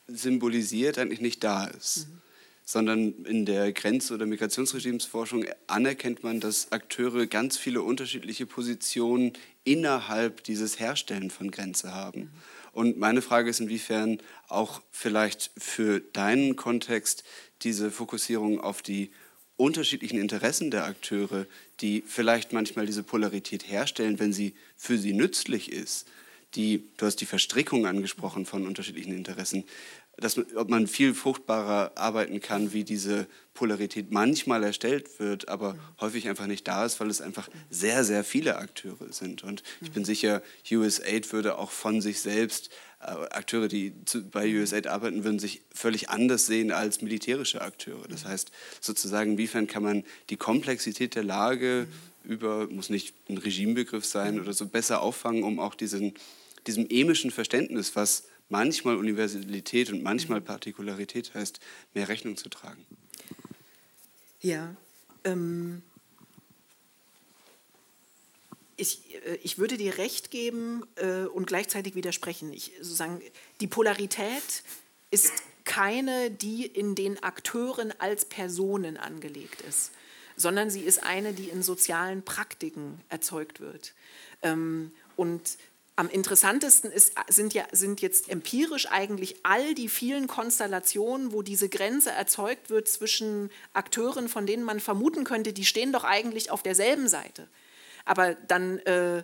[0.07, 2.07] symbolisiert, eigentlich nicht da ist.
[2.07, 2.21] Mhm.
[2.67, 9.33] Sondern in der Grenz- oder Migrationsregimesforschung anerkennt man, dass Akteure ganz viele unterschiedliche Positionen
[9.63, 12.21] innerhalb dieses Herstellen von Grenze haben.
[12.21, 12.29] Mhm.
[12.75, 14.19] Und meine Frage ist, inwiefern
[14.49, 17.23] auch vielleicht für deinen Kontext
[17.61, 19.11] diese Fokussierung auf die
[19.55, 21.47] unterschiedlichen Interessen der Akteure,
[21.79, 26.05] die vielleicht manchmal diese Polarität herstellen, wenn sie für sie nützlich ist.
[26.55, 29.63] Die, du hast die Verstrickung angesprochen von unterschiedlichen Interessen,
[30.17, 35.73] dass man, ob man viel fruchtbarer arbeiten kann, wie diese Polarität manchmal erstellt wird, aber
[35.73, 35.79] mhm.
[36.01, 39.43] häufig einfach nicht da ist, weil es einfach sehr, sehr viele Akteure sind.
[39.43, 42.69] Und ich bin sicher, USAID würde auch von sich selbst
[43.01, 48.07] äh, Akteure, die zu, bei USAID arbeiten, würden sich völlig anders sehen als militärische Akteure.
[48.09, 48.51] Das heißt,
[48.81, 51.87] sozusagen, inwiefern kann man die Komplexität der Lage
[52.23, 56.13] über, muss nicht ein Regimebegriff sein oder so, besser auffangen, um auch diesen,
[56.67, 61.59] diesem emischen Verständnis, was manchmal Universalität und manchmal Partikularität heißt,
[61.93, 62.85] mehr Rechnung zu tragen.
[64.41, 64.75] Ja,
[65.23, 65.81] ähm,
[68.77, 72.53] ich, äh, ich würde dir recht geben äh, und gleichzeitig widersprechen.
[72.53, 73.21] Ich, sozusagen,
[73.59, 74.63] die Polarität
[75.11, 75.31] ist
[75.63, 79.91] keine, die in den Akteuren als Personen angelegt ist,
[80.37, 83.93] sondern sie ist eine, die in sozialen Praktiken erzeugt wird.
[84.43, 85.57] Ähm, und
[85.95, 91.69] am interessantesten ist, sind, ja, sind jetzt empirisch eigentlich all die vielen Konstellationen, wo diese
[91.69, 96.63] Grenze erzeugt wird zwischen Akteuren, von denen man vermuten könnte, die stehen doch eigentlich auf
[96.63, 97.47] derselben Seite
[98.05, 99.23] aber dann äh, äh,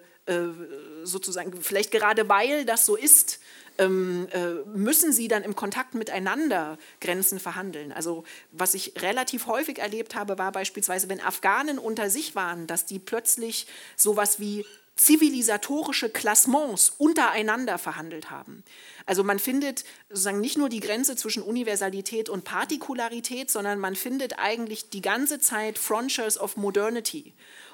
[1.04, 3.40] sozusagen, vielleicht gerade weil das so ist,
[3.78, 7.92] ähm, äh, müssen sie dann im Kontakt miteinander Grenzen verhandeln.
[7.92, 12.86] Also was ich relativ häufig erlebt habe, war beispielsweise, wenn Afghanen unter sich waren, dass
[12.86, 14.66] die plötzlich sowas wie
[14.96, 18.64] zivilisatorische Klassements untereinander verhandelt haben.
[19.06, 24.38] Also man findet sozusagen nicht nur die Grenze zwischen Universalität und Partikularität, sondern man findet
[24.38, 27.34] eigentlich die ganze Zeit Frontiers of Modernity.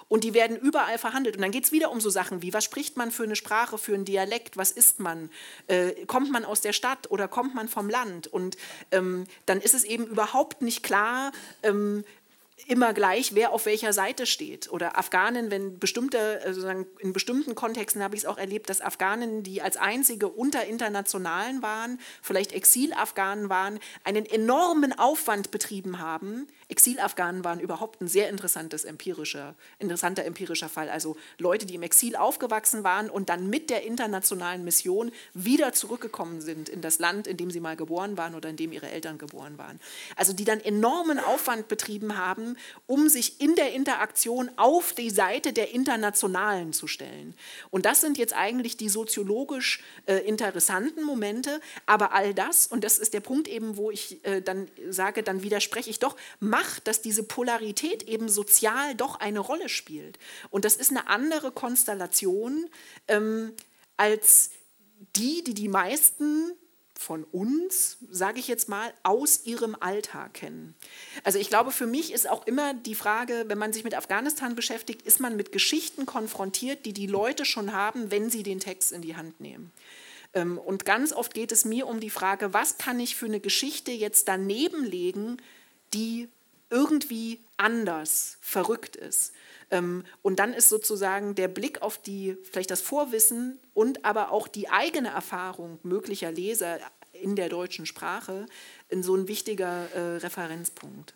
[0.10, 1.35] Und die werden überall verhandelt.
[1.35, 3.77] Und dann geht es wieder um so Sachen wie, was spricht man für eine Sprache,
[3.77, 5.30] für einen Dialekt, was ist man?
[5.68, 8.27] Äh, kommt man aus der Stadt oder kommt man vom Land?
[8.27, 8.56] Und
[8.91, 12.06] ähm, dann ist es eben überhaupt nicht klar, ähm,
[12.66, 14.72] immer gleich, wer auf welcher Seite steht.
[14.72, 19.44] Oder Afghanen, wenn bestimmte, also in bestimmten Kontexten habe ich es auch erlebt, dass Afghanen,
[19.44, 27.45] die als einzige unter Internationalen waren, vielleicht Exilafghanen waren, einen enormen Aufwand betrieben haben, Exilafghanen
[27.45, 30.89] waren überhaupt ein sehr interessantes empirischer, interessanter empirischer Fall.
[30.89, 36.41] Also Leute, die im Exil aufgewachsen waren und dann mit der internationalen Mission wieder zurückgekommen
[36.41, 39.18] sind in das Land, in dem sie mal geboren waren oder in dem ihre Eltern
[39.18, 39.80] geboren waren.
[40.18, 45.53] Also die dann enormen Aufwand betrieben haben, um sich in der Interaktion auf die Seite
[45.53, 47.34] der Internationalen zu stellen.
[47.69, 51.61] Und das sind jetzt eigentlich die soziologisch äh, interessanten Momente.
[51.85, 55.44] Aber all das, und das ist der Punkt eben, wo ich äh, dann sage, dann
[55.44, 56.18] widerspreche ich doch,
[56.58, 60.18] macht, dass diese Polarität eben sozial doch eine Rolle spielt.
[60.50, 62.68] Und das ist eine andere Konstellation
[63.08, 63.54] ähm,
[63.96, 64.52] als
[65.16, 66.52] die, die die meisten
[66.98, 70.74] von uns, sage ich jetzt mal, aus ihrem Alltag kennen.
[71.24, 74.56] Also ich glaube, für mich ist auch immer die Frage, wenn man sich mit Afghanistan
[74.56, 78.92] beschäftigt, ist man mit Geschichten konfrontiert, die die Leute schon haben, wenn sie den Text
[78.92, 79.72] in die Hand nehmen.
[80.34, 83.40] Ähm, und ganz oft geht es mir um die Frage, was kann ich für eine
[83.40, 85.38] Geschichte jetzt daneben legen,
[85.94, 86.30] die
[86.69, 89.34] irgendwie anders, verrückt ist.
[89.72, 94.48] Ähm, und dann ist sozusagen der Blick auf die, vielleicht das Vorwissen und aber auch
[94.48, 96.80] die eigene Erfahrung möglicher Leser
[97.11, 98.45] in der deutschen Sprache
[98.89, 101.14] in so ein wichtiger äh, Referenzpunkt.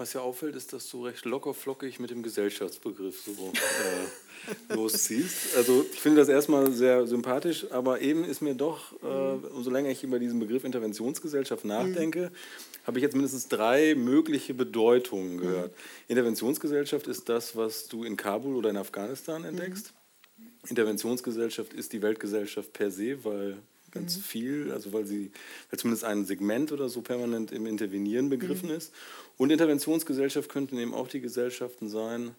[0.00, 5.54] Was ja auffällt, ist, dass du recht lockerflockig mit dem Gesellschaftsbegriff so äh, losziehst.
[5.58, 9.06] Also ich finde das erstmal sehr sympathisch, aber eben ist mir doch, äh,
[9.54, 12.86] umso länger ich über diesen Begriff Interventionsgesellschaft nachdenke, mhm.
[12.86, 15.72] habe ich jetzt mindestens drei mögliche Bedeutungen gehört.
[15.72, 16.08] Mhm.
[16.08, 19.92] Interventionsgesellschaft ist das, was du in Kabul oder in Afghanistan entdeckst.
[20.38, 20.46] Mhm.
[20.70, 23.58] Interventionsgesellschaft ist die Weltgesellschaft per se, weil
[23.90, 24.20] ganz mhm.
[24.22, 25.30] viel, also weil sie
[25.70, 28.76] weil zumindest ein Segment oder so permanent im Intervenieren begriffen mhm.
[28.76, 28.92] ist.
[29.36, 32.32] Und Interventionsgesellschaft könnten eben auch die Gesellschaften sein,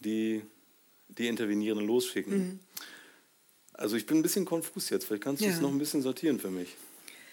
[0.00, 0.42] die
[1.08, 2.38] die Intervenierenden losschicken.
[2.38, 2.60] Mhm.
[3.72, 6.40] Also ich bin ein bisschen konfus jetzt, vielleicht kannst du es noch ein bisschen sortieren
[6.40, 6.76] für mich.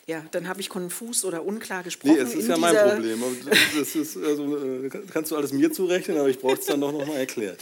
[0.05, 2.15] Ja, dann habe ich konfus oder unklar gesprochen.
[2.15, 3.23] Nee, es ist ja mein Problem.
[3.77, 6.91] Das ist, also, äh, kannst du alles mir zurechnen, aber ich brauche es dann doch
[6.91, 7.59] nochmal erklärt.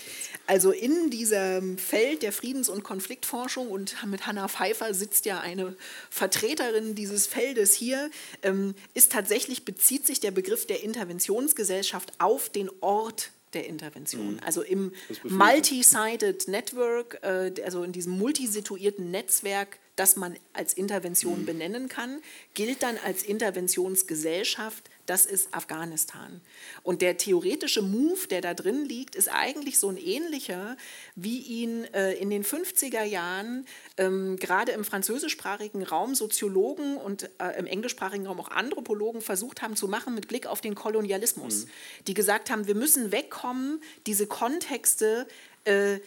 [0.48, 5.76] Also in diesem Feld der Friedens- und Konfliktforschung und mit Hanna Pfeiffer sitzt ja eine
[6.10, 8.10] Vertreterin dieses Feldes hier,
[8.42, 14.34] ähm, ist tatsächlich, bezieht sich der Begriff der Interventionsgesellschaft auf den Ort der Intervention.
[14.34, 14.40] Mhm.
[14.46, 14.94] Also im
[15.24, 21.46] Multi-Sided Network, äh, also in diesem multisituierten Netzwerk das man als Intervention mhm.
[21.46, 22.24] benennen kann,
[22.56, 26.42] gilt dann als Interventionsgesellschaft, das ist Afghanistan.
[26.82, 30.76] Und der theoretische Move, der da drin liegt, ist eigentlich so ein ähnlicher,
[31.16, 33.68] wie ihn äh, in den 50er Jahren
[33.98, 39.76] ähm, gerade im französischsprachigen Raum Soziologen und äh, im englischsprachigen Raum auch Anthropologen versucht haben
[39.76, 41.66] zu machen mit Blick auf den Kolonialismus.
[41.66, 41.70] Mhm.
[42.08, 45.28] Die gesagt haben, wir müssen wegkommen, diese Kontexte
[45.66, 46.00] äh,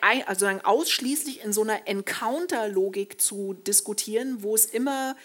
[0.00, 5.16] also ausschließlich in so einer Encounter-Logik zu diskutieren, wo es immer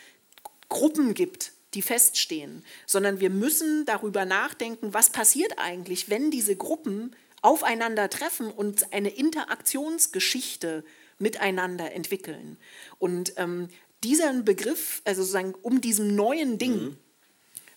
[0.70, 7.16] Gruppen gibt, die feststehen, sondern wir müssen darüber nachdenken, was passiert eigentlich, wenn diese Gruppen
[7.42, 10.84] aufeinandertreffen und eine Interaktionsgeschichte
[11.20, 12.58] miteinander entwickeln.
[12.98, 13.70] Und ähm,
[14.04, 16.98] dieser Begriff, also sozusagen um diesem neuen Ding, mhm.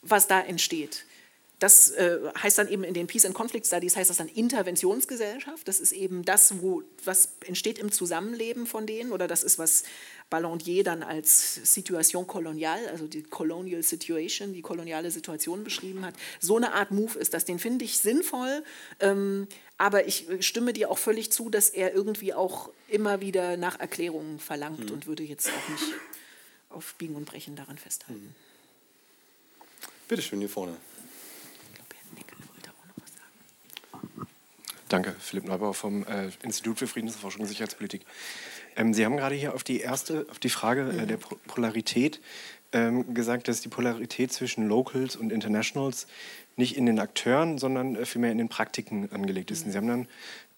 [0.02, 1.04] was da entsteht,
[1.62, 5.68] das äh, heißt dann eben in den Peace and Conflict Studies heißt das dann Interventionsgesellschaft.
[5.68, 9.84] Das ist eben das, wo, was entsteht im Zusammenleben von denen oder das ist, was
[10.28, 16.14] Ballandier dann als Situation kolonial, also die Colonial Situation, die koloniale Situation beschrieben hat.
[16.40, 17.44] So eine Art Move ist das.
[17.44, 18.64] Den finde ich sinnvoll,
[18.98, 19.46] ähm,
[19.78, 24.40] aber ich stimme dir auch völlig zu, dass er irgendwie auch immer wieder nach Erklärungen
[24.40, 24.94] verlangt mhm.
[24.94, 25.94] und würde jetzt auch nicht
[26.70, 28.20] auf Biegen und Brechen daran festhalten.
[28.20, 28.34] Mhm.
[30.08, 30.76] Bitte schön, hier vorne.
[34.92, 38.02] Danke, Philipp Neubauer vom äh, Institut für Friedensforschung und Sicherheitspolitik.
[38.76, 42.20] Ähm, Sie haben gerade hier auf die erste, auf die Frage äh, der Polarität
[42.74, 46.06] ähm, gesagt, dass die Polarität zwischen Locals und Internationals
[46.56, 49.64] nicht in den Akteuren, sondern äh, vielmehr in den Praktiken angelegt ist.
[49.64, 50.08] Und Sie haben dann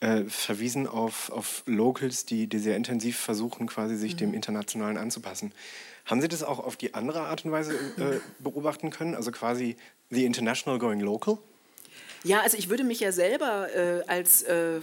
[0.01, 4.19] äh, verwiesen auf, auf Locals, die, die sehr intensiv versuchen, quasi sich mhm.
[4.19, 5.53] dem Internationalen anzupassen.
[6.07, 9.15] Haben Sie das auch auf die andere Art und Weise äh, beobachten können?
[9.15, 9.77] Also quasi
[10.11, 11.39] the international going local?
[12.25, 14.81] Ja, also ich würde mich ja selber äh, als äh,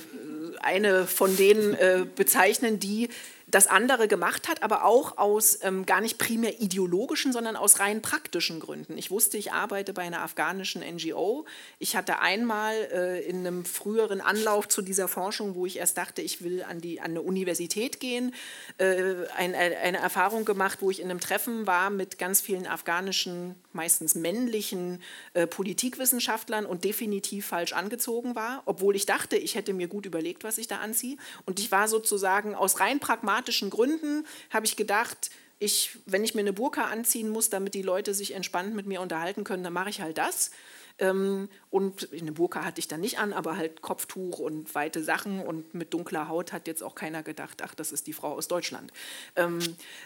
[0.59, 3.09] eine von denen äh, bezeichnen, die
[3.51, 8.01] das andere gemacht hat, aber auch aus ähm, gar nicht primär ideologischen, sondern aus rein
[8.01, 8.97] praktischen Gründen.
[8.97, 11.45] Ich wusste, ich arbeite bei einer afghanischen NGO.
[11.77, 16.21] Ich hatte einmal äh, in einem früheren Anlauf zu dieser Forschung, wo ich erst dachte,
[16.21, 18.33] ich will an, die, an eine Universität gehen,
[18.77, 23.55] äh, ein, eine Erfahrung gemacht, wo ich in einem Treffen war mit ganz vielen afghanischen,
[23.73, 25.01] meistens männlichen
[25.33, 30.45] äh, Politikwissenschaftlern und definitiv falsch angezogen war, obwohl ich dachte, ich hätte mir gut überlegt,
[30.45, 31.17] was ich da anziehe.
[31.45, 36.33] Und ich war sozusagen aus rein pragmatischen pragmatischen Gründen habe ich gedacht, ich, wenn ich
[36.33, 39.73] mir eine Burka anziehen muss, damit die Leute sich entspannt mit mir unterhalten können, dann
[39.73, 40.51] mache ich halt das.
[40.97, 45.39] Ähm, und eine Burka hatte ich dann nicht an, aber halt Kopftuch und weite Sachen
[45.39, 48.47] und mit dunkler Haut hat jetzt auch keiner gedacht, ach, das ist die Frau aus
[48.47, 48.91] Deutschland.
[49.35, 49.59] Ähm,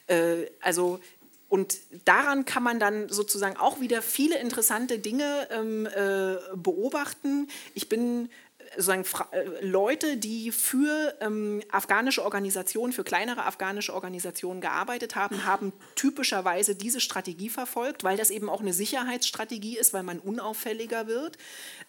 [0.08, 1.00] äh, also
[1.48, 7.48] und daran kann man dann sozusagen auch wieder viele interessante Dinge ähm, äh, beobachten.
[7.76, 8.30] Ich bin
[8.76, 15.74] sozusagen äh, Leute, die für ähm, afghanische Organisationen, für kleinere afghanische Organisationen gearbeitet haben, haben
[15.96, 21.38] typischerweise diese Strategie verfolgt, weil das eben auch eine Sicherheitsstrategie ist, weil man unauffälliger wird.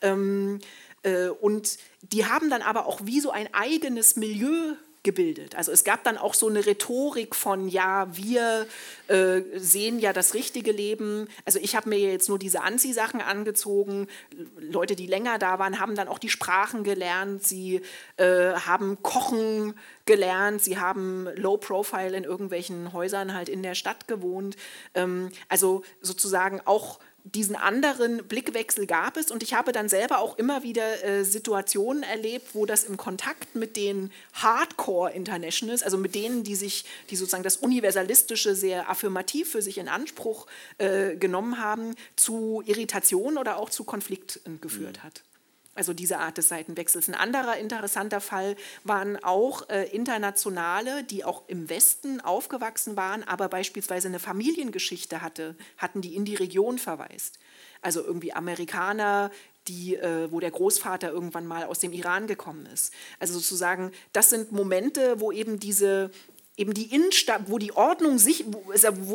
[0.03, 0.61] Ähm,
[1.03, 4.75] äh, und die haben dann aber auch wie so ein eigenes Milieu
[5.07, 5.55] gebildet.
[5.55, 8.67] Also es gab dann auch so eine Rhetorik von, ja, wir
[9.07, 11.29] äh, sehen ja das richtige Leben.
[11.45, 14.09] Also ich habe mir jetzt nur diese Anziehsachen angezogen.
[14.59, 17.45] Leute, die länger da waren, haben dann auch die Sprachen gelernt.
[17.45, 17.83] Sie
[18.17, 19.75] äh, haben Kochen
[20.07, 20.63] gelernt.
[20.63, 24.57] Sie haben Low Profile in irgendwelchen Häusern halt in der Stadt gewohnt.
[24.95, 26.99] Ähm, also sozusagen auch
[27.35, 32.03] diesen anderen Blickwechsel gab es und ich habe dann selber auch immer wieder äh, Situationen
[32.03, 37.17] erlebt, wo das im Kontakt mit den Hardcore Internationals, also mit denen, die sich, die
[37.17, 40.47] sozusagen das Universalistische sehr affirmativ für sich in Anspruch
[40.79, 45.03] äh, genommen haben, zu Irritation oder auch zu Konflikten geführt mhm.
[45.03, 45.23] hat
[45.77, 47.09] also diese Art des Seitenwechsels.
[47.09, 53.49] Ein anderer interessanter Fall waren auch äh, Internationale, die auch im Westen aufgewachsen waren, aber
[53.49, 57.39] beispielsweise eine Familiengeschichte hatte, hatten, die in die Region verweist.
[57.83, 59.31] Also irgendwie Amerikaner,
[59.69, 62.93] die, äh, wo der Großvater irgendwann mal aus dem Iran gekommen ist.
[63.19, 66.11] Also sozusagen, das sind Momente, wo eben diese
[66.57, 68.73] eben die Insta wo die Ordnung sich, wo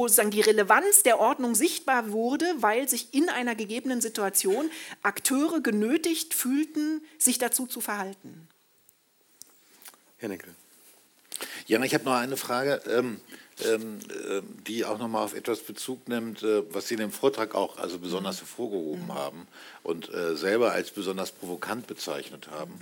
[0.08, 4.70] sozusagen die Relevanz der Ordnung sichtbar wurde, weil sich in einer gegebenen Situation
[5.02, 8.48] Akteure genötigt fühlten, sich dazu zu verhalten.
[10.18, 10.54] Herr Neckel.
[11.66, 12.82] Ja, ich habe noch eine Frage.
[12.88, 13.51] Ähm, ähm, äh,
[14.68, 18.00] die auch nochmal auf etwas Bezug nimmt, äh, was Sie in dem Vortrag auch also
[18.00, 18.40] besonders mhm.
[18.40, 19.14] hervorgehoben mhm.
[19.14, 19.48] haben
[19.84, 22.80] und äh, selber als besonders provokant bezeichnet haben,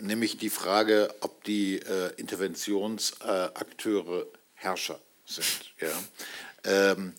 [0.00, 1.80] nämlich die Frage, ob die
[2.16, 5.74] Interventionsakteure Herrscher sind.
[5.80, 5.92] Ja?
[6.64, 7.12] Ähm,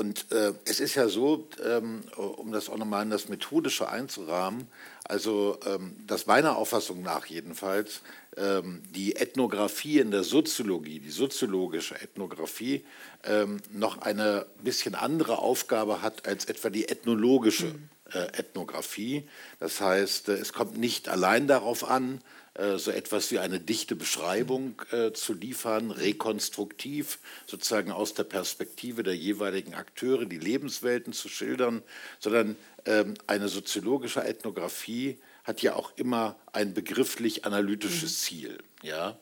[0.00, 4.66] und äh, es ist ja so, ähm, um das auch nochmal in das Methodische einzurahmen,
[5.04, 8.00] also ähm, dass meiner Auffassung nach jedenfalls ähm,
[8.36, 12.84] die Ethnographie in der Soziologie, die soziologische Ethnographie,
[13.24, 17.88] ähm, noch eine bisschen andere Aufgabe hat als etwa die ethnologische mhm.
[18.12, 19.28] äh, Ethnographie.
[19.58, 22.20] Das heißt, äh, es kommt nicht allein darauf an,
[22.54, 29.02] äh, so etwas wie eine dichte Beschreibung äh, zu liefern, rekonstruktiv sozusagen aus der Perspektive
[29.02, 31.82] der jeweiligen Akteure die Lebenswelten zu schildern,
[32.18, 38.24] sondern ähm, eine soziologische Ethnographie hat ja auch immer ein begrifflich analytisches mhm.
[38.24, 38.58] Ziel.
[38.82, 39.18] Ja?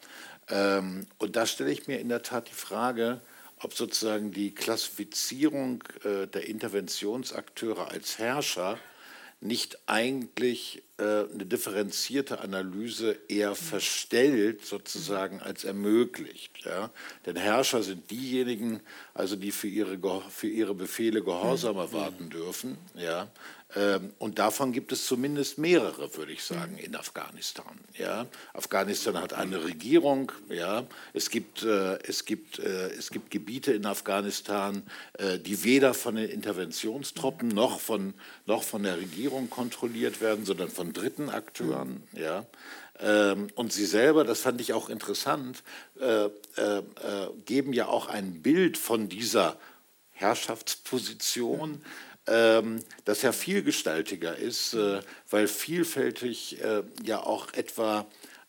[0.48, 3.20] Ähm, und da stelle ich mir in der Tat die Frage,
[3.60, 8.78] ob sozusagen die Klassifizierung äh, der Interventionsakteure als Herrscher
[9.40, 16.64] nicht eigentlich äh, eine differenzierte Analyse eher verstellt sozusagen als ermöglicht.
[16.64, 16.90] Ja?
[17.24, 18.80] Denn Herrscher sind diejenigen,
[19.14, 19.98] also die für ihre,
[20.30, 21.82] für ihre Befehle Gehorsam mhm.
[21.82, 22.78] erwarten dürfen.
[22.96, 23.28] Ja?
[23.76, 26.78] Ähm, und davon gibt es zumindest mehrere, würde ich sagen, mhm.
[26.78, 27.78] in Afghanistan.
[27.98, 30.32] Ja, Afghanistan hat eine Regierung.
[30.48, 34.84] Ja, es gibt, äh, es gibt, äh, es gibt Gebiete in Afghanistan,
[35.18, 38.14] äh, die weder von den Interventionstruppen noch von,
[38.46, 42.02] noch von der Regierung kontrolliert werden, sondern von dritten Akteuren.
[42.12, 42.18] Mhm.
[42.18, 42.46] Ja.
[43.00, 45.62] Ähm, und sie selber, das fand ich auch interessant,
[47.44, 49.56] geben ja auch ein Bild von dieser
[50.12, 51.82] Herrschaftsposition
[52.28, 55.00] ähm, das ja vielgestaltiger ist, äh,
[55.30, 58.06] weil vielfältig äh, ja auch etwa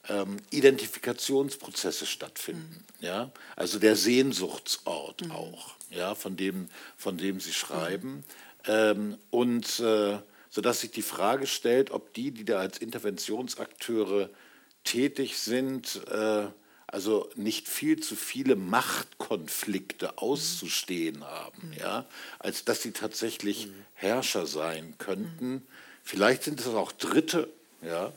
[0.07, 2.85] ähm, Identifikationsprozesse stattfinden.
[2.99, 3.05] Mhm.
[3.05, 3.31] Ja?
[3.55, 5.31] Also der Sehnsuchtsort mhm.
[5.31, 6.15] auch, ja?
[6.15, 8.23] von, dem, von dem Sie schreiben.
[8.65, 10.19] Ähm, und äh,
[10.49, 14.29] sodass sich die Frage stellt, ob die, die da als Interventionsakteure
[14.83, 16.47] tätig sind, äh,
[16.91, 22.05] also nicht viel zu viele Machtkonflikte auszustehen haben, ja,
[22.39, 25.65] als dass sie tatsächlich Herrscher sein könnten.
[26.03, 27.49] Vielleicht sind es auch Dritte,
[27.81, 28.11] ja,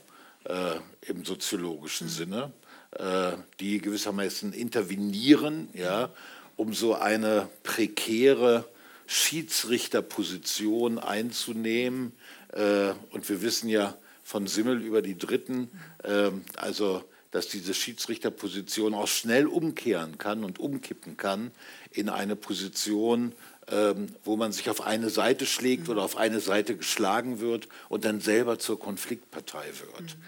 [0.45, 2.51] äh, im soziologischen Sinne,
[2.91, 6.09] äh, die gewissermaßen intervenieren, ja,
[6.55, 8.67] um so eine prekäre
[9.05, 12.13] Schiedsrichterposition einzunehmen.
[12.51, 15.69] Äh, und wir wissen ja von Simmel über die Dritten,
[16.03, 17.03] äh, also
[17.33, 21.49] dass diese Schiedsrichterposition auch schnell umkehren kann und umkippen kann
[21.89, 23.33] in eine Position,
[23.69, 25.89] ähm, wo man sich auf eine Seite schlägt mhm.
[25.89, 30.15] oder auf eine Seite geschlagen wird und dann selber zur Konfliktpartei wird.
[30.15, 30.23] Mhm.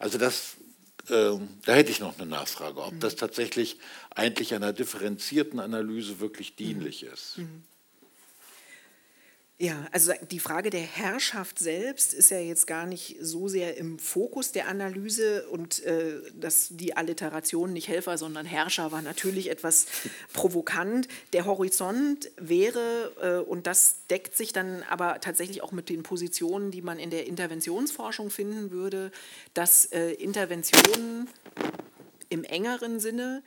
[0.00, 0.56] Also das,
[1.08, 3.00] äh, da hätte ich noch eine Nachfrage, ob mhm.
[3.00, 3.78] das tatsächlich
[4.10, 7.38] eigentlich einer differenzierten Analyse wirklich dienlich ist.
[9.64, 13.98] Ja, also die Frage der Herrschaft selbst ist ja jetzt gar nicht so sehr im
[13.98, 19.86] Fokus der Analyse und äh, dass die Alliteration nicht Helfer, sondern Herrscher war natürlich etwas
[20.34, 21.08] provokant.
[21.32, 26.70] Der Horizont wäre, äh, und das deckt sich dann aber tatsächlich auch mit den Positionen,
[26.70, 29.12] die man in der Interventionsforschung finden würde,
[29.54, 31.26] dass äh, Interventionen
[32.28, 33.42] im engeren Sinne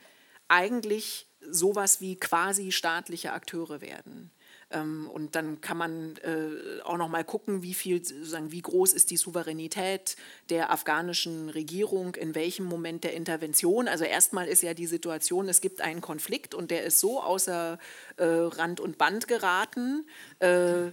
[0.48, 4.32] eigentlich sowas wie quasi staatliche Akteure werden.
[4.70, 8.92] Ähm, und dann kann man äh, auch noch mal gucken, wie viel, sozusagen, wie groß
[8.92, 10.16] ist die Souveränität
[10.50, 13.88] der afghanischen Regierung, in welchem Moment der Intervention.
[13.88, 17.78] Also erstmal ist ja die Situation, es gibt einen Konflikt und der ist so außer
[18.16, 20.06] äh, Rand und Band geraten,
[20.40, 20.90] äh,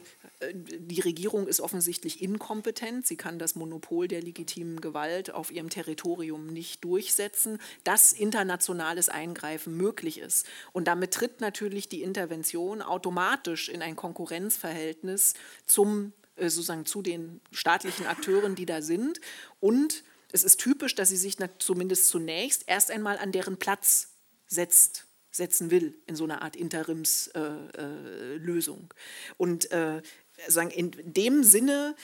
[0.54, 3.08] die Regierung ist offensichtlich inkompetent.
[3.08, 9.76] Sie kann das Monopol der legitimen Gewalt auf ihrem Territorium nicht durchsetzen, dass internationales Eingreifen
[9.78, 10.46] möglich ist.
[10.74, 15.34] Und damit tritt natürlich die Intervention automatisch in ein Konkurrenzverhältnis
[15.66, 19.22] zum, äh, sozusagen zu den staatlichen Akteuren, die da sind.
[19.60, 24.10] Und es ist typisch, dass sie sich zumindest zunächst erst einmal an deren Platz
[24.48, 25.06] setzt
[25.36, 27.34] setzen will in so einer Art Interimslösung.
[27.36, 30.02] Äh, äh, und äh,
[30.48, 31.96] sagen, in dem Sinne,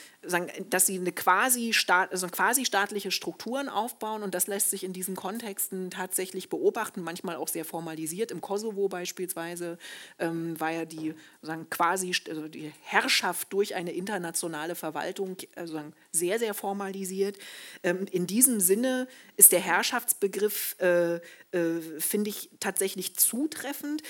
[0.70, 4.92] dass sie eine quasi, staat, also quasi staatliche Strukturen aufbauen und das lässt sich in
[4.92, 8.30] diesen Kontexten tatsächlich beobachten, manchmal auch sehr formalisiert.
[8.30, 9.78] Im Kosovo beispielsweise
[10.18, 15.92] ähm, war ja die sagen, quasi also die Herrschaft durch eine internationale Verwaltung also sagen,
[16.12, 17.38] sehr, sehr formalisiert.
[17.82, 21.20] Ähm, in diesem Sinne ist der Herrschaftsbegriff, äh, äh,
[21.98, 24.02] finde ich, tatsächlich zutreffend.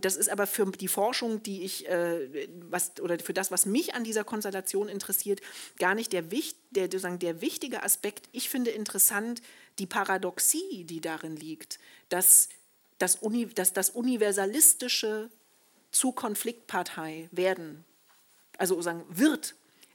[0.00, 3.94] Das ist aber für die Forschung, die ich, äh, was, oder für das, was mich
[3.94, 5.29] an dieser Konstellation interessiert,
[5.78, 8.28] gar nicht der, der, der wichtige Aspekt.
[8.32, 9.42] Ich finde interessant
[9.78, 11.78] die Paradoxie, die darin liegt,
[12.08, 12.48] dass
[12.98, 15.30] das, Uni, dass das Universalistische
[15.90, 17.84] zu Konfliktpartei werden,
[18.58, 19.54] also sagen, wird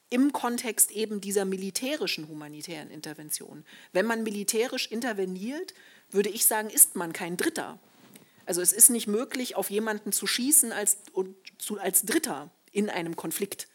[0.09, 3.65] im Kontext eben dieser militärischen humanitären Intervention.
[3.91, 5.73] Wenn man militärisch interveniert,
[6.11, 7.79] würde ich sagen, ist man kein Dritter.
[8.45, 10.97] Also es ist nicht möglich, auf jemanden zu schießen als,
[11.79, 13.67] als Dritter in einem Konflikt,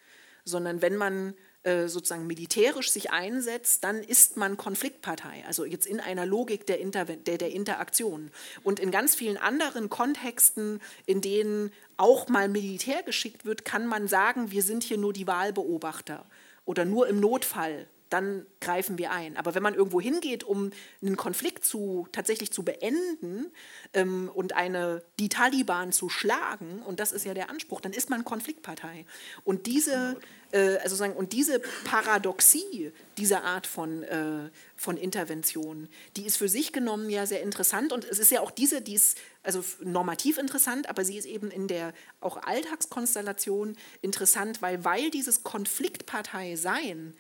[0.45, 1.35] sondern wenn man
[1.65, 7.05] sozusagen militärisch sich einsetzt, dann ist man Konfliktpartei, also jetzt in einer Logik der, Inter
[7.05, 8.31] der, der Interaktion.
[8.63, 14.09] Und in ganz vielen anderen Kontexten, in denen auch mal Militär geschickt wird, kann man
[14.09, 16.25] sagen, wir sind hier nur die Wahlbeobachter
[16.65, 19.37] oder nur im Notfall dann greifen wir ein.
[19.37, 23.53] Aber wenn man irgendwo hingeht, um einen Konflikt zu, tatsächlich zu beenden
[23.95, 28.11] ähm, und eine, die Taliban zu schlagen, und das ist ja der Anspruch, dann ist
[28.11, 29.07] man Konfliktpartei.
[29.45, 30.19] Und diese,
[30.53, 36.49] äh, also sagen, und diese Paradoxie dieser Art von, äh, von Intervention, die ist für
[36.49, 37.93] sich genommen ja sehr interessant.
[37.93, 41.51] Und es ist ja auch diese, die ist also normativ interessant, aber sie ist eben
[41.51, 47.15] in der auch Alltagskonstellation interessant, weil, weil dieses Konfliktpartei sein,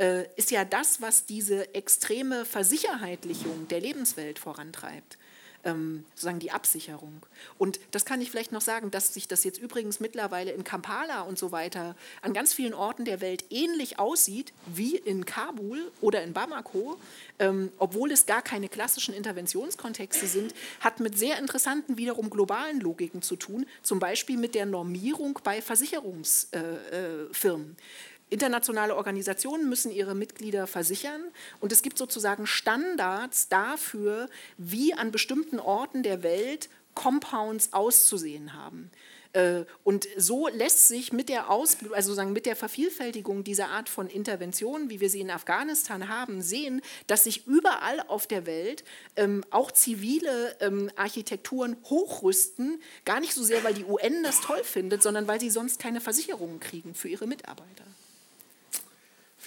[0.00, 5.18] äh, ist ja das, was diese extreme Versicherheitlichung der Lebenswelt vorantreibt.
[5.62, 7.20] Ähm, sozusagen die Absicherung.
[7.58, 11.20] Und das kann ich vielleicht noch sagen, dass sich das jetzt übrigens mittlerweile in Kampala
[11.22, 16.22] und so weiter an ganz vielen Orten der Welt ähnlich aussieht wie in Kabul oder
[16.22, 16.98] in Bamako,
[17.38, 23.20] ähm, obwohl es gar keine klassischen Interventionskontexte sind, hat mit sehr interessanten wiederum globalen Logiken
[23.20, 26.52] zu tun, zum Beispiel mit der Normierung bei Versicherungsfirmen.
[26.52, 27.28] Äh, äh,
[28.30, 31.20] Internationale Organisationen müssen ihre Mitglieder versichern
[31.58, 38.90] und es gibt sozusagen Standards dafür, wie an bestimmten Orten der Welt Compounds auszusehen haben.
[39.32, 43.88] Äh, und so lässt sich mit der, Aus, also sagen, mit der Vervielfältigung dieser Art
[43.88, 48.84] von Interventionen, wie wir sie in Afghanistan haben, sehen, dass sich überall auf der Welt
[49.16, 54.62] ähm, auch zivile ähm, Architekturen hochrüsten, gar nicht so sehr, weil die UN das toll
[54.64, 57.84] findet, sondern weil sie sonst keine Versicherungen kriegen für ihre Mitarbeiter.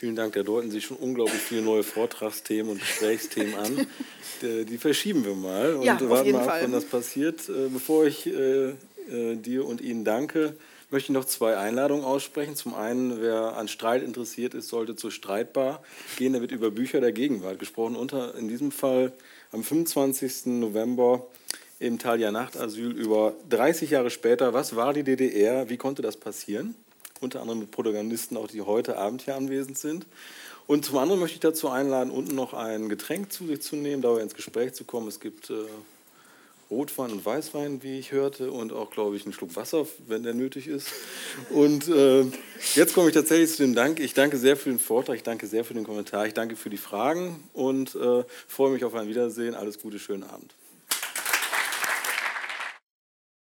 [0.03, 0.33] Vielen Dank.
[0.33, 3.87] Da deuten sich schon unglaublich viele neue Vortragsthemen und Gesprächsthemen an.
[4.41, 6.63] Die verschieben wir mal und ja, warten mal ab, Fall.
[6.63, 7.47] wann das passiert.
[7.47, 10.57] Äh, bevor ich äh, äh, dir und Ihnen danke,
[10.91, 12.57] möchte ich noch zwei Einladungen aussprechen.
[12.57, 15.81] Zum einen, wer an Streit interessiert ist, sollte zur Streitbar
[16.17, 16.33] gehen.
[16.33, 17.95] Da wird über Bücher der Gegenwart gesprochen.
[17.95, 19.13] Unter in diesem Fall
[19.53, 20.47] am 25.
[20.47, 21.25] November
[21.79, 24.53] im Thalia Nachtasyl über 30 Jahre später.
[24.53, 25.69] Was war die DDR?
[25.69, 26.75] Wie konnte das passieren?
[27.23, 30.05] Unter anderem mit Protagonisten, auch die heute Abend hier anwesend sind.
[30.67, 34.01] Und zum anderen möchte ich dazu einladen, unten noch ein Getränk zu sich zu nehmen,
[34.01, 35.07] dabei ins Gespräch zu kommen.
[35.07, 35.55] Es gibt äh,
[36.69, 40.33] Rotwein und Weißwein, wie ich hörte, und auch, glaube ich, einen Schluck Wasser, wenn der
[40.33, 40.89] nötig ist.
[41.49, 42.25] Und äh,
[42.75, 43.99] jetzt komme ich tatsächlich zu dem Dank.
[43.99, 46.69] Ich danke sehr für den Vortrag, ich danke sehr für den Kommentar, ich danke für
[46.69, 49.55] die Fragen und äh, freue mich auf ein Wiedersehen.
[49.55, 50.53] Alles Gute, schönen Abend.